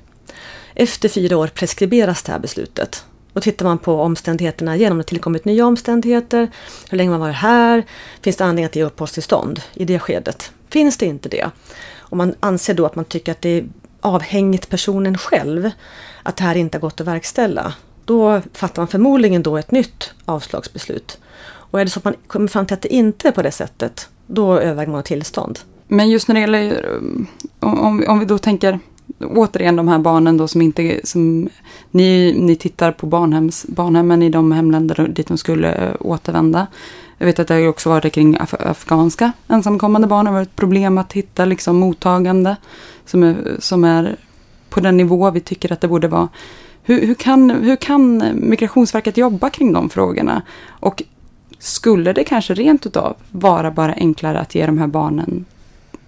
Efter 0.74 1.08
fyra 1.08 1.36
år 1.36 1.46
preskriberas 1.46 2.22
det 2.22 2.32
här 2.32 2.38
beslutet. 2.38 3.04
Då 3.32 3.40
tittar 3.40 3.64
man 3.64 3.78
på 3.78 4.00
omständigheterna 4.00 4.76
igen, 4.76 4.92
om 4.92 4.98
det 4.98 5.04
tillkommit 5.04 5.44
nya 5.44 5.66
omständigheter, 5.66 6.50
hur 6.90 6.98
länge 6.98 7.10
man 7.10 7.20
varit 7.20 7.36
här, 7.36 7.84
finns 8.22 8.36
det 8.36 8.44
anledning 8.44 8.64
att 8.64 8.76
ge 8.76 8.84
uppehållstillstånd 8.84 9.62
i 9.74 9.84
det 9.84 9.98
skedet? 9.98 10.52
Finns 10.68 10.96
det 10.96 11.06
inte 11.06 11.28
det, 11.28 11.50
och 11.98 12.16
man 12.16 12.34
anser 12.40 12.74
då 12.74 12.86
att 12.86 12.96
man 12.96 13.04
tycker 13.04 13.32
att 13.32 13.42
det 13.42 13.58
är 13.58 13.64
avhängigt 14.00 14.68
personen 14.68 15.18
själv 15.18 15.70
att 16.22 16.36
det 16.36 16.42
här 16.42 16.54
inte 16.54 16.78
har 16.78 16.80
gått 16.80 17.00
att 17.00 17.06
verkställa, 17.06 17.74
då 18.10 18.42
fattar 18.54 18.82
man 18.82 18.88
förmodligen 18.88 19.42
då 19.42 19.56
ett 19.56 19.70
nytt 19.70 20.10
avslagsbeslut. 20.24 21.18
Och 21.42 21.80
är 21.80 21.84
det 21.84 21.90
så 21.90 21.98
att 21.98 22.04
man 22.04 22.14
kommer 22.26 22.48
fram 22.48 22.66
till 22.66 22.74
att 22.74 22.82
det 22.82 22.94
inte 22.94 23.28
är 23.28 23.32
på 23.32 23.42
det 23.42 23.50
sättet, 23.52 24.08
då 24.26 24.58
överväger 24.58 24.92
man 24.92 25.02
tillstånd. 25.02 25.58
Men 25.88 26.10
just 26.10 26.28
när 26.28 26.34
det 26.34 26.40
gäller, 26.40 26.70
eh, 26.70 27.68
om, 27.68 28.04
om 28.08 28.18
vi 28.18 28.24
då 28.24 28.38
tänker 28.38 28.78
återigen 29.20 29.76
de 29.76 29.88
här 29.88 29.98
barnen 29.98 30.36
då 30.36 30.48
som 30.48 30.62
inte, 30.62 31.00
som 31.04 31.48
ni, 31.90 32.34
ni 32.38 32.56
tittar 32.56 32.92
på 32.92 33.06
barnhems, 33.06 33.66
barnhemmen 33.68 34.22
i 34.22 34.30
de 34.30 34.52
hemländer 34.52 35.08
dit 35.08 35.28
de 35.28 35.38
skulle 35.38 35.72
eh, 35.72 35.94
återvända. 36.00 36.66
Jag 37.18 37.26
vet 37.26 37.38
att 37.38 37.48
det 37.48 37.54
har 37.54 37.68
också 37.68 37.88
varit 37.88 38.12
kring 38.12 38.36
af 38.38 38.54
afghanska 38.54 39.32
ensamkommande 39.48 40.08
barn. 40.08 40.24
Det 40.24 40.30
har 40.30 40.38
varit 40.38 40.56
problem 40.56 40.98
att 40.98 41.12
hitta 41.12 41.44
liksom 41.44 41.76
mottagande 41.76 42.56
som 43.04 43.22
är, 43.22 43.56
som 43.58 43.84
är 43.84 44.16
på 44.70 44.80
den 44.80 44.96
nivå 44.96 45.30
vi 45.30 45.40
tycker 45.40 45.72
att 45.72 45.80
det 45.80 45.88
borde 45.88 46.08
vara. 46.08 46.28
Hur, 46.82 47.06
hur, 47.06 47.14
kan, 47.14 47.50
hur 47.50 47.76
kan 47.76 48.32
Migrationsverket 48.34 49.16
jobba 49.16 49.50
kring 49.50 49.72
de 49.72 49.90
frågorna? 49.90 50.42
Och 50.68 51.02
skulle 51.58 52.12
det 52.12 52.24
kanske 52.24 52.54
rent 52.54 52.86
utav 52.86 53.16
vara 53.30 53.70
bara 53.70 53.92
enklare 53.92 54.38
att 54.40 54.54
ge 54.54 54.66
de 54.66 54.78
här 54.78 54.86
barnen 54.86 55.44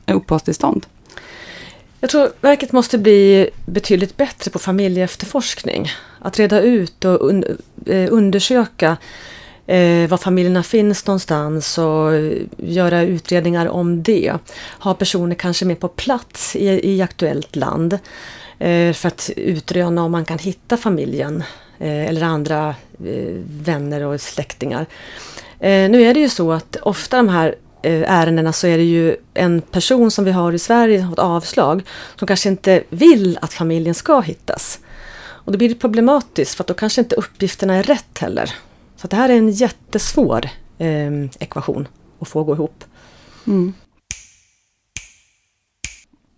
uppehållstillstånd? 0.06 0.86
Jag 2.00 2.10
tror 2.10 2.28
verket 2.40 2.72
måste 2.72 2.98
bli 2.98 3.50
betydligt 3.66 4.16
bättre 4.16 4.50
på 4.50 4.58
familjeefterforskning. 4.58 5.88
Att 6.18 6.38
reda 6.38 6.60
ut 6.60 7.04
och 7.04 7.28
un 7.28 7.44
eh, 7.86 8.08
undersöka 8.12 8.96
eh, 9.66 10.08
var 10.08 10.16
familjerna 10.16 10.62
finns 10.62 11.06
någonstans 11.06 11.78
och 11.78 12.10
göra 12.56 13.02
utredningar 13.02 13.66
om 13.66 14.02
det. 14.02 14.32
Ha 14.78 14.94
personer 14.94 15.34
kanske 15.34 15.64
med 15.64 15.80
på 15.80 15.88
plats 15.88 16.56
i, 16.56 16.94
i 16.94 17.02
aktuellt 17.02 17.56
land 17.56 17.92
eh, 17.92 17.98
Eh, 18.58 18.92
för 18.92 19.08
att 19.08 19.30
utröna 19.36 20.04
om 20.04 20.12
man 20.12 20.24
kan 20.24 20.38
hitta 20.38 20.76
familjen 20.76 21.44
eh, 21.78 22.08
eller 22.08 22.22
andra 22.22 22.74
eh, 23.04 23.34
vänner 23.46 24.04
och 24.04 24.20
släktingar. 24.20 24.86
Nu 25.64 26.02
är 26.02 26.14
det 26.14 26.20
ju 26.20 26.28
så 26.28 26.52
att 26.52 26.76
ofta 26.76 27.16
de 27.16 27.28
här 27.28 27.54
ärendena 27.82 28.52
så 28.52 28.66
är 28.66 28.78
det 28.78 28.84
ju 28.84 29.16
en 29.34 29.60
person 29.60 30.10
som 30.10 30.24
vi 30.24 30.30
har 30.30 30.52
i 30.52 30.58
Sverige 30.58 30.98
som 30.98 31.04
har 31.04 31.10
fått 31.10 31.24
avslag 31.24 31.82
som 32.16 32.28
kanske 32.28 32.48
inte 32.48 32.82
vill 32.88 33.38
att 33.42 33.52
familjen 33.52 33.94
ska 33.94 34.20
hittas. 34.20 34.80
Och 35.22 35.52
då 35.52 35.58
blir 35.58 35.68
det 35.68 35.74
problematiskt 35.74 36.54
för 36.54 36.62
att 36.62 36.68
då 36.68 36.74
kanske 36.74 37.00
inte 37.00 37.16
uppgifterna 37.16 37.74
är 37.74 37.82
rätt 37.82 38.18
heller. 38.18 38.54
Så 38.96 39.06
det 39.06 39.16
här 39.16 39.28
är 39.28 39.36
en 39.36 39.50
jättesvår 39.50 40.48
eh, 40.78 41.12
ekvation 41.40 41.88
att 42.20 42.28
få 42.28 42.44
gå 42.44 42.54
ihop. 42.54 42.84
Mm. 43.46 43.74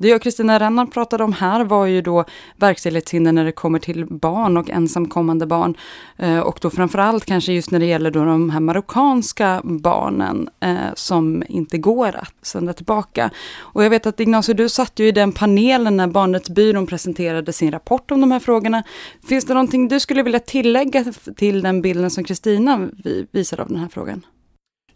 Det 0.04 0.08
jag 0.08 0.16
och 0.16 0.22
Kristina 0.22 0.58
Rennan 0.58 0.90
pratade 0.90 1.24
om 1.24 1.32
här 1.32 1.64
var 1.64 1.86
ju 1.86 2.02
då 2.02 2.24
verkställighetshinder 2.56 3.32
när 3.32 3.44
det 3.44 3.52
kommer 3.52 3.78
till 3.78 4.06
barn 4.06 4.56
och 4.56 4.70
ensamkommande 4.70 5.46
barn. 5.46 5.76
Eh, 6.16 6.38
och 6.38 6.58
då 6.62 6.70
framförallt 6.70 7.24
kanske 7.24 7.52
just 7.52 7.70
när 7.70 7.78
det 7.78 7.86
gäller 7.86 8.10
då 8.10 8.24
de 8.24 8.50
här 8.50 8.60
marockanska 8.60 9.60
barnen 9.64 10.48
eh, 10.60 10.76
som 10.94 11.42
inte 11.48 11.78
går 11.78 12.16
att 12.16 12.34
sända 12.42 12.72
tillbaka. 12.72 13.30
Och 13.58 13.84
jag 13.84 13.90
vet 13.90 14.06
att 14.06 14.20
Ignacio, 14.20 14.54
du 14.54 14.68
satt 14.68 14.98
ju 14.98 15.08
i 15.08 15.12
den 15.12 15.32
panelen 15.32 15.96
när 15.96 16.06
Barnrättsbyrån 16.06 16.86
presenterade 16.86 17.52
sin 17.52 17.72
rapport 17.72 18.10
om 18.10 18.20
de 18.20 18.32
här 18.32 18.40
frågorna. 18.40 18.82
Finns 19.28 19.44
det 19.44 19.54
någonting 19.54 19.88
du 19.88 20.00
skulle 20.00 20.22
vilja 20.22 20.40
tillägga 20.40 21.04
till 21.36 21.62
den 21.62 21.82
bilden 21.82 22.10
som 22.10 22.24
Kristina 22.24 22.88
visar 23.30 23.60
av 23.60 23.68
den 23.68 23.78
här 23.78 23.88
frågan? 23.88 24.26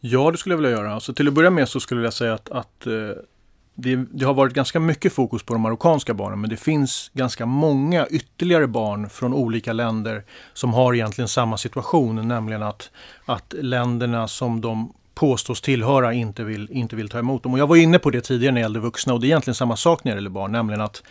Ja, 0.01 0.31
det 0.31 0.39
skulle 0.39 0.53
jag 0.53 0.63
vilja 0.63 0.79
göra. 0.79 0.95
Alltså, 0.95 1.15
till 1.15 1.29
att 1.29 1.35
börja 1.35 1.51
med 1.51 1.69
så 1.69 1.81
skulle 1.81 2.03
jag 2.03 2.13
säga 2.13 2.35
att, 2.35 2.51
att 2.51 2.87
eh, 2.87 2.93
det, 3.81 3.97
det, 3.97 4.25
har 4.25 4.35
varit 4.35 4.53
ganska 4.53 4.81
mycket 4.81 5.13
fokus 5.13 5.43
på 5.43 5.53
de 5.53 5.63
marockanska 5.63 6.15
barnen 6.15 6.41
men 6.41 6.51
det 6.51 6.57
finns 6.57 7.11
ganska 7.15 7.47
många 7.47 8.07
ytterligare 8.07 8.67
barn 8.67 9.11
från 9.11 9.35
olika 9.35 9.73
länder 9.73 10.25
som 10.53 10.75
har 10.75 10.95
egentligen 10.95 11.29
samma 11.29 11.57
situation, 11.57 12.29
nämligen 12.29 12.63
att, 12.63 12.91
att 13.25 13.55
länderna 13.59 14.29
som 14.29 14.61
de 14.61 14.93
påstås 15.15 15.61
tillhöra 15.61 16.13
inte 16.13 16.45
vill, 16.45 16.69
inte 16.71 16.97
vill 16.97 17.09
ta 17.09 17.19
emot 17.19 17.43
dem. 17.43 17.53
Och 17.53 17.59
jag 17.59 17.67
var 17.67 17.77
inne 17.77 17.99
på 17.99 18.11
det 18.11 18.21
tidigare 18.21 18.53
när 18.53 18.61
det 18.61 18.65
gällde 18.65 18.81
vuxna 18.81 19.15
och 19.15 19.21
det 19.21 19.27
är 19.27 19.29
egentligen 19.29 19.55
samma 19.55 19.77
sak 19.77 20.05
när 20.05 20.13
det 20.13 20.17
gäller 20.17 20.31
barn, 20.31 20.53
nämligen 20.53 20.81
att 20.81 21.03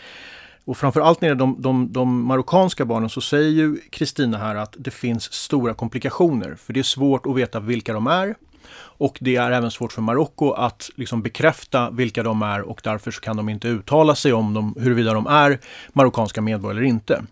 och 0.65 0.77
framförallt 0.77 1.21
när 1.21 1.29
det 1.29 1.31
gäller 1.31 1.39
de, 1.39 1.61
de, 1.61 1.93
de 1.93 2.21
marockanska 2.23 2.85
barnen 2.85 3.09
så 3.09 3.21
säger 3.21 3.49
ju 3.49 3.77
Kristina 3.89 4.37
här 4.37 4.55
att 4.55 4.75
det 4.77 4.91
finns 4.91 5.33
stora 5.33 5.73
komplikationer. 5.73 6.55
För 6.55 6.73
det 6.73 6.79
är 6.79 6.83
svårt 6.83 7.25
att 7.25 7.35
veta 7.35 7.59
vilka 7.59 7.93
de 7.93 8.07
är. 8.07 8.35
Och 8.75 9.17
det 9.21 9.35
är 9.35 9.51
även 9.51 9.71
svårt 9.71 9.93
för 9.93 10.01
Marocko 10.01 10.51
att 10.51 10.89
liksom 10.95 11.21
bekräfta 11.21 11.89
vilka 11.89 12.23
de 12.23 12.41
är 12.41 12.61
och 12.61 12.81
därför 12.83 13.11
så 13.11 13.21
kan 13.21 13.37
de 13.37 13.49
inte 13.49 13.67
uttala 13.67 14.15
sig 14.15 14.33
om 14.33 14.53
dem, 14.53 14.75
huruvida 14.79 15.13
de 15.13 15.27
är 15.27 15.59
marockanska 15.93 16.41
medborgare 16.41 16.79
eller 16.79 16.87
inte. 16.87 17.23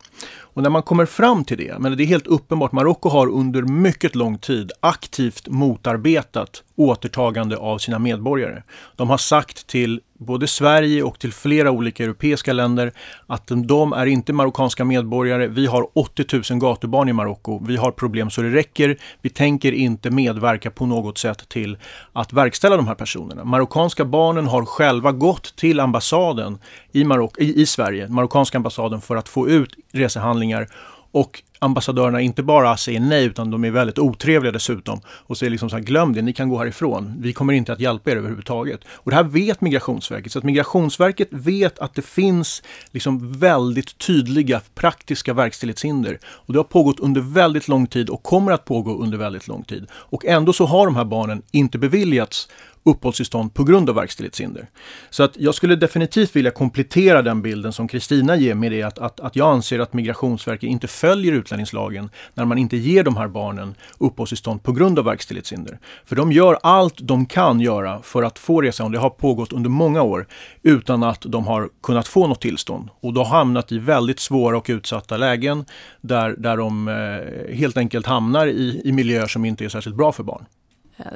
Och 0.55 0.63
när 0.63 0.69
man 0.69 0.83
kommer 0.83 1.05
fram 1.05 1.45
till 1.45 1.57
det, 1.57 1.79
men 1.79 1.97
det 1.97 2.03
är 2.03 2.07
helt 2.07 2.27
uppenbart, 2.27 2.71
Marocko 2.71 3.09
har 3.09 3.27
under 3.27 3.61
mycket 3.61 4.15
lång 4.15 4.37
tid 4.37 4.71
aktivt 4.79 5.47
motarbetat 5.47 6.63
återtagande 6.75 7.57
av 7.57 7.77
sina 7.77 7.99
medborgare. 7.99 8.63
De 8.95 9.09
har 9.09 9.17
sagt 9.17 9.67
till 9.67 10.01
både 10.25 10.47
Sverige 10.47 11.03
och 11.03 11.19
till 11.19 11.33
flera 11.33 11.71
olika 11.71 12.03
europeiska 12.03 12.53
länder 12.53 12.93
att 13.27 13.51
de 13.67 13.93
är 13.93 14.05
inte 14.05 14.33
marockanska 14.33 14.85
medborgare. 14.85 15.47
Vi 15.47 15.65
har 15.65 15.87
80 15.93 16.53
000 16.53 16.59
gatubarn 16.59 17.09
i 17.09 17.13
Marocko. 17.13 17.65
Vi 17.65 17.77
har 17.77 17.91
problem 17.91 18.29
så 18.29 18.41
det 18.41 18.49
räcker. 18.49 18.97
Vi 19.21 19.29
tänker 19.29 19.71
inte 19.71 20.11
medverka 20.11 20.71
på 20.71 20.85
något 20.85 21.17
sätt 21.17 21.49
till 21.49 21.77
att 22.13 22.33
verkställa 22.33 22.77
de 22.77 22.87
här 22.87 22.95
personerna. 22.95 23.43
Marockanska 23.43 24.05
barnen 24.05 24.47
har 24.47 24.65
själva 24.65 25.11
gått 25.11 25.55
till 25.55 25.79
ambassaden 25.79 26.57
i, 26.91 27.03
Marok 27.03 27.37
i, 27.37 27.61
i 27.61 27.65
Sverige, 27.65 28.07
marockanska 28.07 28.57
ambassaden, 28.57 29.01
för 29.01 29.15
att 29.15 29.29
få 29.29 29.49
ut 29.49 29.75
resehandlingar 29.91 30.67
och 31.11 31.43
ambassadörerna 31.59 32.21
inte 32.21 32.43
bara 32.43 32.77
säger 32.77 32.99
nej 32.99 33.25
utan 33.25 33.51
de 33.51 33.65
är 33.65 33.71
väldigt 33.71 33.99
otrevliga 33.99 34.51
dessutom. 34.51 35.01
Och 35.07 35.37
säger 35.37 35.51
liksom 35.51 35.69
så 35.69 35.75
här, 35.75 35.83
glöm 35.83 36.13
det, 36.13 36.21
ni 36.21 36.33
kan 36.33 36.49
gå 36.49 36.57
härifrån. 36.57 37.13
Vi 37.19 37.33
kommer 37.33 37.53
inte 37.53 37.73
att 37.73 37.79
hjälpa 37.79 38.11
er 38.11 38.15
överhuvudtaget. 38.15 38.79
Och 38.87 39.11
det 39.11 39.17
här 39.17 39.23
vet 39.23 39.61
Migrationsverket. 39.61 40.31
Så 40.31 40.39
att 40.39 40.45
Migrationsverket 40.45 41.27
vet 41.31 41.79
att 41.79 41.93
det 41.93 42.01
finns 42.01 42.63
liksom 42.91 43.39
väldigt 43.39 43.97
tydliga 43.97 44.61
praktiska 44.75 45.33
verkställighetshinder. 45.33 46.19
Och 46.25 46.53
det 46.53 46.59
har 46.59 46.63
pågått 46.63 46.99
under 46.99 47.21
väldigt 47.21 47.67
lång 47.67 47.87
tid 47.87 48.09
och 48.09 48.23
kommer 48.23 48.51
att 48.51 48.65
pågå 48.65 48.97
under 48.97 49.17
väldigt 49.17 49.47
lång 49.47 49.63
tid. 49.63 49.87
Och 49.91 50.25
ändå 50.25 50.53
så 50.53 50.65
har 50.65 50.85
de 50.85 50.95
här 50.95 51.05
barnen 51.05 51.41
inte 51.51 51.77
beviljats 51.77 52.47
uppehållstillstånd 52.85 53.53
på 53.53 53.63
grund 53.63 53.89
av 53.89 53.95
verkställighetshinder. 53.95 54.67
Så 55.09 55.23
att 55.23 55.37
jag 55.37 55.55
skulle 55.55 55.75
definitivt 55.75 56.35
vilja 56.35 56.51
komplettera 56.51 57.21
den 57.21 57.41
bilden 57.41 57.73
som 57.73 57.87
Kristina 57.87 58.35
ger 58.35 58.55
med 58.55 58.71
det 58.71 58.83
att, 58.83 58.99
att, 58.99 59.19
att 59.19 59.35
jag 59.35 59.53
anser 59.53 59.79
att 59.79 59.93
Migrationsverket 59.93 60.69
inte 60.69 60.87
följer 60.87 61.33
utlänningslagen 61.45 62.09
när 62.33 62.45
man 62.45 62.57
inte 62.57 62.77
ger 62.77 63.03
de 63.03 63.17
här 63.17 63.27
barnen 63.27 63.75
uppehållstillstånd 63.97 64.63
på 64.63 64.71
grund 64.71 64.99
av 64.99 65.05
verkställighetshinder. 65.05 65.79
För 66.05 66.15
de 66.15 66.31
gör 66.31 66.57
allt 66.63 66.95
de 66.97 67.25
kan 67.25 67.59
göra 67.59 68.01
för 68.01 68.23
att 68.23 68.39
få 68.39 68.61
resa 68.61 68.83
och 68.83 68.91
det 68.91 68.99
har 68.99 69.09
pågått 69.09 69.53
under 69.53 69.69
många 69.69 70.01
år 70.01 70.27
utan 70.63 71.03
att 71.03 71.21
de 71.21 71.47
har 71.47 71.69
kunnat 71.83 72.07
få 72.07 72.27
något 72.27 72.41
tillstånd. 72.41 72.89
Och 72.99 73.13
då 73.13 73.23
har 73.23 73.37
hamnat 73.37 73.71
i 73.71 73.79
väldigt 73.79 74.19
svåra 74.19 74.57
och 74.57 74.65
utsatta 74.69 75.17
lägen 75.17 75.65
där, 76.01 76.35
där 76.37 76.57
de 76.57 76.87
eh, 76.87 77.55
helt 77.55 77.77
enkelt 77.77 78.05
hamnar 78.05 78.47
i, 78.47 78.81
i 78.85 78.91
miljöer 78.91 79.27
som 79.27 79.45
inte 79.45 79.65
är 79.65 79.69
särskilt 79.69 79.95
bra 79.95 80.11
för 80.11 80.23
barn. 80.23 80.45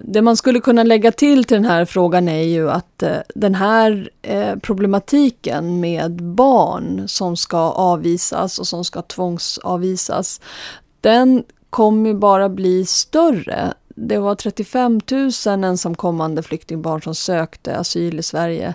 Det 0.01 0.21
man 0.21 0.37
skulle 0.37 0.59
kunna 0.59 0.83
lägga 0.83 1.11
till 1.11 1.43
till 1.43 1.55
den 1.57 1.65
här 1.65 1.85
frågan 1.85 2.29
är 2.29 2.43
ju 2.43 2.71
att 2.71 3.03
eh, 3.03 3.17
den 3.35 3.55
här 3.55 4.09
eh, 4.21 4.55
problematiken 4.55 5.79
med 5.79 6.23
barn 6.23 7.07
som 7.07 7.37
ska 7.37 7.57
avvisas 7.71 8.59
och 8.59 8.67
som 8.67 8.85
ska 8.85 9.01
tvångsavvisas, 9.01 10.41
den 11.01 11.43
kommer 11.69 12.13
bara 12.13 12.49
bli 12.49 12.85
större 12.85 13.73
det 14.01 14.17
var 14.17 14.35
35 14.35 15.01
000 15.45 15.63
ensamkommande 15.63 16.43
flyktingbarn 16.43 17.01
som 17.01 17.15
sökte 17.15 17.77
asyl 17.77 18.19
i 18.19 18.23
Sverige 18.23 18.73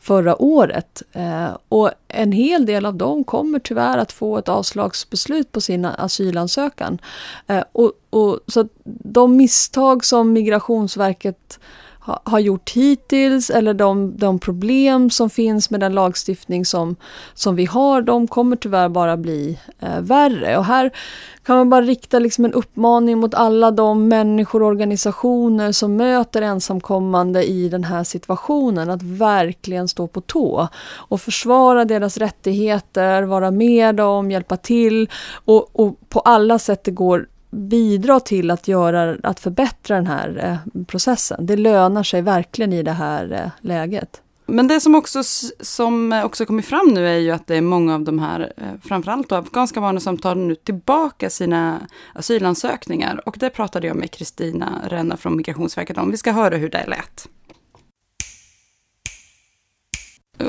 förra 0.00 0.42
året. 0.42 1.02
Eh, 1.12 1.56
och 1.68 1.90
en 2.08 2.32
hel 2.32 2.66
del 2.66 2.86
av 2.86 2.94
dem 2.94 3.24
kommer 3.24 3.58
tyvärr 3.58 3.98
att 3.98 4.12
få 4.12 4.38
ett 4.38 4.48
avslagsbeslut 4.48 5.52
på 5.52 5.60
sin 5.60 5.84
asylansökan. 5.84 6.98
Eh, 7.46 7.64
och, 7.72 7.92
och, 8.10 8.40
så 8.48 8.68
de 8.84 9.36
misstag 9.36 10.04
som 10.04 10.32
Migrationsverket 10.32 11.60
har 12.04 12.38
gjort 12.38 12.70
hittills 12.70 13.50
eller 13.50 13.74
de, 13.74 14.16
de 14.16 14.38
problem 14.38 15.10
som 15.10 15.30
finns 15.30 15.70
med 15.70 15.80
den 15.80 15.94
lagstiftning 15.94 16.64
som, 16.64 16.96
som 17.34 17.56
vi 17.56 17.64
har, 17.64 18.02
de 18.02 18.28
kommer 18.28 18.56
tyvärr 18.56 18.88
bara 18.88 19.16
bli 19.16 19.58
eh, 19.80 20.00
värre. 20.00 20.58
Och 20.58 20.64
här 20.64 20.90
kan 21.42 21.56
man 21.56 21.70
bara 21.70 21.82
rikta 21.82 22.18
liksom 22.18 22.44
en 22.44 22.52
uppmaning 22.52 23.18
mot 23.18 23.34
alla 23.34 23.70
de 23.70 24.08
människor 24.08 24.62
och 24.62 24.68
organisationer 24.68 25.72
som 25.72 25.96
möter 25.96 26.42
ensamkommande 26.42 27.44
i 27.44 27.68
den 27.68 27.84
här 27.84 28.04
situationen 28.04 28.90
att 28.90 29.02
verkligen 29.02 29.88
stå 29.88 30.06
på 30.06 30.20
tå 30.20 30.68
och 30.94 31.20
försvara 31.20 31.84
deras 31.84 32.16
rättigheter, 32.16 33.22
vara 33.22 33.50
med 33.50 33.94
dem, 33.94 34.30
hjälpa 34.30 34.56
till 34.56 35.10
och, 35.44 35.80
och 35.80 35.96
på 36.08 36.20
alla 36.20 36.58
sätt 36.58 36.84
det 36.84 36.90
går 36.90 37.26
bidra 37.52 38.20
till 38.20 38.50
att, 38.50 38.68
göra, 38.68 39.16
att 39.22 39.40
förbättra 39.40 39.96
den 39.96 40.06
här 40.06 40.60
eh, 40.74 40.84
processen. 40.84 41.46
Det 41.46 41.56
lönar 41.56 42.02
sig 42.02 42.22
verkligen 42.22 42.72
i 42.72 42.82
det 42.82 42.92
här 42.92 43.32
eh, 43.32 43.50
läget. 43.60 44.20
Men 44.46 44.68
det 44.68 44.80
som 44.80 44.94
också, 44.94 45.22
som 45.60 46.22
också 46.24 46.46
kommit 46.46 46.66
fram 46.66 46.88
nu 46.88 47.08
är 47.08 47.18
ju 47.18 47.30
att 47.30 47.46
det 47.46 47.56
är 47.56 47.60
många 47.60 47.94
av 47.94 48.00
de 48.00 48.18
här, 48.18 48.52
eh, 48.56 48.64
framförallt 48.82 49.28
då 49.28 49.34
afghanska 49.34 49.80
barnen, 49.80 50.00
som 50.00 50.18
tar 50.18 50.34
nu 50.34 50.54
tillbaka 50.54 51.30
sina 51.30 51.80
asylansökningar. 52.14 53.28
Och 53.28 53.36
det 53.40 53.50
pratade 53.50 53.86
jag 53.86 53.96
med 53.96 54.10
Kristina 54.10 54.80
Renna 54.88 55.16
från 55.16 55.36
Migrationsverket 55.36 55.98
om. 55.98 56.10
Vi 56.10 56.16
ska 56.16 56.32
höra 56.32 56.56
hur 56.56 56.70
det 56.70 56.86
lät. 56.86 57.28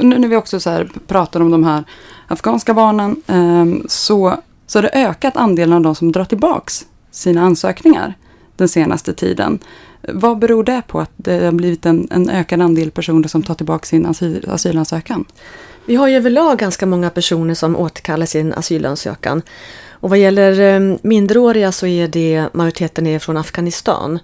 Nu 0.01 0.19
när 0.19 0.27
vi 0.27 0.35
också 0.35 0.59
så 0.59 0.69
här 0.69 0.91
pratar 1.07 1.39
om 1.39 1.51
de 1.51 1.63
här 1.63 1.83
afghanska 2.27 2.73
barnen, 2.73 3.21
ehm, 3.27 3.83
så, 3.87 4.37
så 4.65 4.77
har 4.77 4.83
det 4.83 4.89
ökat 4.93 5.37
andelen 5.37 5.73
av 5.73 5.81
de 5.81 5.95
som 5.95 6.11
drar 6.11 6.25
tillbaks 6.25 6.85
sina 7.13 7.41
ansökningar 7.41 8.13
den 8.55 8.67
senaste 8.67 9.13
tiden. 9.13 9.59
Vad 10.01 10.39
beror 10.39 10.63
det 10.63 10.81
på 10.87 10.99
att 10.99 11.11
det 11.15 11.45
har 11.45 11.51
blivit 11.51 11.85
en, 11.85 12.07
en 12.11 12.29
ökad 12.29 12.61
andel 12.61 12.91
personer 12.91 13.27
som 13.27 13.43
tar 13.43 13.53
tillbaka 13.53 13.85
sin 13.85 14.05
asyl, 14.05 14.49
asylansökan? 14.49 15.25
Vi 15.85 15.95
har 15.95 16.07
ju 16.07 16.15
överlag 16.15 16.57
ganska 16.57 16.85
många 16.85 17.09
personer 17.09 17.53
som 17.53 17.75
återkallar 17.75 18.25
sin 18.25 18.53
asylansökan. 18.53 19.41
Och 19.89 20.09
vad 20.09 20.19
gäller 20.19 20.59
eh, 20.59 20.97
minderåriga 21.01 21.71
så 21.71 21.87
är 21.87 22.07
det 22.07 22.45
majoriteten 22.53 23.07
är 23.07 23.19
från 23.19 23.37
Afghanistan. 23.37 24.19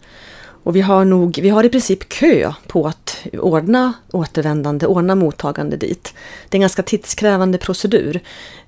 Och 0.64 0.76
vi 0.76 0.82
har 0.82 1.06
nog, 1.06 1.40
vi 1.42 1.50
har 1.50 1.64
i 1.64 1.70
princip 1.70 2.10
kö 2.10 2.54
på 2.68 2.88
att 2.88 3.18
ordna 3.34 3.94
återvändande, 4.12 4.88
ordna 4.88 5.16
mottagande 5.16 5.78
dit. 5.78 6.14
Det 6.50 6.56
är 6.56 6.58
en 6.58 6.62
ganska 6.62 6.84
tidskrävande 6.84 7.58
procedur. 7.58 8.20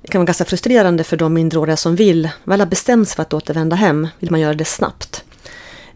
Det 0.02 0.08
kan 0.08 0.20
vara 0.20 0.26
ganska 0.26 0.46
frustrerande 0.46 1.04
för 1.04 1.18
de 1.18 1.34
minderåriga 1.34 1.78
som 1.78 1.96
vill, 1.96 2.30
väl 2.44 2.60
har 2.60 2.68
bestämt 2.68 3.08
sig 3.08 3.16
för 3.16 3.22
att 3.22 3.34
återvända 3.34 3.76
hem, 3.76 4.08
vill 4.20 4.32
man 4.32 4.40
göra 4.40 4.54
det 4.54 4.66
snabbt. 4.66 5.24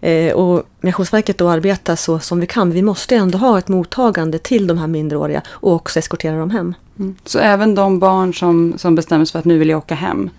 Eh, 0.01 0.33
och 0.33 0.63
Migrationsverket 0.81 1.37
då 1.37 1.49
arbetar 1.49 1.95
så 1.95 2.19
som 2.19 2.39
vi 2.39 2.47
kan. 2.47 2.71
Vi 2.71 2.81
måste 2.81 3.15
ändå 3.15 3.37
ha 3.37 3.57
ett 3.57 3.67
mottagande 3.67 4.39
till 4.39 4.67
de 4.67 4.77
här 4.77 4.87
minderåriga 4.87 5.41
och 5.47 5.73
också 5.73 5.99
eskortera 5.99 6.37
dem 6.37 6.49
hem. 6.49 6.73
Mm. 6.99 7.15
Så 7.25 7.39
även 7.39 7.75
de 7.75 7.99
barn 7.99 8.33
som, 8.33 8.73
som 8.77 8.95
bestämmer 8.95 9.25
sig 9.25 9.31
för 9.31 9.39
att 9.39 9.45
nu 9.45 9.57
vill 9.57 9.69
jag 9.69 9.77
åka 9.77 9.95
hem, 9.95 10.29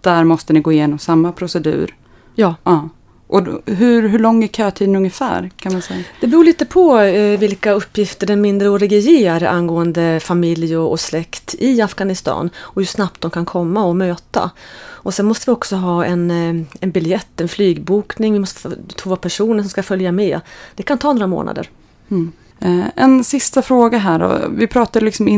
där 0.00 0.24
måste 0.24 0.52
ni 0.52 0.60
gå 0.60 0.72
igenom 0.72 0.98
samma 0.98 1.32
procedur? 1.32 1.94
Ja. 2.34 2.54
ja. 2.64 2.88
Och 3.28 3.46
hur, 3.66 4.08
hur 4.08 4.18
lång 4.18 4.44
är 4.44 4.48
kötiden 4.48 4.96
ungefär? 4.96 5.50
kan 5.56 5.72
man 5.72 5.82
säga? 5.82 6.02
Det 6.20 6.26
beror 6.26 6.44
lite 6.44 6.64
på 6.66 6.98
eh, 6.98 7.38
vilka 7.38 7.72
uppgifter 7.72 8.26
den 8.26 8.40
mindreårige 8.40 8.98
ger 8.98 9.44
angående 9.44 10.20
familj 10.20 10.76
och, 10.76 10.90
och 10.90 11.00
släkt 11.00 11.54
i 11.58 11.82
Afghanistan 11.82 12.50
och 12.56 12.82
hur 12.82 12.86
snabbt 12.86 13.20
de 13.20 13.30
kan 13.30 13.44
komma 13.44 13.84
och 13.84 13.96
möta. 13.96 14.50
Och 14.78 15.14
sen 15.14 15.26
måste 15.26 15.50
vi 15.50 15.54
också 15.54 15.76
ha 15.76 16.04
en, 16.04 16.30
eh, 16.30 16.66
en 16.80 16.90
biljett, 16.90 17.40
en 17.40 17.48
flygbokning, 17.48 18.32
vi 18.32 18.38
måste 18.38 18.60
få 18.60 18.70
två 18.96 19.16
personer 19.16 19.62
som 19.62 19.70
ska 19.70 19.82
följa 19.82 20.12
med. 20.12 20.40
Det 20.74 20.82
kan 20.82 20.98
ta 20.98 21.12
några 21.12 21.26
månader. 21.26 21.70
Mm. 22.10 22.32
Eh, 22.60 22.84
en 22.96 23.24
sista 23.24 23.62
fråga 23.62 23.98
här 23.98 24.18
då. 24.18 24.48
Vi 24.50 24.66
pratade 24.66 25.04
liksom 25.04 25.28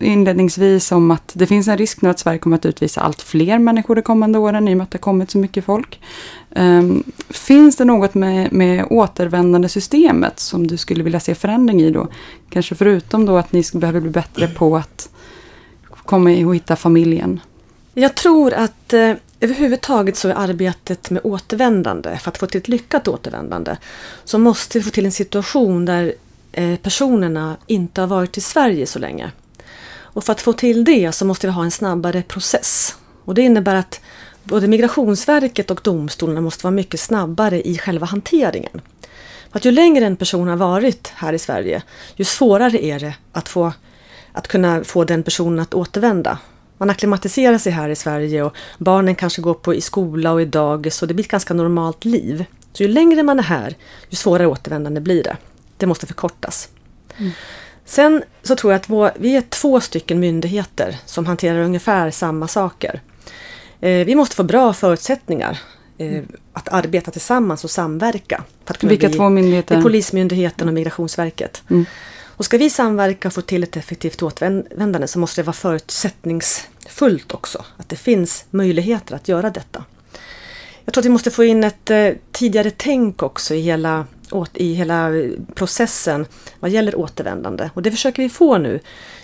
inledningsvis 0.00 0.92
om 0.92 1.10
att 1.10 1.32
det 1.34 1.46
finns 1.46 1.68
en 1.68 1.78
risk 1.78 2.02
nu 2.02 2.08
att 2.08 2.18
Sverige 2.18 2.38
kommer 2.38 2.56
att 2.56 2.66
utvisa 2.66 3.00
allt 3.00 3.22
fler 3.22 3.58
människor 3.58 3.94
de 3.94 4.02
kommande 4.02 4.38
åren 4.38 4.68
i 4.68 4.72
och 4.72 4.76
med 4.76 4.84
att 4.84 4.90
det 4.90 4.96
har 4.96 5.02
kommit 5.02 5.30
så 5.30 5.38
mycket 5.38 5.64
folk. 5.64 6.00
Ehm, 6.54 7.04
finns 7.28 7.76
det 7.76 7.84
något 7.84 8.14
med, 8.14 8.52
med 8.52 8.86
återvändande 8.90 9.68
systemet 9.68 10.40
som 10.40 10.66
du 10.66 10.76
skulle 10.76 11.04
vilja 11.04 11.20
se 11.20 11.34
förändring 11.34 11.82
i 11.82 11.90
då? 11.90 12.08
Kanske 12.50 12.74
förutom 12.74 13.26
då 13.26 13.36
att 13.36 13.52
ni 13.52 13.62
behöver 13.74 14.00
bli 14.00 14.10
bättre 14.10 14.48
på 14.48 14.76
att 14.76 15.08
komma 16.04 16.46
och 16.46 16.54
hitta 16.54 16.76
familjen. 16.76 17.40
Jag 17.94 18.14
tror 18.14 18.52
att 18.52 18.92
eh, 18.92 19.12
överhuvudtaget 19.40 20.16
så 20.16 20.28
är 20.28 20.34
arbetet 20.34 21.10
med 21.10 21.20
återvändande, 21.24 22.18
för 22.22 22.30
att 22.30 22.38
få 22.38 22.46
till 22.46 22.60
ett 22.60 22.68
lyckat 22.68 23.08
återvändande, 23.08 23.76
så 24.24 24.38
måste 24.38 24.78
vi 24.78 24.84
få 24.84 24.90
till 24.90 25.06
en 25.06 25.12
situation 25.12 25.84
där 25.84 26.14
Eh, 26.56 26.76
personerna 26.76 27.56
inte 27.66 28.00
har 28.00 28.08
varit 28.08 28.36
i 28.36 28.40
Sverige 28.40 28.86
så 28.86 28.98
länge. 28.98 29.30
Och 29.98 30.24
för 30.24 30.32
att 30.32 30.40
få 30.40 30.52
till 30.52 30.84
det 30.84 31.12
så 31.12 31.24
måste 31.24 31.46
vi 31.46 31.52
ha 31.52 31.64
en 31.64 31.70
snabbare 31.70 32.22
process. 32.22 32.96
Och 33.24 33.34
det 33.34 33.42
innebär 33.42 33.74
att 33.74 34.00
både 34.42 34.68
Migrationsverket 34.68 35.70
och 35.70 35.80
domstolarna 35.84 36.40
måste 36.40 36.64
vara 36.64 36.74
mycket 36.74 37.00
snabbare 37.00 37.68
i 37.68 37.78
själva 37.78 38.06
hanteringen. 38.06 38.80
För 39.50 39.58
att 39.58 39.64
ju 39.64 39.70
längre 39.70 40.06
en 40.06 40.16
person 40.16 40.48
har 40.48 40.56
varit 40.56 41.12
här 41.14 41.32
i 41.32 41.38
Sverige, 41.38 41.82
ju 42.14 42.24
svårare 42.24 42.84
är 42.84 43.00
det 43.00 43.14
att, 43.32 43.48
få, 43.48 43.72
att 44.32 44.48
kunna 44.48 44.84
få 44.84 45.04
den 45.04 45.22
personen 45.22 45.60
att 45.60 45.74
återvända. 45.74 46.38
Man 46.78 46.90
akklimatiserar 46.90 47.58
sig 47.58 47.72
här 47.72 47.88
i 47.88 47.96
Sverige 47.96 48.42
och 48.42 48.56
barnen 48.78 49.14
kanske 49.14 49.42
går 49.42 49.54
på 49.54 49.74
i 49.74 49.80
skola 49.80 50.32
och 50.32 50.42
i 50.42 50.44
dagis 50.44 51.02
och 51.02 51.08
det 51.08 51.14
blir 51.14 51.24
ett 51.24 51.30
ganska 51.30 51.54
normalt 51.54 52.04
liv. 52.04 52.44
Så 52.72 52.82
ju 52.82 52.88
längre 52.88 53.22
man 53.22 53.38
är 53.38 53.42
här, 53.42 53.76
ju 54.08 54.16
svårare 54.16 54.46
återvändande 54.46 55.00
blir 55.00 55.22
det. 55.22 55.36
Det 55.76 55.86
måste 55.86 56.06
förkortas. 56.06 56.68
Mm. 57.18 57.32
Sen 57.84 58.22
så 58.42 58.56
tror 58.56 58.72
jag 58.72 58.80
att 58.80 58.88
vår, 58.88 59.10
vi 59.16 59.36
är 59.36 59.40
två 59.40 59.80
stycken 59.80 60.20
myndigheter 60.20 60.96
som 61.06 61.26
hanterar 61.26 61.58
ungefär 61.58 62.10
samma 62.10 62.48
saker. 62.48 63.00
Eh, 63.80 64.06
vi 64.06 64.14
måste 64.14 64.36
få 64.36 64.42
bra 64.42 64.72
förutsättningar 64.72 65.58
eh, 65.98 66.22
att 66.52 66.68
arbeta 66.68 67.10
tillsammans 67.10 67.64
och 67.64 67.70
samverka. 67.70 68.44
Vilka 68.80 69.08
bli, 69.08 69.16
två 69.16 69.28
myndigheter? 69.28 69.74
Det 69.74 69.80
är 69.80 69.82
Polismyndigheten 69.82 70.68
och 70.68 70.74
Migrationsverket. 70.74 71.62
Mm. 71.70 71.86
Och 72.36 72.44
ska 72.44 72.58
vi 72.58 72.70
samverka 72.70 73.28
och 73.28 73.34
få 73.34 73.40
till 73.40 73.62
ett 73.62 73.76
effektivt 73.76 74.22
återvändande 74.22 75.08
så 75.08 75.18
måste 75.18 75.40
det 75.40 75.46
vara 75.46 75.54
förutsättningsfullt 75.54 77.34
också. 77.34 77.64
Att 77.76 77.88
det 77.88 77.96
finns 77.96 78.44
möjligheter 78.50 79.14
att 79.14 79.28
göra 79.28 79.50
detta. 79.50 79.84
Jag 80.84 80.94
tror 80.94 81.02
att 81.02 81.06
vi 81.06 81.10
måste 81.10 81.30
få 81.30 81.44
in 81.44 81.64
ett 81.64 81.90
eh, 81.90 82.08
tidigare 82.32 82.70
tänk 82.70 83.22
också 83.22 83.54
i 83.54 83.60
hela, 83.60 84.06
i 84.54 84.74
hela 84.74 85.10
processen 85.54 86.26
vad 86.60 86.70
gäller 86.70 86.96
återvändande. 86.98 87.70
Och 87.74 87.82
det 87.82 87.90
försöker 87.90 88.22
vi 88.22 88.28
få 88.28 88.58
nu 88.58 88.80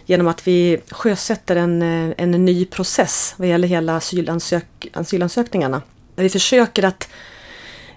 genom 0.06 0.28
att 0.28 0.46
vi 0.46 0.80
sjösätter 0.90 1.56
en, 1.56 1.82
eh, 1.82 2.14
en 2.16 2.44
ny 2.44 2.64
process 2.64 3.34
vad 3.36 3.48
gäller 3.48 3.68
hela 3.68 3.96
asylansök, 3.96 4.88
asylansökningarna. 4.92 5.82
Där 6.14 6.22
vi 6.22 6.28
försöker 6.28 6.82
att 6.82 7.08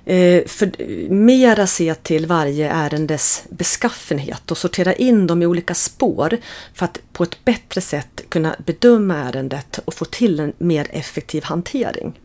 eh, 0.05 0.45
för, 0.47 0.71
mera 1.09 1.67
se 1.67 1.95
till 1.95 2.25
varje 2.25 2.69
ärendes 2.69 3.43
beskaffenhet 3.49 4.51
och 4.51 4.57
sortera 4.57 4.93
in 4.93 5.27
dem 5.27 5.41
i 5.41 5.45
olika 5.45 5.73
spår 5.73 6.37
för 6.73 6.85
att 6.85 6.99
på 7.13 7.23
ett 7.23 7.45
bättre 7.45 7.81
sätt 7.81 8.21
kunna 8.29 8.55
bedöma 8.65 9.15
ärendet 9.15 9.79
och 9.85 9.93
få 9.93 10.05
till 10.05 10.39
en 10.39 10.53
mer 10.57 10.87
effektiv 10.89 11.43
hantering. 11.43 12.19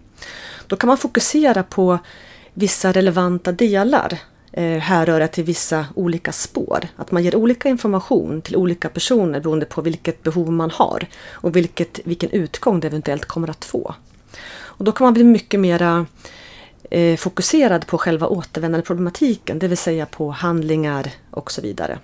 Då 0.66 0.76
kan 0.76 0.88
man 0.88 0.98
fokusera 0.98 1.62
på 1.62 1.98
vissa 2.54 2.92
relevanta 2.92 3.52
delar 3.52 4.18
Eh, 4.52 4.78
härröra 4.78 5.28
till 5.28 5.44
vissa 5.44 5.86
olika 5.94 6.32
spår. 6.32 6.88
Att 6.96 7.10
man 7.10 7.24
ger 7.24 7.36
olika 7.36 7.68
information 7.68 8.42
till 8.42 8.56
olika 8.56 8.88
personer 8.88 9.40
beroende 9.40 9.66
på 9.66 9.82
vilket 9.82 10.22
behov 10.22 10.52
man 10.52 10.70
har 10.70 11.06
och 11.30 11.56
vilket, 11.56 12.00
vilken 12.04 12.30
utgång 12.30 12.80
det 12.80 12.86
eventuellt 12.86 13.24
kommer 13.24 13.50
att 13.50 13.64
få. 13.64 13.94
Och 14.52 14.84
då 14.84 14.92
kan 14.92 15.04
man 15.04 15.14
bli 15.14 15.24
mycket 15.24 15.60
mera 15.60 16.06
eh, 16.90 17.16
fokuserad 17.16 17.86
på 17.86 17.98
själva 17.98 18.26
återvändandeproblematiken, 18.26 19.58
det 19.58 19.68
vill 19.68 19.78
säga 19.78 20.06
på 20.06 20.30
handlingar 20.30 21.10
och 21.30 21.50
så 21.52 21.62
vidare. 21.62 21.98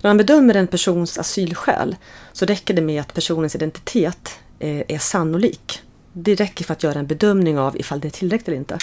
När 0.00 0.10
man 0.10 0.16
bedömer 0.16 0.54
en 0.54 0.66
persons 0.66 1.18
asylskäl 1.18 1.96
så 2.32 2.46
räcker 2.46 2.74
det 2.74 2.82
med 2.82 3.00
att 3.00 3.14
personens 3.14 3.54
identitet 3.54 4.38
eh, 4.58 4.82
är 4.88 4.98
sannolik. 4.98 5.82
Det 6.12 6.34
räcker 6.34 6.64
för 6.64 6.72
att 6.72 6.82
göra 6.82 6.98
en 6.98 7.06
bedömning 7.06 7.58
av 7.58 7.76
ifall 7.76 8.00
det 8.00 8.08
är 8.08 8.10
tillräckligt 8.10 8.48
eller 8.48 8.58
inte. 8.58 8.78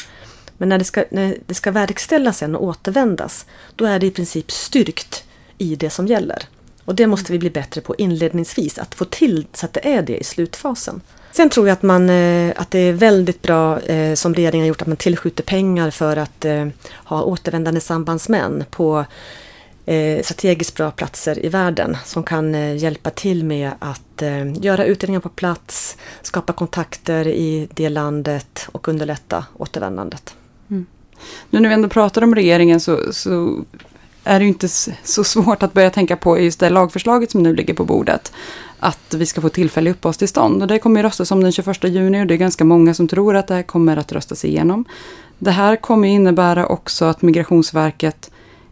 Men 0.58 0.70
när 0.70 0.78
det 0.78 0.84
ska, 0.84 1.04
när 1.12 1.38
det 1.46 1.54
ska 1.54 1.72
verkställas 1.72 2.38
sen 2.38 2.56
och 2.56 2.64
återvändas, 2.64 3.46
då 3.76 3.86
är 3.86 4.00
det 4.00 4.06
i 4.06 4.12
princip 4.12 4.52
styrkt 4.52 5.24
i 5.58 5.76
det 5.76 5.90
som 5.90 6.08
gäller. 6.08 6.44
Och 6.86 6.96
det 6.96 7.08
måste 7.08 7.32
vi 7.32 7.40
bli 7.40 7.50
bättre 7.50 7.82
på 7.82 7.96
inledningsvis, 7.98 8.78
att 8.78 8.96
få 8.96 9.06
till 9.06 9.48
så 9.54 9.66
att 9.66 9.74
det 9.74 9.94
är 9.94 10.02
det 10.02 10.18
i 10.18 10.24
slutfasen. 10.24 11.02
Sen 11.32 11.50
tror 11.50 11.68
jag 11.68 11.74
att, 11.74 11.84
man, 11.84 12.10
eh, 12.10 12.54
att 12.56 12.72
det 12.72 12.80
är 12.80 12.94
väldigt 12.94 13.42
bra 13.42 13.80
eh, 13.80 14.14
som 14.14 14.34
regeringen 14.34 14.64
har 14.64 14.68
gjort 14.68 14.82
att 14.82 14.88
man 14.88 14.98
tillskjuter 14.98 15.44
pengar 15.44 15.92
för 15.92 16.18
att 16.18 16.46
eh, 16.46 16.68
ha 17.04 17.24
återvändande 17.24 17.82
sambandsmän 17.82 18.66
på 18.72 19.06
strategiskt 20.22 20.76
bra 20.76 20.92
platser 20.92 21.46
i 21.46 21.50
världen 21.50 21.98
som 22.06 22.24
kan 22.24 22.78
hjälpa 22.78 23.10
till 23.10 23.44
med 23.44 23.72
att 23.80 24.24
göra 24.60 24.86
utredningar 24.86 25.20
på 25.20 25.30
plats, 25.30 25.98
skapa 26.22 26.54
kontakter 26.54 27.28
i 27.28 27.68
det 27.74 27.90
landet 27.90 28.68
och 28.72 28.88
underlätta 28.88 29.46
återvändandet. 29.58 30.36
Nu 31.50 31.60
när 31.60 31.70
vi 31.70 31.76
ändå 31.76 31.90
pratar 31.90 32.22
om 32.22 32.36
regeringen 32.36 32.80
så, 32.80 33.14
så 33.14 33.64
är 34.24 34.40
det 34.40 34.46
ju 34.46 34.50
inte 34.50 34.68
så 35.04 35.24
svårt 35.24 35.64
att 35.64 35.74
börja 35.74 35.90
tänka 35.90 36.18
på 36.18 36.40
just 36.40 36.60
det 36.60 36.70
lagförslaget 36.70 37.32
som 37.32 37.44
nu 37.44 37.56
ligger 37.56 37.74
på 37.74 37.86
bordet. 37.86 38.32
Att 38.80 39.14
vi 39.14 39.26
ska 39.26 39.42
få 39.42 39.50
tillfälliga 39.50 39.94
uppehållstillstånd. 39.94 40.62
Och 40.62 40.68
det 40.68 40.80
kommer 40.80 41.00
ju 41.00 41.04
röstas 41.04 41.32
om 41.32 41.44
den 41.44 41.52
21 41.52 41.84
juni 41.84 42.24
och 42.24 42.28
det 42.28 42.34
är 42.34 42.38
ganska 42.38 42.64
många 42.64 42.94
som 42.94 43.08
tror 43.08 43.36
att 43.36 43.48
det 43.48 43.54
här 43.54 43.64
kommer 43.64 43.98
att 43.98 44.12
röstas 44.12 44.46
igenom. 44.46 44.86
Det 45.40 45.52
här 45.52 45.76
kommer 45.76 46.08
innebära 46.08 46.68
också 46.68 47.06
att 47.06 47.22
Migrationsverket 47.22 48.32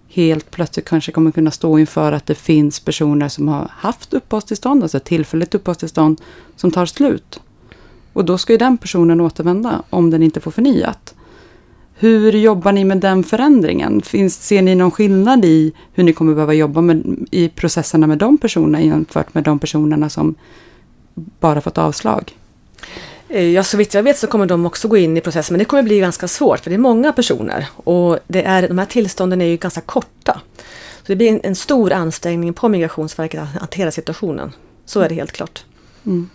helt 0.10 0.52
plötsligt 0.52 0.86
kanske 0.86 1.12
kommer 1.12 1.32
kunna 1.32 1.52
stå 1.52 1.80
inför 1.80 2.12
att 2.12 2.26
det 2.26 2.36
finns 2.36 2.80
personer 2.80 3.30
som 3.30 3.48
har 3.48 3.72
haft 3.72 4.14
uppehållstillstånd, 4.14 4.84
alltså 4.84 5.00
tillfälligt 5.00 5.56
uppehållstillstånd, 5.56 6.22
som 6.56 6.72
tar 6.72 6.86
slut. 6.86 7.40
Och 8.14 8.26
då 8.26 8.38
ska 8.38 8.54
ju 8.54 8.58
den 8.58 8.78
personen 8.78 9.22
återvända 9.22 9.84
om 9.90 10.10
den 10.10 10.24
inte 10.24 10.40
får 10.40 10.52
förnyat. 10.52 11.15
Hur 11.98 12.32
jobbar 12.32 12.72
ni 12.72 12.86
med 12.86 12.98
den 12.98 13.24
förändringen? 13.24 14.02
Finns, 14.02 14.48
ser 14.48 14.62
ni 14.62 14.76
någon 14.76 14.92
skillnad 14.92 15.46
i 15.46 15.74
hur 15.94 16.04
ni 16.04 16.14
kommer 16.14 16.34
behöva 16.34 16.54
jobba 16.54 16.82
med, 16.82 17.26
i 17.32 17.50
processerna 17.50 18.08
med 18.08 18.18
de 18.18 18.38
personerna 18.38 18.82
jämfört 18.82 19.34
med 19.34 19.44
de 19.44 19.60
personerna 19.60 20.10
som 20.10 20.36
bara 21.40 21.62
fått 21.62 21.78
avslag? 21.78 22.38
Eh, 23.30 23.44
ja, 23.44 23.64
så 23.64 23.78
vitt 23.78 23.94
jag 23.94 24.04
vet 24.04 24.18
så 24.18 24.28
kommer 24.28 24.46
de 24.46 24.66
också 24.66 24.88
gå 24.88 24.98
in 24.98 25.18
i 25.18 25.22
processen, 25.22 25.54
men 25.54 25.60
det 25.60 25.66
kommer 25.66 25.84
bli 25.84 26.00
ganska 26.00 26.28
svårt 26.28 26.60
för 26.60 26.70
det 26.70 26.76
är 26.76 26.78
många 26.78 27.14
personer 27.14 27.68
och 27.76 28.20
det 28.28 28.44
är, 28.44 28.68
de 28.68 28.78
här 28.78 28.86
tillstånden 28.86 29.42
är 29.42 29.46
ju 29.46 29.58
ganska 29.58 29.82
korta. 29.82 30.42
Så 30.98 31.12
Det 31.12 31.16
blir 31.16 31.30
en, 31.30 31.40
en 31.44 31.56
stor 31.56 31.94
ansträngning 31.94 32.54
på 32.54 32.70
Migrationsverket 32.70 33.42
att 33.42 33.62
hantera 33.62 33.92
situationen. 33.92 34.52
Så 34.86 35.02
är 35.02 35.10
det 35.10 35.16
helt 35.16 35.32
klart. 35.32 35.64
Mm. 36.06 36.30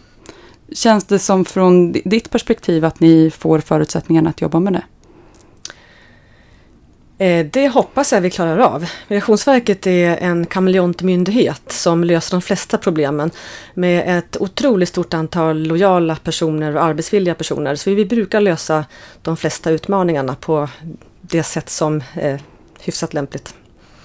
Känns 0.73 1.05
det 1.05 1.19
som 1.19 1.45
från 1.45 1.93
ditt 1.93 2.31
perspektiv 2.31 2.85
att 2.85 3.01
ni 3.01 3.31
får 3.31 3.59
förutsättningarna 3.59 4.31
att 4.31 4.41
jobba 4.41 4.61
med 4.61 4.73
det? 4.73 4.83
Eh, 7.21 7.47
det 7.47 7.69
hoppas 7.69 8.13
jag 8.13 8.21
vi 8.21 8.31
klarar 8.31 8.59
av. 8.59 8.91
Migrationsverket 9.09 9.87
är 9.87 10.17
en 10.17 10.47
kameleontmyndighet 10.47 11.73
som 11.73 12.05
löser 12.05 12.37
de 12.37 12.43
flesta 12.43 12.79
problemen 12.79 13.31
med 13.75 14.19
ett 14.19 14.37
otroligt 14.41 14.89
stort 14.89 15.15
antal 15.15 15.63
lojala 15.63 16.17
personer 16.17 16.77
och 16.77 16.85
arbetsvilliga 16.85 17.35
personer. 17.35 17.75
Så 17.75 17.91
vi 17.91 18.05
brukar 18.05 18.41
lösa 18.41 18.85
de 19.23 19.37
flesta 19.37 19.71
utmaningarna 19.71 20.35
på 20.35 20.69
det 21.21 21.43
sätt 21.43 21.71
som 21.71 22.03
är 22.13 22.43
hyfsat 22.81 23.15
lämpligt. 23.15 23.55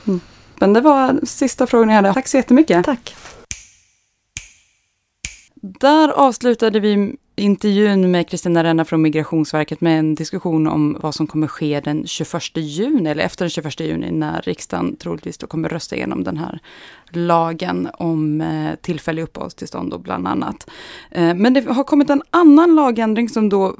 Mm. 0.07 0.19
Men 0.59 0.73
det 0.73 0.81
var 0.81 1.19
sista 1.25 1.67
frågan 1.67 1.89
jag 1.89 1.95
hade. 1.95 2.13
Tack 2.13 2.27
så 2.27 2.37
jättemycket. 2.37 2.85
Tack. 2.85 3.15
Där 5.55 6.09
avslutade 6.09 6.79
vi 6.79 7.15
intervjun 7.35 8.11
med 8.11 8.29
Kristina 8.29 8.63
Renna 8.63 8.85
från 8.85 9.01
Migrationsverket 9.01 9.81
med 9.81 9.99
en 9.99 10.15
diskussion 10.15 10.67
om 10.67 10.97
vad 10.99 11.15
som 11.15 11.27
kommer 11.27 11.47
ske 11.47 11.79
den 11.79 12.07
21 12.07 12.57
juni, 12.57 13.09
eller 13.09 13.23
efter 13.23 13.45
den 13.45 13.49
21 13.49 13.79
juni, 13.79 14.11
när 14.11 14.41
riksdagen 14.41 14.95
troligtvis 14.95 15.37
då 15.37 15.47
kommer 15.47 15.69
rösta 15.69 15.95
igenom 15.95 16.23
den 16.23 16.37
här 16.37 16.59
lagen 17.09 17.89
om 17.93 18.41
eh, 18.41 18.75
tillfällig 18.81 19.23
uppehållstillstånd 19.23 19.91
då 19.91 19.97
bland 19.97 20.27
annat. 20.27 20.69
Eh, 21.11 21.33
men 21.33 21.53
det 21.53 21.61
har 21.61 21.83
kommit 21.83 22.09
en 22.09 22.23
annan 22.29 22.75
lagändring 22.75 23.29
som 23.29 23.49
då 23.49 23.75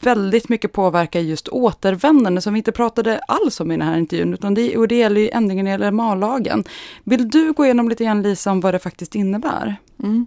väldigt 0.00 0.48
mycket 0.48 0.72
påverkar 0.72 1.20
just 1.20 1.48
återvändande, 1.48 2.40
som 2.40 2.52
vi 2.52 2.58
inte 2.58 2.72
pratade 2.72 3.18
alls 3.18 3.60
om 3.60 3.70
i 3.70 3.76
den 3.76 3.88
här 3.88 3.98
intervjun, 3.98 4.34
utan 4.34 4.54
det, 4.54 4.76
och 4.76 4.88
det 4.88 4.96
gäller 4.96 5.20
ju 5.20 5.28
ändringen 5.28 5.66
i 5.66 5.78
LMA-lagen. 5.78 6.64
Vill 7.04 7.30
du 7.30 7.52
gå 7.52 7.64
igenom 7.64 7.88
lite 7.88 8.04
grann 8.04 8.22
Lisa 8.22 8.50
om 8.50 8.60
vad 8.60 8.74
det 8.74 8.78
faktiskt 8.78 9.14
innebär? 9.14 9.76
Mm. 10.02 10.26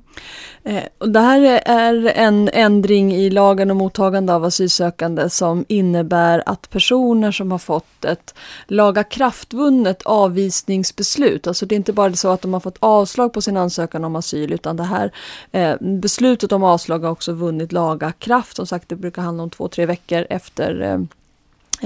Eh, 0.64 0.84
och 0.98 1.10
det 1.10 1.20
här 1.20 1.62
är 1.66 2.08
en 2.08 2.50
ändring 2.62 3.14
i 3.14 3.30
lagen 3.30 3.72
om 3.72 3.78
mottagande 3.78 4.34
av 4.34 4.44
asylsökande 4.44 5.30
som 5.30 5.66
innebär 5.68 6.44
att 6.46 6.70
personer 6.70 7.32
som 7.32 7.52
har 7.52 7.58
fått 7.58 8.06
ett 8.06 8.34
lagakraftvunnet 8.68 10.02
avvisningsbeslut, 10.02 11.48
alltså 11.48 11.66
det 11.66 11.76
är 11.76 11.78
inte 11.78 11.94
bara 11.94 12.14
så 12.14 12.30
att 12.30 12.42
de 12.42 12.54
har 12.54 12.60
fått 12.60 12.78
avslag 12.80 13.34
på 13.34 13.42
sin 13.42 13.58
ansökan 13.58 14.06
om 14.06 14.16
asyl, 14.16 14.54
utan 14.54 14.78
det 14.78 14.84
här 14.84 15.12
eh, 15.52 15.76
beslutet 15.80 16.52
om 16.52 16.64
avslag 16.64 17.00
har 17.00 17.12
också 17.12 17.34
vunnit 17.34 17.72
laga 17.72 18.12
kraft. 18.12 18.56
Som 18.56 18.68
sagt, 18.68 18.90
det 18.90 18.96
brukar 18.96 19.22
handla 19.22 19.44
om 19.44 19.50
två, 19.50 19.68
tre 19.68 19.86
veckor 19.86 20.28
efter 20.30 20.82
eh, 20.82 21.00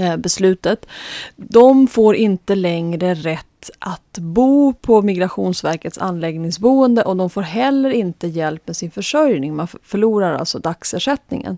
eh 0.05 0.17
beslutet. 0.17 0.85
De 1.35 1.87
får 1.87 2.15
inte 2.15 2.55
längre 2.55 3.13
rätt 3.13 3.45
att 3.79 4.17
bo 4.17 4.73
på 4.73 5.01
Migrationsverkets 5.01 5.97
anläggningsboende 5.97 7.03
och 7.03 7.17
de 7.17 7.29
får 7.29 7.41
heller 7.41 7.89
inte 7.89 8.27
hjälp 8.27 8.67
med 8.67 8.75
sin 8.75 8.91
försörjning. 8.91 9.55
Man 9.55 9.67
förlorar 9.83 10.33
alltså 10.33 10.59
dagsersättningen. 10.59 11.57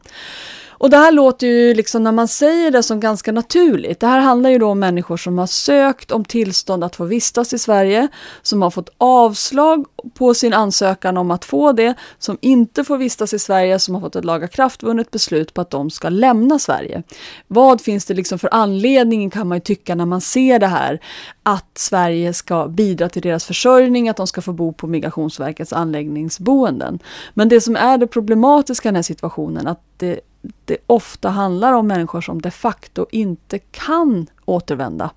Och 0.79 0.89
det 0.89 0.97
här 0.97 1.11
låter 1.11 1.47
ju 1.47 1.73
liksom 1.73 2.03
när 2.03 2.11
man 2.11 2.27
säger 2.27 2.71
det 2.71 2.83
som 2.83 2.99
ganska 2.99 3.31
naturligt. 3.31 3.99
Det 3.99 4.07
här 4.07 4.19
handlar 4.19 4.49
ju 4.49 4.57
då 4.57 4.67
om 4.67 4.79
människor 4.79 5.17
som 5.17 5.37
har 5.37 5.47
sökt 5.47 6.11
om 6.11 6.25
tillstånd 6.25 6.83
att 6.83 6.95
få 6.95 7.05
vistas 7.05 7.53
i 7.53 7.57
Sverige, 7.57 8.07
som 8.41 8.61
har 8.61 8.69
fått 8.69 8.89
avslag 8.97 9.85
på 10.13 10.33
sin 10.33 10.53
ansökan 10.53 11.17
om 11.17 11.31
att 11.31 11.45
få 11.45 11.71
det, 11.71 11.95
som 12.19 12.37
inte 12.41 12.83
får 12.83 12.97
vistas 12.97 13.33
i 13.33 13.39
Sverige, 13.39 13.79
som 13.79 13.95
har 13.95 14.01
fått 14.01 14.15
ett 14.15 14.25
lagakraftvunnet 14.25 15.11
beslut 15.11 15.53
på 15.53 15.61
att 15.61 15.69
de 15.69 15.89
ska 15.89 16.09
lämna 16.09 16.59
Sverige. 16.59 17.03
Vad 17.47 17.81
finns 17.81 18.05
det 18.05 18.13
liksom 18.13 18.39
för 18.39 18.49
anledning 18.53 19.29
kan 19.29 19.47
man 19.47 19.57
ju 19.57 19.61
tycka 19.61 19.95
när 19.95 20.05
man 20.05 20.21
ser 20.21 20.59
det 20.59 20.67
här, 20.67 20.99
att 21.43 21.77
Sverige 21.77 22.33
ska 22.33 22.67
bidra 22.67 23.09
till 23.09 23.21
deras 23.21 23.45
försörjning, 23.45 24.09
att 24.09 24.17
de 24.17 24.27
ska 24.27 24.41
få 24.41 24.53
bo 24.53 24.73
på 24.73 24.87
Migrationsverkets 24.87 25.73
anläggningsboenden. 25.73 26.99
Men 27.33 27.49
det 27.49 27.61
som 27.61 27.75
är 27.75 27.97
det 27.97 28.07
problematiska 28.07 28.89
i 28.89 28.89
den 28.89 28.95
här 28.95 29.03
situationen, 29.03 29.67
att 29.67 29.81
det 29.97 30.19
det 30.65 30.77
ofta 30.87 31.29
handlar 31.29 31.73
om 31.73 31.87
människor 31.87 32.21
som 32.21 32.41
de 32.41 32.51
facto 32.51 33.05
inte 33.11 33.59
kan 33.59 34.27
återvända. 34.45 35.09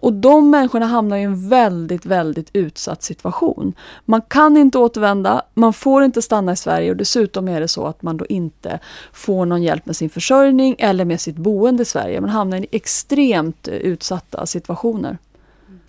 Och 0.00 0.12
de 0.12 0.50
människorna 0.50 0.86
hamnar 0.86 1.16
i 1.16 1.22
en 1.22 1.48
väldigt, 1.48 2.06
väldigt 2.06 2.50
utsatt 2.52 3.02
situation. 3.02 3.72
Man 4.04 4.22
kan 4.22 4.56
inte 4.56 4.78
återvända, 4.78 5.42
man 5.54 5.72
får 5.72 6.04
inte 6.04 6.22
stanna 6.22 6.52
i 6.52 6.56
Sverige 6.56 6.90
och 6.90 6.96
dessutom 6.96 7.48
är 7.48 7.60
det 7.60 7.68
så 7.68 7.86
att 7.86 8.02
man 8.02 8.16
då 8.16 8.26
inte 8.26 8.78
får 9.12 9.46
någon 9.46 9.62
hjälp 9.62 9.86
med 9.86 9.96
sin 9.96 10.10
försörjning 10.10 10.76
eller 10.78 11.04
med 11.04 11.20
sitt 11.20 11.36
boende 11.36 11.82
i 11.82 11.86
Sverige. 11.86 12.20
Man 12.20 12.30
hamnar 12.30 12.58
i 12.58 12.66
extremt 12.70 13.68
utsatta 13.68 14.46
situationer. 14.46 15.18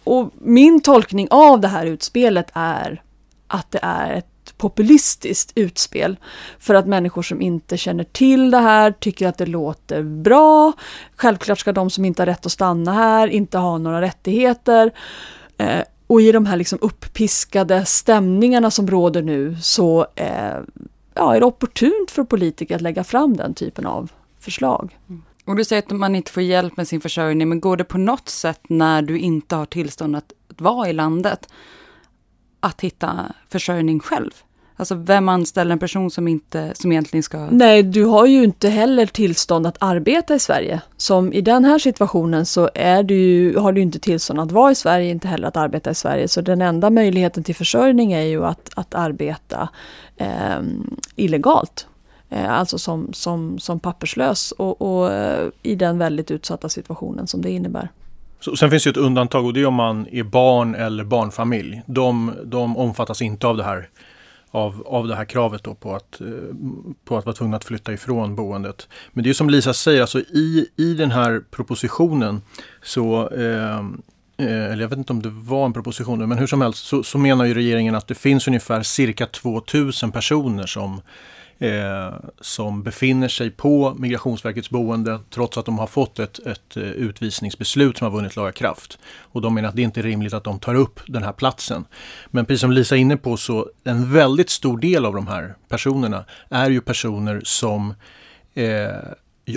Och 0.03 0.30
min 0.39 0.82
tolkning 0.82 1.28
av 1.32 1.62
det 1.62 1.68
här 1.68 1.86
utspelet 1.86 2.51
är 2.53 3.01
att 3.47 3.72
det 3.72 3.80
är 3.82 4.14
ett 4.14 4.30
populistiskt 4.62 5.51
utspel 5.55 6.18
för 6.59 6.76
att 6.76 6.88
människor 6.88 7.22
som 7.22 7.41
inte 7.41 7.78
känner 7.78 8.03
till 8.03 8.51
det 8.51 8.57
här 8.57 8.91
tycker 8.91 9.28
att 9.28 9.38
det 9.38 9.45
låter 9.45 10.03
bra. 10.03 10.74
Självklart 11.16 11.59
ska 11.59 11.72
de 11.72 11.89
som 11.89 12.05
inte 12.05 12.22
har 12.22 12.26
rätt 12.26 12.45
att 12.45 12.51
stanna 12.51 12.93
här 12.93 13.28
inte 13.28 13.57
ha 13.57 13.78
några 13.78 14.01
rättigheter. 14.01 14.91
Eh, 15.57 15.82
och 16.07 16.22
i 16.22 16.32
de 16.32 16.45
här 16.45 16.57
liksom 16.57 16.80
uppiskade 16.82 17.86
stämningarna 17.86 18.72
som 18.72 18.88
råder 18.88 19.22
nu 19.22 19.57
så 19.62 20.07
eh, 20.16 20.57
ja, 21.14 21.36
är 21.36 21.39
det 21.39 21.45
opportunt 21.45 22.12
för 22.12 22.24
politiker 22.24 22.76
att 22.76 22.82
lägga 22.82 23.03
fram 23.03 23.38
den 23.38 23.53
typen 23.53 23.86
av 23.86 24.12
förslag. 24.39 24.97
Mm. 25.09 25.22
Och 25.45 25.55
du 25.55 25.64
säger 25.64 25.82
att 25.82 25.91
man 25.91 26.16
inte 26.16 26.32
får 26.32 26.43
hjälp 26.43 26.78
med 26.78 26.88
sin 26.88 27.01
försörjning, 27.01 27.49
men 27.49 27.59
går 27.59 27.78
det 27.78 27.84
på 27.84 27.97
något 27.97 28.30
sätt 28.30 28.62
när 28.70 29.01
du 29.01 29.20
inte 29.20 29.55
har 29.55 29.66
tillstånd 29.66 30.16
att 30.16 30.34
vara 30.57 30.89
i 30.89 30.93
landet 30.93 31.47
att 32.59 32.82
hitta 32.82 33.34
försörjning 33.49 33.99
själv? 33.99 34.32
Alltså 34.82 34.95
vem 34.95 35.29
anställer 35.29 35.71
en 35.71 35.79
person 35.79 36.11
som, 36.11 36.27
inte, 36.27 36.71
som 36.75 36.91
egentligen 36.91 37.23
ska... 37.23 37.47
Nej, 37.51 37.84
du 37.84 38.05
har 38.05 38.25
ju 38.25 38.43
inte 38.43 38.69
heller 38.69 39.05
tillstånd 39.05 39.67
att 39.67 39.77
arbeta 39.79 40.36
i 40.36 40.39
Sverige. 40.39 40.82
Som 40.97 41.34
i 41.34 41.41
den 41.41 41.65
här 41.65 41.79
situationen 41.79 42.45
så 42.45 42.69
är 42.75 43.03
du, 43.03 43.55
har 43.57 43.71
du 43.71 43.82
inte 43.82 43.99
tillstånd 43.99 44.39
att 44.39 44.51
vara 44.51 44.71
i 44.71 44.75
Sverige, 44.75 45.11
inte 45.11 45.27
heller 45.27 45.47
att 45.47 45.57
arbeta 45.57 45.91
i 45.91 45.95
Sverige. 45.95 46.27
Så 46.27 46.41
den 46.41 46.61
enda 46.61 46.89
möjligheten 46.89 47.43
till 47.43 47.55
försörjning 47.55 48.13
är 48.13 48.21
ju 48.21 48.45
att, 48.45 48.69
att 48.75 48.95
arbeta 48.95 49.69
eh, 50.17 50.59
illegalt. 51.15 51.88
Eh, 52.29 52.51
alltså 52.51 52.77
som, 52.77 53.13
som, 53.13 53.59
som 53.59 53.79
papperslös 53.79 54.51
och, 54.51 54.82
och 54.82 55.13
eh, 55.13 55.47
i 55.63 55.75
den 55.75 55.97
väldigt 55.97 56.32
utsatta 56.32 56.69
situationen 56.69 57.27
som 57.27 57.41
det 57.41 57.49
innebär. 57.49 57.89
Så, 58.39 58.55
sen 58.55 58.69
finns 58.69 58.84
det 58.84 58.89
ett 58.89 58.97
undantag 58.97 59.45
och 59.45 59.53
det 59.53 59.61
är 59.61 59.65
om 59.65 59.73
man 59.73 60.07
är 60.11 60.23
barn 60.23 60.75
eller 60.75 61.03
barnfamilj. 61.03 61.82
De, 61.86 62.34
de 62.45 62.77
omfattas 62.77 63.21
inte 63.21 63.47
av 63.47 63.57
det 63.57 63.63
här 63.63 63.89
av, 64.52 64.84
av 64.88 65.08
det 65.08 65.16
här 65.16 65.26
kravet 65.26 65.64
då 65.64 65.74
på 65.74 65.95
att, 65.95 66.22
eh, 66.22 66.28
på 67.06 67.18
att 67.18 67.26
vara 67.26 67.36
tvungna 67.36 67.58
att 67.58 67.66
flytta 67.66 67.93
ifrån 67.93 68.36
boendet. 68.36 68.88
Men 69.12 69.24
det 69.24 69.30
är 69.30 69.34
som 69.34 69.49
Lisa 69.49 69.74
säger, 69.74 70.02
alltså 70.02 70.20
i, 70.20 70.70
i 70.76 70.93
den 70.93 71.12
här 71.12 71.43
propositionen 71.52 72.41
så 72.82 73.30
eh, 73.30 73.78
eh 74.38 74.72
eller 74.72 74.82
jag 74.82 74.89
vet 74.89 74.97
inte 74.97 75.14
om 75.14 75.22
det 75.22 75.30
var 75.30 75.66
en 75.66 75.74
proposition, 75.74 76.30
men 76.30 76.38
hur 76.38 76.47
som 76.47 76.62
helst 76.62 76.86
så, 76.86 77.04
så 77.04 77.18
menar 77.18 77.45
ju 77.45 77.54
regeringen 77.54 77.95
att 77.95 78.08
det 78.08 78.16
finns 78.16 78.47
ungefär 78.47 78.84
cirka 78.84 79.26
2000 79.26 80.12
personer 80.12 80.66
som 80.66 81.02
eh, 81.62 82.14
som 82.39 82.84
befinner 82.84 83.28
sig 83.28 83.51
på 83.51 83.95
Migrationsverkets 83.99 84.70
boende 84.70 85.20
trots 85.30 85.57
att 85.57 85.66
de 85.66 85.80
har 85.80 85.88
fått 85.88 86.20
ett, 86.20 86.39
ett 86.39 86.78
eh, 86.78 86.84
utvisningsbeslut 86.84 87.97
som 87.97 88.05
har 88.05 88.12
vunnit 88.12 88.36
laga 88.36 88.51
kraft. 88.51 88.99
Och 89.20 89.41
de 89.41 89.53
menar 89.53 89.70
att 89.70 89.76
det 89.76 89.82
inte 89.82 89.99
är 89.99 90.03
rimligt 90.03 90.34
att 90.34 90.43
de 90.43 90.59
tar 90.59 90.76
upp 90.76 90.99
den 91.07 91.24
här 91.24 91.34
platsen. 91.34 91.86
Men 92.28 92.45
precis 92.45 92.62
som 92.62 92.72
Lisa 92.72 92.95
är 92.95 92.99
inne 92.99 93.18
på 93.18 93.38
så 93.38 93.70
en 93.84 94.14
väldigt 94.14 94.49
stor 94.49 94.78
del 94.78 95.05
av 95.05 95.14
de 95.14 95.28
här 95.28 95.55
personerna 95.68 96.26
är 96.49 96.70
ju 96.70 96.82
personer 96.82 97.41
som 97.43 97.93
eh, 98.53 98.95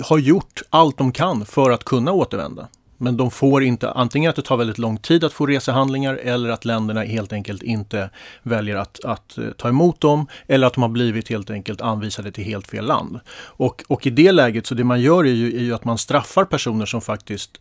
har 0.03 0.17
gjort 0.17 0.61
allt 0.69 0.97
de 0.97 1.11
kan 1.11 1.45
för 1.45 1.71
att 1.71 1.83
kunna 1.83 2.11
återvända. 2.11 2.67
Men 2.97 3.17
de 3.17 3.31
får 3.31 3.63
inte, 3.63 3.91
antingen 3.91 4.29
att 4.29 4.35
det 4.35 4.41
tar 4.41 4.57
väldigt 4.57 4.77
lång 4.77 4.97
tid 4.97 5.23
att 5.23 5.33
få 5.33 5.45
resehandlingar 5.45 6.15
eller 6.15 6.49
att 6.49 6.65
länderna 6.65 7.03
helt 7.03 7.33
enkelt 7.33 7.63
inte 7.63 8.09
väljer 8.43 8.75
att, 8.75 9.05
att 9.05 9.37
eh, 9.37 9.49
ta 9.57 9.69
emot 9.69 10.01
dem 10.01 10.27
eller 10.47 10.67
att 10.67 10.73
de 10.73 10.81
har 10.81 10.89
blivit 10.89 11.29
helt 11.29 11.49
enkelt 11.49 11.81
anvisade 11.81 12.31
till 12.31 12.43
helt 12.43 12.67
fel 12.67 12.85
land. 12.85 13.19
Och, 13.37 13.83
och 13.87 14.07
i 14.07 14.09
det 14.09 14.31
läget 14.31 14.65
så 14.65 14.75
det 14.75 14.83
man 14.83 15.01
gör 15.01 15.23
är 15.23 15.33
ju, 15.33 15.57
är 15.57 15.63
ju 15.63 15.73
att 15.73 15.85
man 15.85 15.97
straffar 15.97 16.45
personer 16.45 16.85
som 16.85 17.01
faktiskt 17.01 17.51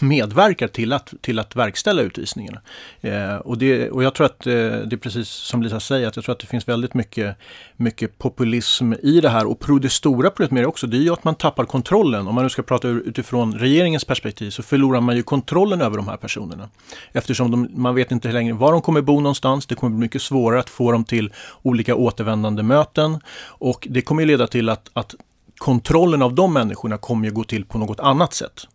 medverkar 0.00 0.68
till 0.68 0.92
att, 0.92 1.14
till 1.20 1.38
att 1.38 1.56
verkställa 1.56 2.02
utvisningarna. 2.02 2.60
Eh, 3.00 3.36
och, 3.36 3.58
det, 3.58 3.90
och 3.90 4.02
jag 4.02 4.14
tror 4.14 4.26
att 4.26 4.46
eh, 4.46 4.52
det 4.52 4.92
är 4.92 4.96
precis 4.96 5.28
som 5.28 5.62
Lisa 5.62 5.80
säger, 5.80 6.08
att 6.08 6.16
jag 6.16 6.24
tror 6.24 6.32
att 6.32 6.38
det 6.38 6.46
finns 6.46 6.68
väldigt 6.68 6.94
mycket, 6.94 7.36
mycket 7.76 8.18
populism 8.18 8.92
i 8.92 9.20
det 9.20 9.28
här. 9.28 9.46
Och 9.46 9.60
pro, 9.60 9.78
det 9.78 9.88
stora 9.88 10.30
problemet 10.30 10.50
med 10.50 10.62
det 10.62 10.66
också, 10.66 10.86
det 10.86 10.96
är 10.96 11.00
ju 11.00 11.12
att 11.12 11.24
man 11.24 11.34
tappar 11.34 11.64
kontrollen. 11.64 12.28
Om 12.28 12.34
man 12.34 12.44
nu 12.44 12.50
ska 12.50 12.62
prata 12.62 12.88
utifrån 12.88 13.58
regeringens 13.58 14.04
perspektiv 14.04 14.50
så 14.50 14.62
förlorar 14.62 15.00
man 15.00 15.16
ju 15.16 15.22
kontrollen 15.22 15.80
över 15.80 15.96
de 15.96 16.08
här 16.08 16.16
personerna. 16.16 16.68
Eftersom 17.12 17.50
de, 17.50 17.68
man 17.74 17.94
vet 17.94 18.12
inte 18.12 18.32
längre 18.32 18.54
var 18.54 18.72
de 18.72 18.82
kommer 18.82 19.00
bo 19.00 19.20
någonstans. 19.20 19.66
Det 19.66 19.74
kommer 19.74 19.96
bli 19.96 20.00
mycket 20.00 20.22
svårare 20.22 20.60
att 20.60 20.70
få 20.70 20.92
dem 20.92 21.04
till 21.04 21.32
olika 21.62 21.94
återvändande 21.94 22.62
möten. 22.62 23.20
Och 23.40 23.86
det 23.90 24.02
kommer 24.02 24.26
leda 24.26 24.46
till 24.46 24.68
att, 24.68 24.90
att 24.92 25.14
kontrollen 25.58 26.22
av 26.22 26.34
de 26.34 26.52
människorna 26.52 26.98
kommer 26.98 27.28
ju 27.28 27.34
gå 27.34 27.44
till 27.44 27.64
på 27.64 27.78
något 27.78 28.00
annat 28.00 28.34
sätt. 28.34 28.66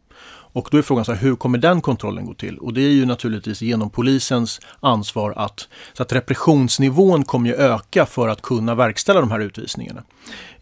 Och 0.54 0.68
då 0.72 0.78
är 0.78 0.82
frågan 0.82 1.06
så 1.06 1.14
här, 1.14 1.22
hur 1.22 1.36
kommer 1.36 1.58
den 1.58 1.82
kontrollen 1.82 2.26
gå 2.26 2.34
till? 2.34 2.58
Och 2.58 2.74
det 2.74 2.82
är 2.82 2.90
ju 2.90 3.06
naturligtvis 3.06 3.62
genom 3.62 3.90
polisens 3.90 4.62
ansvar 4.80 5.34
att, 5.38 5.68
så 5.94 6.04
att 6.04 6.14
repressionsnivån 6.14 7.24
kommer 7.24 7.50
ju 7.50 7.56
öka 7.56 8.06
för 8.06 8.28
att 8.28 8.42
kunna 8.42 8.76
verkställa 8.76 9.20
de 9.20 9.32
här 9.32 9.40
utvisningarna. 9.40 10.04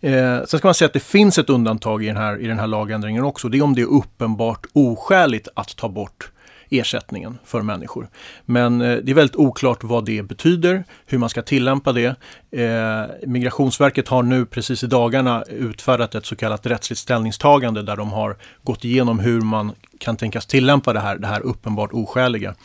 Eh, 0.01 0.37
sen 0.45 0.59
ska 0.59 0.67
man 0.67 0.73
säga 0.73 0.85
att 0.85 0.93
det 0.93 1.03
finns 1.03 1.37
ett 1.37 1.49
undantag 1.49 2.03
i 2.03 2.07
den 2.07 2.17
här, 2.17 2.41
i 2.41 2.47
den 2.47 2.59
här 2.59 2.67
lagändringen 2.67 3.23
också. 3.23 3.49
Det 3.49 3.57
är 3.57 3.61
om 3.61 3.75
det 3.75 3.81
är 3.81 3.93
uppenbart 3.93 4.65
oskäligt 4.73 5.47
att 5.53 5.75
ta 5.77 5.89
bort 5.89 6.31
ersättningen 6.71 7.37
för 7.45 7.61
människor. 7.61 8.07
Men 8.45 8.81
eh, 8.81 8.97
det 8.97 9.11
är 9.11 9.15
väldigt 9.15 9.35
oklart 9.35 9.83
vad 9.83 10.05
det 10.05 10.23
betyder, 10.23 10.83
hur 11.05 11.17
man 11.17 11.29
ska 11.29 11.41
tillämpa 11.41 11.91
det. 11.91 12.15
Eh, 12.51 13.27
Migrationsverket 13.27 14.07
har 14.07 14.23
nu 14.23 14.45
precis 14.45 14.83
i 14.83 14.87
dagarna 14.87 15.43
utfärdat 15.43 16.15
ett 16.15 16.25
så 16.25 16.35
kallat 16.35 16.65
rättsligt 16.65 16.99
ställningstagande 16.99 17.81
där 17.81 17.95
de 17.95 18.11
har 18.11 18.37
gått 18.63 18.85
igenom 18.85 19.19
hur 19.19 19.41
man 19.41 19.71
kan 19.99 20.17
tänkas 20.17 20.45
tillämpa 20.45 20.93
det 20.93 20.99
här, 20.99 21.17
det 21.17 21.27
här 21.27 21.41
uppenbart 21.41 21.93
oskäliga. 21.93 22.55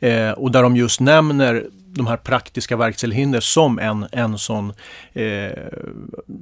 Eh, 0.00 0.30
och 0.30 0.50
där 0.50 0.62
de 0.62 0.76
just 0.76 1.00
nämner 1.00 1.66
de 1.94 2.06
här 2.06 2.16
praktiska 2.16 2.76
verkställhinder 2.76 3.40
som 3.40 3.78
en, 3.78 4.06
en 4.12 4.38
sån 4.38 4.72
eh, 5.12 5.50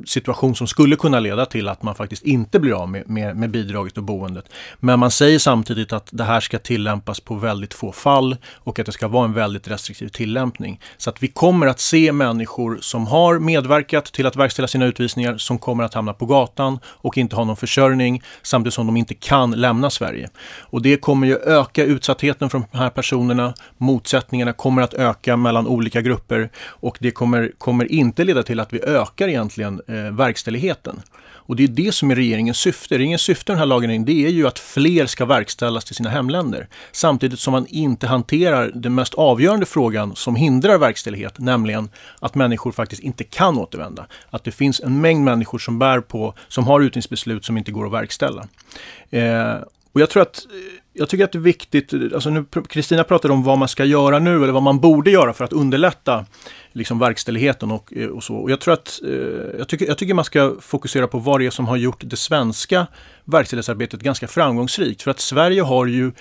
situation 0.06 0.54
som 0.54 0.66
skulle 0.66 0.96
kunna 0.96 1.20
leda 1.20 1.46
till 1.46 1.68
att 1.68 1.82
man 1.82 1.94
faktiskt 1.94 2.22
inte 2.22 2.60
blir 2.60 2.72
av 2.82 2.88
med, 2.88 3.08
med, 3.08 3.36
med, 3.36 3.50
bidraget 3.50 3.98
och 3.98 4.02
boendet. 4.02 4.44
Men 4.78 4.98
man 4.98 5.10
säger 5.10 5.38
samtidigt 5.38 5.92
att 5.92 6.08
det 6.10 6.24
här 6.24 6.40
ska 6.40 6.58
tillämpas 6.58 7.20
på 7.20 7.34
väldigt 7.34 7.74
få 7.74 7.92
fall 7.92 8.36
och 8.54 8.78
att 8.78 8.86
det 8.86 8.92
ska 8.92 9.08
vara 9.08 9.24
en 9.24 9.32
väldigt 9.32 9.68
restriktiv 9.68 10.08
tillämpning. 10.08 10.80
Så 10.96 11.10
att 11.10 11.22
vi 11.22 11.28
kommer 11.28 11.66
att 11.66 11.80
se 11.80 12.12
människor 12.12 12.78
som 12.80 13.06
har 13.06 13.38
medverkat 13.38 14.04
till 14.04 14.26
att 14.26 14.36
verkställa 14.36 14.68
sina 14.68 14.86
utvisningar 14.86 15.38
som 15.38 15.58
kommer 15.58 15.84
att 15.84 15.94
hamna 15.94 16.12
på 16.12 16.26
gatan 16.26 16.78
och 16.84 17.18
inte 17.18 17.36
ha 17.36 17.44
någon 17.44 17.56
försörjning 17.56 18.22
samtidigt 18.42 18.74
som 18.74 18.86
de 18.86 18.96
inte 18.96 19.14
kan 19.14 19.50
lämna 19.50 19.90
Sverige. 19.90 20.28
Och 20.60 20.82
det 20.82 20.96
kommer 20.96 21.26
ju 21.26 21.36
öka 21.36 21.84
utsattheten 21.84 22.50
för 22.50 22.62
de 22.70 22.78
här 22.78 22.90
personerna. 22.90 23.54
Motsättningarna 23.78 24.52
kommer 24.52 24.82
att 24.82 24.94
öka 24.94 25.36
mellan 25.40 25.66
olika 25.66 26.00
grupper 26.00 26.50
och 26.56 26.98
det 27.00 27.10
kommer, 27.10 27.52
kommer 27.58 27.92
inte 27.92 28.24
leda 28.24 28.42
till 28.42 28.60
att 28.60 28.72
vi 28.72 28.82
ökar 28.84 29.28
egentligen 29.28 29.82
eh, 29.88 29.94
verkställigheten. 29.94 31.02
Och 31.50 31.56
det 31.56 31.64
är 31.64 31.68
det 31.68 31.92
som 31.92 32.10
är 32.10 32.14
regeringens 32.14 32.58
syfte. 32.58 32.94
Regeringens 32.94 33.22
syfte 33.22 33.52
med 33.52 33.56
den 33.56 33.58
här 33.58 33.66
lagen 33.66 34.04
det 34.04 34.26
är 34.26 34.30
ju 34.30 34.46
att 34.46 34.58
fler 34.58 35.06
ska 35.06 35.24
verkställas 35.24 35.84
till 35.84 35.94
sina 35.94 36.10
hemländer. 36.10 36.68
Samtidigt 36.92 37.38
som 37.38 37.52
man 37.52 37.66
inte 37.68 38.06
hanterar 38.06 38.72
den 38.74 38.94
mest 38.94 39.14
avgörande 39.14 39.66
frågan 39.66 40.16
som 40.16 40.36
hindrar 40.36 40.78
verkställighet, 40.78 41.38
nämligen 41.38 41.90
att 42.20 42.34
människor 42.34 42.72
faktiskt 42.72 43.02
inte 43.02 43.24
kan 43.24 43.58
återvända. 43.58 44.06
Att 44.30 44.44
det 44.44 44.52
finns 44.52 44.80
en 44.80 45.00
mängd 45.00 45.24
människor 45.24 45.58
som 45.58 45.78
bär 45.78 46.00
på, 46.00 46.34
som 46.48 46.64
har 46.64 46.80
utvisningsbeslut 46.80 47.44
som 47.44 47.58
inte 47.58 47.72
går 47.72 47.86
att 47.86 47.92
verkställa. 47.92 48.48
Eh, 49.10 49.54
och 49.92 50.00
jag 50.00 50.10
tror 50.10 50.22
att 50.22 50.46
eh, 50.50 50.79
jag 50.92 51.08
tycker 51.08 51.24
att 51.24 51.32
det 51.32 51.38
är 51.38 51.40
viktigt, 51.40 51.92
alltså 52.14 52.30
nu 52.30 52.44
Kristina 52.68 53.04
pratade 53.04 53.34
om 53.34 53.42
vad 53.42 53.58
man 53.58 53.68
ska 53.68 53.84
göra 53.84 54.18
nu 54.18 54.42
eller 54.42 54.52
vad 54.52 54.62
man 54.62 54.80
borde 54.80 55.10
göra 55.10 55.32
för 55.32 55.44
att 55.44 55.52
underlätta 55.52 56.26
liksom 56.72 56.98
verkställigheten 56.98 57.70
och, 57.70 57.92
eh, 57.96 58.08
och 58.08 58.24
så. 58.24 58.36
Och 58.36 58.50
jag 58.50 58.60
tror 58.60 58.74
att, 58.74 59.00
eh, 59.04 59.10
jag, 59.58 59.68
tycker, 59.68 59.86
jag 59.86 59.98
tycker 59.98 60.14
man 60.14 60.24
ska 60.24 60.56
fokusera 60.60 61.06
på 61.06 61.18
vad 61.18 61.40
det 61.40 61.46
är 61.46 61.50
som 61.50 61.66
har 61.66 61.76
gjort 61.76 62.00
det 62.04 62.16
svenska 62.16 62.86
verkställighetsarbetet 63.24 64.00
ganska 64.00 64.28
framgångsrikt. 64.28 65.02
För 65.02 65.10
att 65.10 65.20
Sverige 65.20 65.62
har 65.62 65.86
ju 65.86 66.12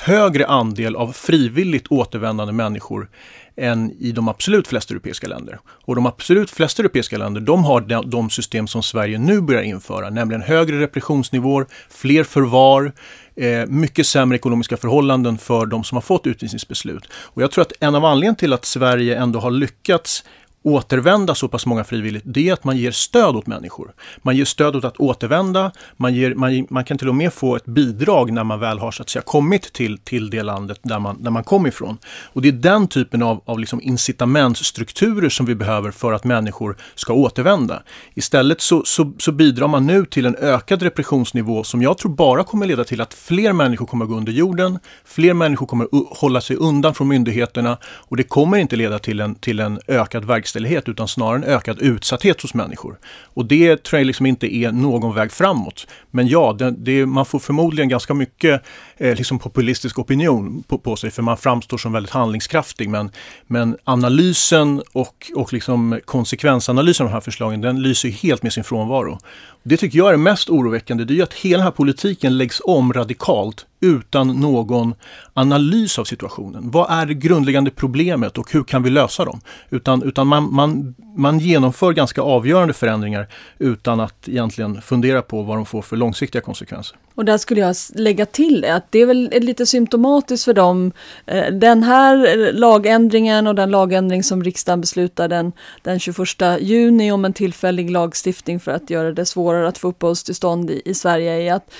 högre 0.00 0.46
andel 0.46 0.96
av 0.96 1.12
frivilligt 1.12 1.86
återvändande 1.88 2.52
människor 2.52 3.08
än 3.56 3.90
i 3.98 4.12
de 4.12 4.28
absolut 4.28 4.68
flesta 4.68 4.94
europeiska 4.94 5.26
länder. 5.26 5.58
Och 5.84 5.94
de 5.94 6.06
absolut 6.06 6.50
flesta 6.50 6.82
europeiska 6.82 7.18
länder 7.18 7.40
de 7.40 7.64
har 7.64 7.80
de, 8.02 8.30
system 8.30 8.66
som 8.66 8.82
Sverige 8.82 9.18
nu 9.18 9.40
börjar 9.40 9.62
införa, 9.62 10.10
nämligen 10.10 10.42
högre 10.42 10.80
repressionsnivåer, 10.80 11.66
fler 11.90 12.24
förvar, 12.24 12.92
eh, 13.36 13.66
mycket 13.66 14.06
sämre 14.06 14.38
ekonomiska 14.38 14.76
förhållanden 14.76 15.38
för 15.38 15.66
de 15.66 15.84
som 15.84 15.96
har 15.96 16.02
fått 16.02 16.26
utvisningsbeslut. 16.26 17.08
Och 17.12 17.42
jag 17.42 17.50
tror 17.50 17.62
att 17.62 17.72
en 17.80 17.94
av 17.94 18.04
anledningarna 18.04 18.36
till 18.36 18.52
att 18.52 18.64
Sverige 18.64 19.16
ändå 19.16 19.40
har 19.40 19.50
lyckats 19.50 20.24
återvända 20.62 21.34
så 21.34 21.48
pass 21.48 21.66
många 21.66 21.84
frivilligt, 21.84 22.22
det 22.26 22.48
är 22.48 22.52
att 22.52 22.64
man 22.64 22.76
ger 22.76 22.90
stöd 22.90 23.36
åt 23.36 23.46
människor. 23.46 23.92
Man 24.22 24.36
ger 24.36 24.44
stöd 24.44 24.76
åt 24.76 24.84
att 24.84 24.96
återvända, 24.96 25.72
man, 25.96 26.14
ger, 26.14 26.34
man, 26.34 26.66
man 26.70 26.84
kan 26.84 26.98
till 26.98 27.08
och 27.08 27.14
med 27.14 27.32
få 27.32 27.56
ett 27.56 27.64
bidrag 27.64 28.32
när 28.32 28.44
man 28.44 28.60
väl 28.60 28.78
har 28.78 28.90
så 28.90 29.02
att 29.02 29.08
säga 29.08 29.22
kommit 29.22 29.72
till, 29.72 29.98
till 29.98 30.30
det 30.30 30.42
landet 30.42 30.78
där 30.82 30.98
man, 30.98 31.22
där 31.22 31.30
man 31.30 31.44
kom 31.44 31.66
ifrån. 31.66 31.98
Och 32.32 32.42
det 32.42 32.48
är 32.48 32.52
den 32.52 32.88
typen 32.88 33.22
av, 33.22 33.42
av 33.44 33.58
liksom 33.58 33.80
incitamentsstrukturer 33.82 35.28
som 35.28 35.46
vi 35.46 35.54
behöver 35.54 35.90
för 35.90 36.12
att 36.12 36.24
människor 36.24 36.76
ska 36.94 37.12
återvända. 37.12 37.82
Istället 38.14 38.60
så, 38.60 38.82
så, 38.84 39.12
så 39.18 39.32
bidrar 39.32 39.68
man 39.68 39.86
nu 39.86 40.06
till 40.06 40.26
en 40.26 40.36
ökad 40.36 40.82
repressionsnivå 40.82 41.64
som 41.64 41.82
jag 41.82 41.98
tror 41.98 42.12
bara 42.12 42.44
kommer 42.44 42.66
leda 42.66 42.84
till 42.84 43.00
att 43.00 43.14
fler 43.14 43.52
människor 43.52 43.86
kommer 43.86 44.04
gå 44.04 44.14
under 44.14 44.32
jorden, 44.32 44.78
fler 45.04 45.34
människor 45.34 45.66
kommer 45.66 45.88
hålla 46.20 46.40
sig 46.40 46.56
undan 46.56 46.94
från 46.94 47.08
myndigheterna 47.08 47.78
och 47.84 48.16
det 48.16 48.22
kommer 48.22 48.58
inte 48.58 48.76
leda 48.76 48.98
till 48.98 49.20
en, 49.20 49.34
till 49.34 49.60
en 49.60 49.80
ökad 49.86 50.24
verksamhet 50.24 50.51
verkställighet 50.52 50.88
utan 50.88 51.08
snarare 51.08 51.36
en 51.36 51.44
ökad 51.44 51.80
utsatthet 51.80 52.42
hos 52.42 52.54
människor. 52.54 52.98
Och 53.34 53.46
det 53.46 53.82
tror 53.82 54.00
jag 54.00 54.06
liksom 54.06 54.26
inte 54.26 54.54
är 54.54 54.72
någon 54.72 55.14
väg 55.14 55.32
framåt. 55.32 55.86
Men 56.10 56.28
ja, 56.28 56.52
det, 56.58 56.70
det, 56.70 57.06
man 57.06 57.26
får 57.26 57.38
förmodligen 57.38 57.88
ganska 57.88 58.14
mycket 58.14 58.62
eh, 59.02 59.16
liksom 59.16 59.38
populistisk 59.38 59.98
opinion 59.98 60.62
på, 60.62 60.78
på, 60.78 60.96
sig 60.96 61.10
för 61.10 61.22
man 61.22 61.36
framstår 61.36 61.78
som 61.78 61.92
väldigt 61.92 62.12
handlingskraftig. 62.12 62.88
Men, 62.88 63.10
men 63.46 63.76
analysen 63.84 64.82
och, 64.92 65.32
och 65.34 65.52
liksom 65.52 66.00
konsekvensanalysen 66.04 67.06
av 67.06 67.10
de 67.10 67.14
här 67.14 67.20
förslagen 67.20 67.60
den 67.60 67.82
lyser 67.82 68.08
helt 68.08 68.42
med 68.42 68.52
sin 68.52 68.64
frånvaro. 68.64 69.18
Det 69.62 69.76
tycker 69.76 69.98
jag 69.98 70.12
är 70.12 70.16
mest 70.16 70.50
oroväckande, 70.50 71.04
det 71.04 71.18
är 71.18 71.22
att 71.22 71.34
hela 71.34 71.56
den 71.56 71.64
här 71.64 71.70
politiken 71.70 72.38
läggs 72.38 72.60
om 72.64 72.92
radikalt 72.92 73.66
utan 73.80 74.28
någon 74.28 74.94
analys 75.34 75.98
av 75.98 76.04
situationen. 76.04 76.70
Vad 76.70 76.90
är 76.90 77.06
det 77.06 77.14
grundläggande 77.14 77.70
problemet 77.70 78.38
och 78.38 78.52
hur 78.52 78.64
kan 78.64 78.82
vi 78.82 78.90
lösa 78.90 79.24
dem? 79.24 79.40
Utan, 79.70 80.02
utan 80.02 80.26
man, 80.26 80.54
man, 80.54 80.94
man 81.16 81.38
genomför 81.38 81.92
ganska 81.92 82.22
avgörande 82.22 82.74
förändringar 82.74 83.28
utan 83.58 84.00
att 84.00 84.28
egentligen 84.28 84.82
fundera 84.82 85.22
på 85.22 85.42
vad 85.42 85.56
de 85.56 85.66
får 85.66 85.82
för 85.82 85.96
långsiktiga 85.96 86.42
konsekvenser. 86.42 86.96
Och 87.14 87.24
där 87.24 87.38
skulle 87.38 87.60
jag 87.60 87.76
lägga 87.94 88.26
till 88.26 88.64
att 88.64 88.91
det 88.92 88.98
är 88.98 89.06
väl 89.06 89.30
lite 89.32 89.66
symptomatiskt 89.66 90.44
för 90.44 90.54
dem. 90.54 90.92
Eh, 91.26 91.52
den 91.52 91.82
här 91.82 92.52
lagändringen 92.52 93.46
och 93.46 93.54
den 93.54 93.70
lagändring 93.70 94.22
som 94.22 94.44
riksdagen 94.44 94.80
beslutade 94.80 95.36
den, 95.36 95.52
den 95.82 96.00
21 96.00 96.28
juni 96.60 97.12
om 97.12 97.24
en 97.24 97.32
tillfällig 97.32 97.90
lagstiftning 97.90 98.60
för 98.60 98.72
att 98.72 98.90
göra 98.90 99.12
det 99.12 99.26
svårare 99.26 99.68
att 99.68 99.78
få 99.78 99.88
uppehållstillstånd 99.88 100.70
i, 100.70 100.82
i 100.84 100.94
Sverige 100.94 101.32
är 101.32 101.54
att 101.54 101.74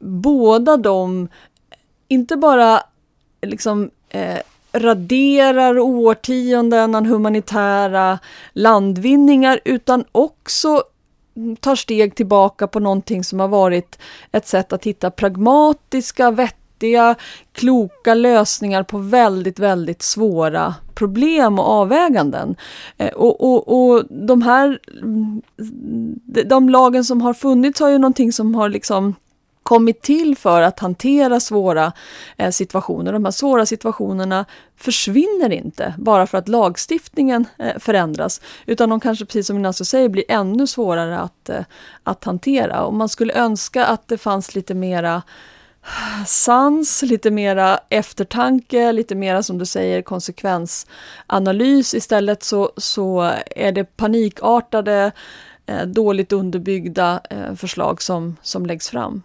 båda 0.00 0.76
de 0.76 1.28
inte 2.08 2.36
bara 2.36 2.82
liksom 3.42 3.90
eh, 4.08 4.38
raderar 4.72 5.78
årtionden 5.78 6.94
av 6.94 7.06
humanitära 7.06 8.18
landvinningar 8.52 9.60
utan 9.64 10.04
också 10.12 10.82
tar 11.60 11.76
steg 11.76 12.14
tillbaka 12.14 12.66
på 12.66 12.80
någonting 12.80 13.24
som 13.24 13.40
har 13.40 13.48
varit 13.48 13.98
ett 14.32 14.46
sätt 14.46 14.72
att 14.72 14.84
hitta 14.84 15.10
pragmatiska, 15.10 16.30
vettiga, 16.30 16.57
kloka 17.52 18.14
lösningar 18.14 18.82
på 18.82 18.98
väldigt, 18.98 19.58
väldigt 19.58 20.02
svåra 20.02 20.74
problem 20.94 21.58
och 21.58 21.66
avväganden. 21.66 22.56
Eh, 22.96 23.12
och, 23.12 23.40
och, 23.40 23.90
och 23.92 24.04
de 24.10 24.42
här, 24.42 24.78
de 26.44 26.68
lagen 26.68 27.04
som 27.04 27.20
har 27.20 27.34
funnits 27.34 27.80
har 27.80 27.88
ju 27.88 27.98
någonting 27.98 28.32
som 28.32 28.54
har 28.54 28.68
liksom 28.68 29.14
kommit 29.68 30.02
till 30.02 30.36
för 30.36 30.62
att 30.62 30.78
hantera 30.78 31.40
svåra 31.40 31.92
eh, 32.36 32.50
situationer. 32.50 33.12
De 33.12 33.24
här 33.24 33.32
svåra 33.32 33.66
situationerna 33.66 34.44
försvinner 34.76 35.52
inte 35.52 35.94
bara 35.98 36.26
för 36.26 36.38
att 36.38 36.48
lagstiftningen 36.48 37.46
eh, 37.58 37.78
förändras, 37.78 38.40
utan 38.66 38.88
de 38.90 39.00
kanske, 39.00 39.24
precis 39.24 39.46
som 39.46 39.56
Ignacio 39.56 39.84
säger, 39.84 40.08
blir 40.08 40.24
ännu 40.28 40.66
svårare 40.66 41.18
att, 41.18 41.48
eh, 41.48 41.64
att 42.02 42.24
hantera. 42.24 42.84
Och 42.84 42.94
man 42.94 43.08
skulle 43.08 43.32
önska 43.32 43.86
att 43.86 44.08
det 44.08 44.18
fanns 44.18 44.54
lite 44.54 44.74
mera 44.74 45.22
sans, 46.26 47.02
lite 47.02 47.30
mera 47.30 47.80
eftertanke, 47.88 48.92
lite 48.92 49.14
mera 49.14 49.42
som 49.42 49.58
du 49.58 49.66
säger 49.66 50.02
konsekvensanalys. 50.02 51.94
Istället 51.94 52.42
så, 52.42 52.72
så 52.76 53.32
är 53.56 53.72
det 53.72 53.96
panikartade, 53.96 55.12
eh, 55.66 55.86
dåligt 55.86 56.32
underbyggda 56.32 57.20
eh, 57.30 57.54
förslag 57.54 58.02
som, 58.02 58.36
som 58.42 58.66
läggs 58.66 58.88
fram. 58.88 59.22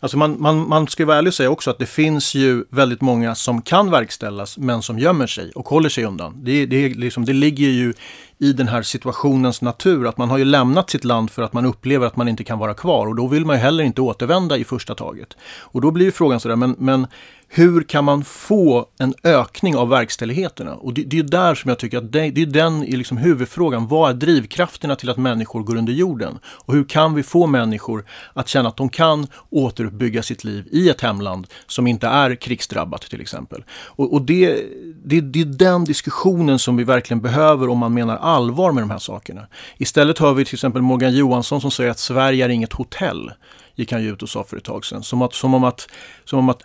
Alltså 0.00 0.18
man, 0.18 0.36
man, 0.40 0.68
man 0.68 0.88
ska 0.88 1.06
vara 1.06 1.18
ärlig 1.18 1.28
och 1.28 1.34
säga 1.34 1.50
också 1.50 1.70
att 1.70 1.78
det 1.78 1.86
finns 1.86 2.34
ju 2.34 2.64
väldigt 2.70 3.00
många 3.00 3.34
som 3.34 3.62
kan 3.62 3.90
verkställas 3.90 4.58
men 4.58 4.82
som 4.82 4.98
gömmer 4.98 5.26
sig 5.26 5.52
och 5.54 5.68
håller 5.68 5.88
sig 5.88 6.04
undan. 6.04 6.44
Det, 6.44 6.66
det, 6.66 6.88
liksom, 6.88 7.24
det 7.24 7.32
ligger 7.32 7.68
ju 7.68 7.94
i 8.38 8.52
den 8.52 8.68
här 8.68 8.82
situationens 8.82 9.62
natur 9.62 10.06
att 10.06 10.18
man 10.18 10.30
har 10.30 10.38
ju 10.38 10.44
lämnat 10.44 10.90
sitt 10.90 11.04
land 11.04 11.30
för 11.30 11.42
att 11.42 11.52
man 11.52 11.66
upplever 11.66 12.06
att 12.06 12.16
man 12.16 12.28
inte 12.28 12.44
kan 12.44 12.58
vara 12.58 12.74
kvar 12.74 13.06
och 13.06 13.16
då 13.16 13.26
vill 13.26 13.46
man 13.46 13.56
ju 13.56 13.62
heller 13.62 13.84
inte 13.84 14.00
återvända 14.00 14.56
i 14.56 14.64
första 14.64 14.94
taget. 14.94 15.36
Och 15.60 15.80
då 15.80 15.90
blir 15.90 16.06
ju 16.06 16.12
frågan 16.12 16.40
sådär, 16.40 16.56
men, 16.56 16.76
men 16.78 17.06
hur 17.52 17.82
kan 17.82 18.04
man 18.04 18.24
få 18.24 18.86
en 18.98 19.14
ökning 19.24 19.76
av 19.76 19.88
verkställigheterna? 19.88 20.74
Och 20.74 20.94
det, 20.94 21.02
det 21.02 21.18
är 21.18 21.22
där 21.22 21.54
som 21.54 21.68
jag 21.68 21.78
tycker 21.78 21.98
att 21.98 22.12
det, 22.12 22.30
det 22.30 22.42
är 22.42 22.46
den 22.46 22.84
är 22.84 22.96
liksom 22.96 23.16
huvudfrågan. 23.16 23.88
Vad 23.88 24.10
är 24.10 24.14
drivkrafterna 24.14 24.96
till 24.96 25.10
att 25.10 25.16
människor 25.16 25.62
går 25.62 25.76
under 25.76 25.92
jorden? 25.92 26.38
Och 26.44 26.74
hur 26.74 26.84
kan 26.84 27.14
vi 27.14 27.22
få 27.22 27.46
människor 27.46 28.04
att 28.32 28.48
känna 28.48 28.68
att 28.68 28.76
de 28.76 28.88
kan 28.88 29.26
återuppbygga 29.50 30.22
sitt 30.22 30.44
liv 30.44 30.68
i 30.70 30.88
ett 30.88 31.00
hemland 31.00 31.46
som 31.66 31.86
inte 31.86 32.06
är 32.06 32.34
krigsdrabbat 32.34 33.02
till 33.02 33.20
exempel? 33.20 33.64
Och, 33.70 34.12
och 34.12 34.22
det, 34.22 34.62
det, 35.04 35.20
det 35.20 35.40
är 35.40 35.44
den 35.44 35.84
diskussionen 35.84 36.58
som 36.58 36.76
vi 36.76 36.84
verkligen 36.84 37.20
behöver 37.20 37.68
om 37.68 37.78
man 37.78 37.94
menar 37.94 38.16
allvar 38.16 38.72
med 38.72 38.82
de 38.82 38.90
här 38.90 38.98
sakerna. 38.98 39.46
Istället 39.76 40.18
hör 40.18 40.34
vi 40.34 40.44
till 40.44 40.54
exempel 40.54 40.82
Morgan 40.82 41.14
Johansson 41.14 41.60
som 41.60 41.70
säger 41.70 41.90
att 41.90 41.98
Sverige 41.98 42.44
är 42.44 42.48
inget 42.48 42.72
hotell 42.72 43.30
gick 43.74 43.92
han 43.92 44.02
ju 44.02 44.12
ut 44.12 44.22
och 44.22 44.28
sa 44.28 44.44
för 44.44 44.56
ett 44.56 44.64
tag 44.64 44.84
sedan. 44.84 45.02
Som, 45.02 45.22
att, 45.22 45.34
som, 45.34 45.54
om, 45.54 45.64
att, 45.64 45.88
som 46.24 46.38
om 46.38 46.48
att 46.48 46.62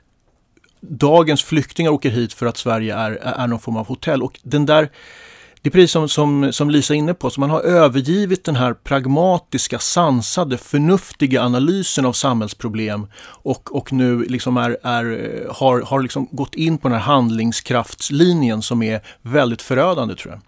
dagens 0.90 1.44
flyktingar 1.44 1.92
åker 1.92 2.10
hit 2.10 2.34
för 2.34 2.46
att 2.46 2.58
Sverige 2.58 2.96
är, 2.96 3.12
är 3.12 3.48
någon 3.48 3.60
form 3.60 3.78
av 3.78 3.88
hotell. 3.88 4.24
Och 4.24 4.40
den 4.44 4.66
där, 4.66 4.90
det 5.62 5.70
är 5.70 5.72
precis 5.72 5.92
som, 5.92 6.10
som, 6.10 6.54
som 6.54 6.70
Lisa 6.70 6.94
är 6.94 6.98
inne 6.98 7.14
på, 7.14 7.30
så 7.30 7.40
man 7.40 7.50
har 7.50 7.62
övergivit 7.62 8.44
den 8.44 8.56
här 8.56 8.74
pragmatiska, 8.74 9.80
sansade, 9.80 10.58
förnuftiga 10.58 11.44
analysen 11.44 12.06
av 12.06 12.14
samhällsproblem 12.14 13.08
och, 13.26 13.76
och 13.76 13.94
nu 13.94 14.24
liksom 14.24 14.58
är, 14.58 14.78
är, 14.84 15.48
har, 15.52 15.82
har 15.82 16.02
liksom 16.02 16.28
gått 16.32 16.56
in 16.56 16.78
på 16.78 16.88
den 16.88 16.98
här 16.98 17.06
handlingskraftslinjen 17.06 18.62
som 18.62 18.84
är 18.84 19.02
väldigt 19.22 19.62
förödande 19.62 20.16
tror 20.16 20.34
jag. 20.34 20.42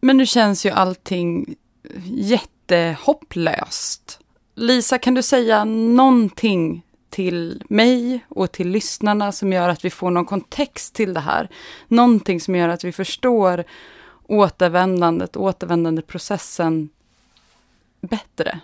Men 0.00 0.16
nu 0.16 0.26
känns 0.26 0.66
ju 0.66 0.70
allting 0.70 1.54
jättehopplöst. 2.04 4.20
Lisa, 4.56 4.98
kan 4.98 5.14
du 5.14 5.22
säga 5.22 5.64
någonting 5.64 6.82
till 7.10 7.62
mig 7.68 8.24
och 8.28 8.52
till 8.52 8.68
lyssnarna 8.68 9.32
som 9.32 9.52
gör 9.52 9.68
att 9.68 9.84
vi 9.84 9.90
får 9.90 10.10
någon 10.10 10.24
kontext 10.24 10.94
till 10.94 11.14
det 11.14 11.20
här. 11.20 11.48
Någonting 11.88 12.40
som 12.40 12.54
gör 12.54 12.68
att 12.68 12.84
vi 12.84 12.92
förstår 12.92 13.64
återvändandet, 14.26 15.36
återvändandeprocessen 15.36 16.88
bättre. 18.00 18.60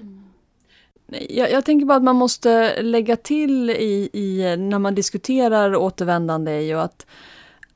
Jag, 1.29 1.51
jag, 1.51 1.65
tänker 1.65 1.87
bara 1.87 1.97
att 1.97 2.03
man 2.03 2.17
måste 2.17 2.83
lägga 2.83 3.17
till 3.17 3.71
i, 3.71 4.11
i 4.13 4.57
när 4.57 4.79
man 4.79 4.95
diskuterar 4.95 5.77
återvändande 5.77 6.53
är 6.53 6.61
ju 6.61 6.81
att, 6.81 7.07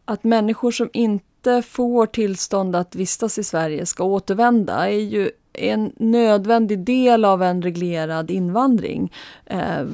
att 0.05 0.25
människor 0.25 0.71
som 0.71 0.91
inte 0.93 1.63
får 1.63 2.07
tillstånd 2.07 2.77
att 2.77 2.95
vistas 2.95 3.39
i 3.39 3.45
Sverige 3.45 3.87
ska 3.87 4.05
återvända 4.05 4.89
är 4.89 5.01
ju 5.01 5.31
en 5.59 5.93
nödvändig 5.97 6.79
del 6.79 7.25
av 7.25 7.43
en 7.43 7.63
reglerad 7.63 8.31
invandring. 8.31 9.13
Eh, 9.47 9.87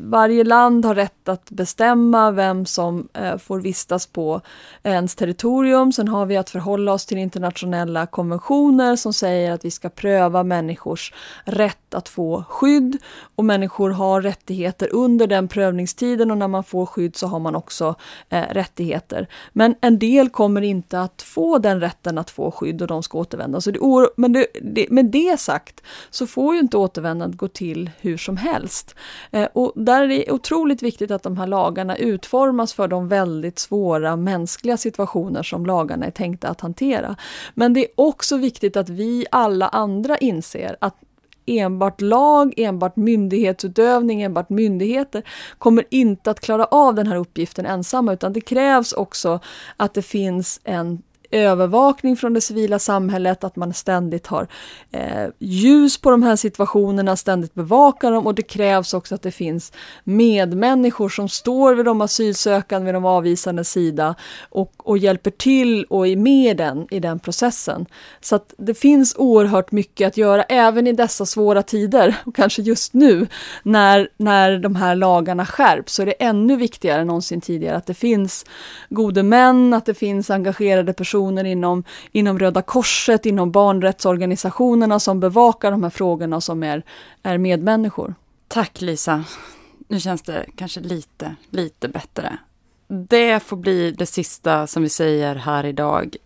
varje 0.00 0.44
land 0.44 0.84
har 0.84 0.94
rätt 0.94 1.28
att 1.28 1.50
bestämma 1.50 2.30
vem 2.30 2.66
som 2.66 3.08
eh, 3.12 3.36
får 3.36 3.60
vistas 3.60 4.06
på 4.06 4.40
ens 4.82 5.14
territorium. 5.14 5.92
Sen 5.92 6.08
har 6.08 6.26
vi 6.26 6.36
att 6.36 6.50
förhålla 6.50 6.92
oss 6.92 7.06
till 7.06 7.18
internationella 7.18 8.06
konventioner 8.06 8.96
som 8.96 9.12
säger 9.12 9.52
att 9.52 9.64
vi 9.64 9.70
ska 9.70 9.88
pröva 9.88 10.42
människors 10.42 11.12
rätt 11.44 11.94
att 11.94 12.08
få 12.08 12.44
skydd 12.48 12.98
och 13.36 13.44
människor 13.44 13.90
har 13.90 14.22
rättigheter 14.22 14.88
under 14.92 15.26
den 15.26 15.48
prövningstiden 15.48 16.30
och 16.30 16.38
när 16.38 16.48
man 16.48 16.64
får 16.64 16.86
skydd 16.86 17.16
så 17.16 17.26
har 17.26 17.38
man 17.38 17.54
också 17.54 17.94
eh, 18.28 18.42
rättigheter. 18.50 19.28
Men 19.52 19.74
en 19.80 19.98
del 19.98 20.30
kommer 20.30 20.62
inte 20.62 21.00
att 21.00 21.22
få 21.22 21.58
den 21.58 21.80
rätten 21.80 22.18
att 22.18 22.30
få 22.30 22.50
skydd 22.50 22.82
och 22.82 22.88
de 22.88 23.02
ska 23.02 23.18
återvända. 23.18 23.60
Så 23.60 23.70
det, 23.70 24.08
men 24.16 24.32
det, 24.32 24.46
det, 24.62 24.86
med 25.04 25.10
det 25.10 25.40
sagt 25.40 25.82
så 26.10 26.26
får 26.26 26.54
ju 26.54 26.60
inte 26.60 26.76
återvändandet 26.76 27.38
gå 27.38 27.48
till 27.48 27.90
hur 28.00 28.16
som 28.16 28.36
helst. 28.36 28.94
Eh, 29.30 29.48
och 29.52 29.72
där 29.76 30.02
är 30.02 30.08
det 30.08 30.30
otroligt 30.30 30.82
viktigt 30.82 31.10
att 31.10 31.22
de 31.22 31.36
här 31.36 31.46
lagarna 31.46 31.96
utformas 31.96 32.72
för 32.72 32.88
de 32.88 33.08
väldigt 33.08 33.58
svåra 33.58 34.16
mänskliga 34.16 34.76
situationer 34.76 35.42
som 35.42 35.66
lagarna 35.66 36.06
är 36.06 36.10
tänkta 36.10 36.48
att 36.48 36.60
hantera. 36.60 37.16
Men 37.54 37.72
det 37.74 37.80
är 37.80 37.90
också 37.96 38.36
viktigt 38.36 38.76
att 38.76 38.88
vi 38.88 39.26
alla 39.30 39.68
andra 39.68 40.18
inser 40.18 40.76
att 40.80 40.94
enbart 41.46 42.00
lag, 42.00 42.54
enbart 42.56 42.96
myndighetsutövning, 42.96 44.22
enbart 44.22 44.48
myndigheter 44.48 45.22
kommer 45.58 45.84
inte 45.90 46.30
att 46.30 46.40
klara 46.40 46.64
av 46.64 46.94
den 46.94 47.06
här 47.06 47.16
uppgiften 47.16 47.66
ensamma 47.66 48.12
utan 48.12 48.32
det 48.32 48.40
krävs 48.40 48.92
också 48.92 49.40
att 49.76 49.94
det 49.94 50.02
finns 50.02 50.60
en 50.64 51.02
övervakning 51.34 52.16
från 52.16 52.34
det 52.34 52.40
civila 52.40 52.78
samhället, 52.78 53.44
att 53.44 53.56
man 53.56 53.74
ständigt 53.74 54.26
har 54.26 54.48
eh, 54.90 55.28
ljus 55.38 56.00
på 56.00 56.10
de 56.10 56.22
här 56.22 56.36
situationerna, 56.36 57.16
ständigt 57.16 57.54
bevakar 57.54 58.12
dem 58.12 58.26
och 58.26 58.34
det 58.34 58.42
krävs 58.42 58.94
också 58.94 59.14
att 59.14 59.22
det 59.22 59.30
finns 59.30 59.72
medmänniskor 60.04 61.08
som 61.08 61.28
står 61.28 61.74
vid 61.74 61.84
de 61.84 62.00
asylsökande, 62.00 62.84
vid 62.84 62.94
de 62.94 63.04
avvisande 63.04 63.64
sida 63.64 64.14
och, 64.50 64.72
och 64.76 64.98
hjälper 64.98 65.30
till 65.30 65.84
och 65.84 66.08
är 66.08 66.16
med 66.16 66.56
den, 66.56 66.86
i 66.90 67.00
den 67.00 67.18
processen. 67.18 67.86
Så 68.20 68.36
att 68.36 68.54
det 68.58 68.74
finns 68.74 69.14
oerhört 69.18 69.72
mycket 69.72 70.08
att 70.08 70.16
göra 70.16 70.42
även 70.42 70.86
i 70.86 70.92
dessa 70.92 71.26
svåra 71.26 71.62
tider 71.62 72.16
och 72.24 72.36
kanske 72.36 72.62
just 72.62 72.94
nu 72.94 73.26
när, 73.62 74.08
när 74.16 74.58
de 74.58 74.76
här 74.76 74.94
lagarna 74.94 75.46
skärps 75.46 75.94
så 75.94 76.02
är 76.02 76.06
det 76.06 76.12
ännu 76.12 76.56
viktigare 76.56 77.00
än 77.00 77.06
någonsin 77.06 77.40
tidigare 77.40 77.76
att 77.76 77.86
det 77.86 77.94
finns 77.94 78.46
gode 78.88 79.22
män, 79.22 79.74
att 79.74 79.86
det 79.86 79.94
finns 79.94 80.30
engagerade 80.30 80.92
personer 80.92 81.23
personer 81.24 81.44
inom, 81.44 81.84
inom 82.12 82.38
Röda 82.38 82.62
Korset, 82.62 83.26
inom 83.26 83.50
barnrättsorganisationerna 83.50 85.00
som 85.00 85.20
bevakar 85.20 85.70
de 85.70 85.82
här 85.82 85.90
frågorna 85.90 86.40
som 86.40 86.62
är, 86.62 86.82
är 87.22 87.38
medmänniskor. 87.38 88.14
Tack 88.48 88.80
Lisa. 88.80 89.24
Nu 89.88 90.00
känns 90.00 90.22
det 90.22 90.46
kanske 90.56 90.80
lite, 90.80 91.36
lite 91.50 91.88
bättre. 91.88 92.38
Det 92.88 93.42
får 93.42 93.56
bli 93.56 93.90
det 93.90 94.06
sista 94.06 94.66
som 94.66 94.82
vi 94.82 94.88
säger 94.88 95.36
här 95.36 95.66
idag. 95.66 96.16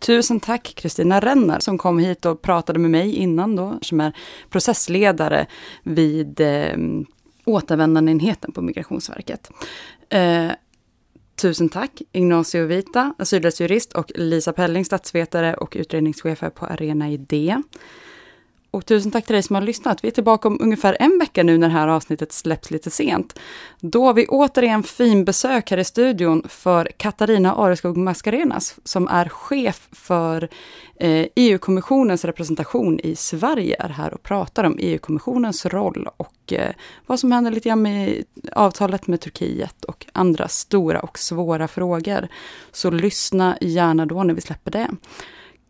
Tusen 0.00 0.40
tack 0.40 0.74
Kristina 0.76 1.20
Renner 1.20 1.60
som 1.60 1.78
kom 1.78 1.98
hit 1.98 2.26
och 2.26 2.42
pratade 2.42 2.78
med 2.78 2.90
mig 2.90 3.14
innan 3.14 3.56
då, 3.56 3.78
som 3.82 4.00
är 4.00 4.12
processledare 4.50 5.46
vid 5.84 6.40
eh, 6.40 6.76
återvändandeenheten 7.44 8.52
på 8.52 8.62
Migrationsverket. 8.62 9.50
Eh, 10.10 10.50
tusen 11.42 11.68
tack 11.68 12.02
Ignacio 12.12 12.66
Vita, 12.66 13.14
asylrättsjurist 13.18 13.92
och 13.92 14.12
Lisa 14.14 14.52
Pelling, 14.52 14.84
statsvetare 14.84 15.54
och 15.54 15.72
utredningschef 15.76 16.40
på 16.54 16.66
Arena 16.66 17.10
Idé. 17.10 17.62
Och 18.72 18.86
tusen 18.86 19.12
tack 19.12 19.26
till 19.26 19.32
dig 19.34 19.42
som 19.42 19.54
har 19.54 19.62
lyssnat. 19.62 20.04
Vi 20.04 20.08
är 20.08 20.12
tillbaka 20.12 20.48
om 20.48 20.58
ungefär 20.60 20.96
en 21.00 21.18
vecka 21.18 21.42
nu 21.42 21.58
när 21.58 21.68
det 21.68 21.74
här 21.74 21.88
avsnittet 21.88 22.32
släpps 22.32 22.70
lite 22.70 22.90
sent. 22.90 23.38
Då 23.80 24.06
har 24.06 24.14
vi 24.14 24.26
återigen 24.26 24.82
fin 24.82 25.24
besök 25.24 25.70
här 25.70 25.78
i 25.78 25.84
studion 25.84 26.42
för 26.48 26.88
Katarina 26.96 27.54
Areskog 27.54 27.96
Mascarenas 27.96 28.76
som 28.84 29.08
är 29.08 29.28
chef 29.28 29.88
för 29.92 30.48
eh, 30.96 31.10
e 31.10 31.28
EU-kommissionens 31.34 32.24
representation 32.24 33.00
i 33.00 33.16
Sverige 33.16 33.76
är 33.78 33.88
här 33.88 34.14
och 34.14 34.22
pratar 34.22 34.64
om 34.64 34.78
EU-kommissionens 34.80 35.66
roll 35.66 36.08
och 36.16 36.52
eh, 36.52 36.72
vad 37.06 37.20
som 37.20 37.32
händer 37.32 37.50
lite 37.50 37.68
grann 37.68 37.82
med 37.82 38.24
avtalet 38.52 39.06
med 39.06 39.20
Turkiet 39.20 39.84
och 39.84 40.06
andra 40.12 40.48
stora 40.48 41.00
och 41.00 41.18
svåra 41.18 41.68
frågor. 41.68 42.28
Så 42.72 42.90
lyssna 42.90 43.58
gärna 43.60 44.06
då 44.06 44.22
när 44.22 44.34
vi 44.34 44.40
släpper 44.40 44.70
det. 44.70 44.88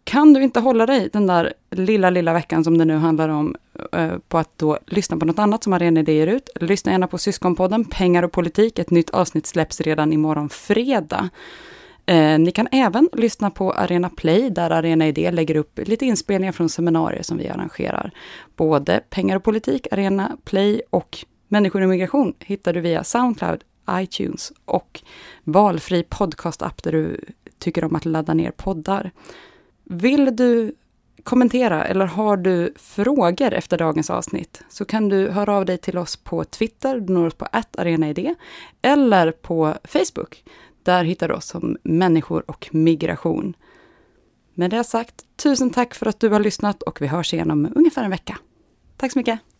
Kan 0.04 0.32
du 0.32 0.42
inte 0.42 0.60
hålla 0.60 0.86
dig 0.86 1.08
den 1.12 1.26
där 1.26 1.52
lilla, 1.70 2.10
lilla 2.10 2.32
veckan 2.32 2.64
som 2.64 2.78
det 2.78 2.84
nu 2.84 2.96
handlar 2.96 3.28
om 3.28 3.56
eh, 3.92 4.12
på 4.28 4.38
att 4.38 4.58
då 4.58 4.78
lyssna 4.86 5.16
på 5.16 5.26
något 5.26 5.38
annat 5.38 5.64
som 5.64 5.72
Arena 5.72 6.00
Idéer 6.00 6.26
ut. 6.26 6.48
Lyssna 6.60 6.92
gärna 6.92 7.06
på 7.06 7.18
Syskonpodden, 7.18 7.84
Pengar 7.84 8.22
och 8.22 8.32
politik. 8.32 8.78
Ett 8.78 8.90
nytt 8.90 9.10
avsnitt 9.10 9.46
släpps 9.46 9.80
redan 9.80 10.12
imorgon 10.12 10.48
fredag. 10.48 11.28
Eh, 12.06 12.38
ni 12.38 12.52
kan 12.52 12.68
även 12.72 13.08
lyssna 13.12 13.50
på 13.50 13.72
Arena 13.72 14.10
Play, 14.10 14.50
där 14.50 14.70
Arena 14.70 15.08
Idé 15.08 15.30
lägger 15.30 15.56
upp 15.56 15.80
lite 15.84 16.06
inspelningar 16.06 16.52
från 16.52 16.68
seminarier 16.68 17.22
som 17.22 17.38
vi 17.38 17.48
arrangerar. 17.48 18.10
Både 18.56 19.00
Pengar 19.10 19.36
och 19.36 19.44
politik, 19.44 19.86
Arena 19.90 20.36
Play 20.44 20.82
och 20.90 21.24
Människor 21.52 21.82
och 21.82 21.88
migration 21.88 22.34
hittar 22.38 22.72
du 22.72 22.80
via 22.80 23.04
Soundcloud, 23.04 23.64
iTunes 23.90 24.52
och 24.64 25.00
valfri 25.44 26.02
podcastapp 26.02 26.82
där 26.82 26.92
du 26.92 27.20
tycker 27.58 27.84
om 27.84 27.96
att 27.96 28.04
ladda 28.04 28.34
ner 28.34 28.50
poddar. 28.50 29.10
Vill 29.84 30.36
du 30.36 30.74
kommentera 31.22 31.84
eller 31.84 32.06
har 32.06 32.36
du 32.36 32.74
frågor 32.76 33.52
efter 33.52 33.78
dagens 33.78 34.10
avsnitt 34.10 34.62
så 34.68 34.84
kan 34.84 35.08
du 35.08 35.30
höra 35.30 35.56
av 35.56 35.64
dig 35.64 35.78
till 35.78 35.98
oss 35.98 36.16
på 36.16 36.44
Twitter, 36.44 37.00
du 37.00 37.12
når 37.12 37.26
oss 37.26 37.34
på 37.34 37.48
arenaid 37.78 38.34
eller 38.82 39.32
på 39.32 39.74
Facebook. 39.84 40.44
Där 40.82 41.04
hittar 41.04 41.28
du 41.28 41.34
oss 41.34 41.46
som 41.46 41.76
människor 41.82 42.50
och 42.50 42.68
migration. 42.72 43.56
Med 44.54 44.70
det 44.70 44.84
sagt, 44.84 45.14
tusen 45.36 45.70
tack 45.70 45.94
för 45.94 46.06
att 46.06 46.20
du 46.20 46.28
har 46.28 46.40
lyssnat 46.40 46.82
och 46.82 47.02
vi 47.02 47.06
hörs 47.06 47.34
igen 47.34 47.50
om 47.50 47.72
ungefär 47.74 48.04
en 48.04 48.10
vecka. 48.10 48.38
Tack 48.96 49.12
så 49.12 49.18
mycket! 49.18 49.51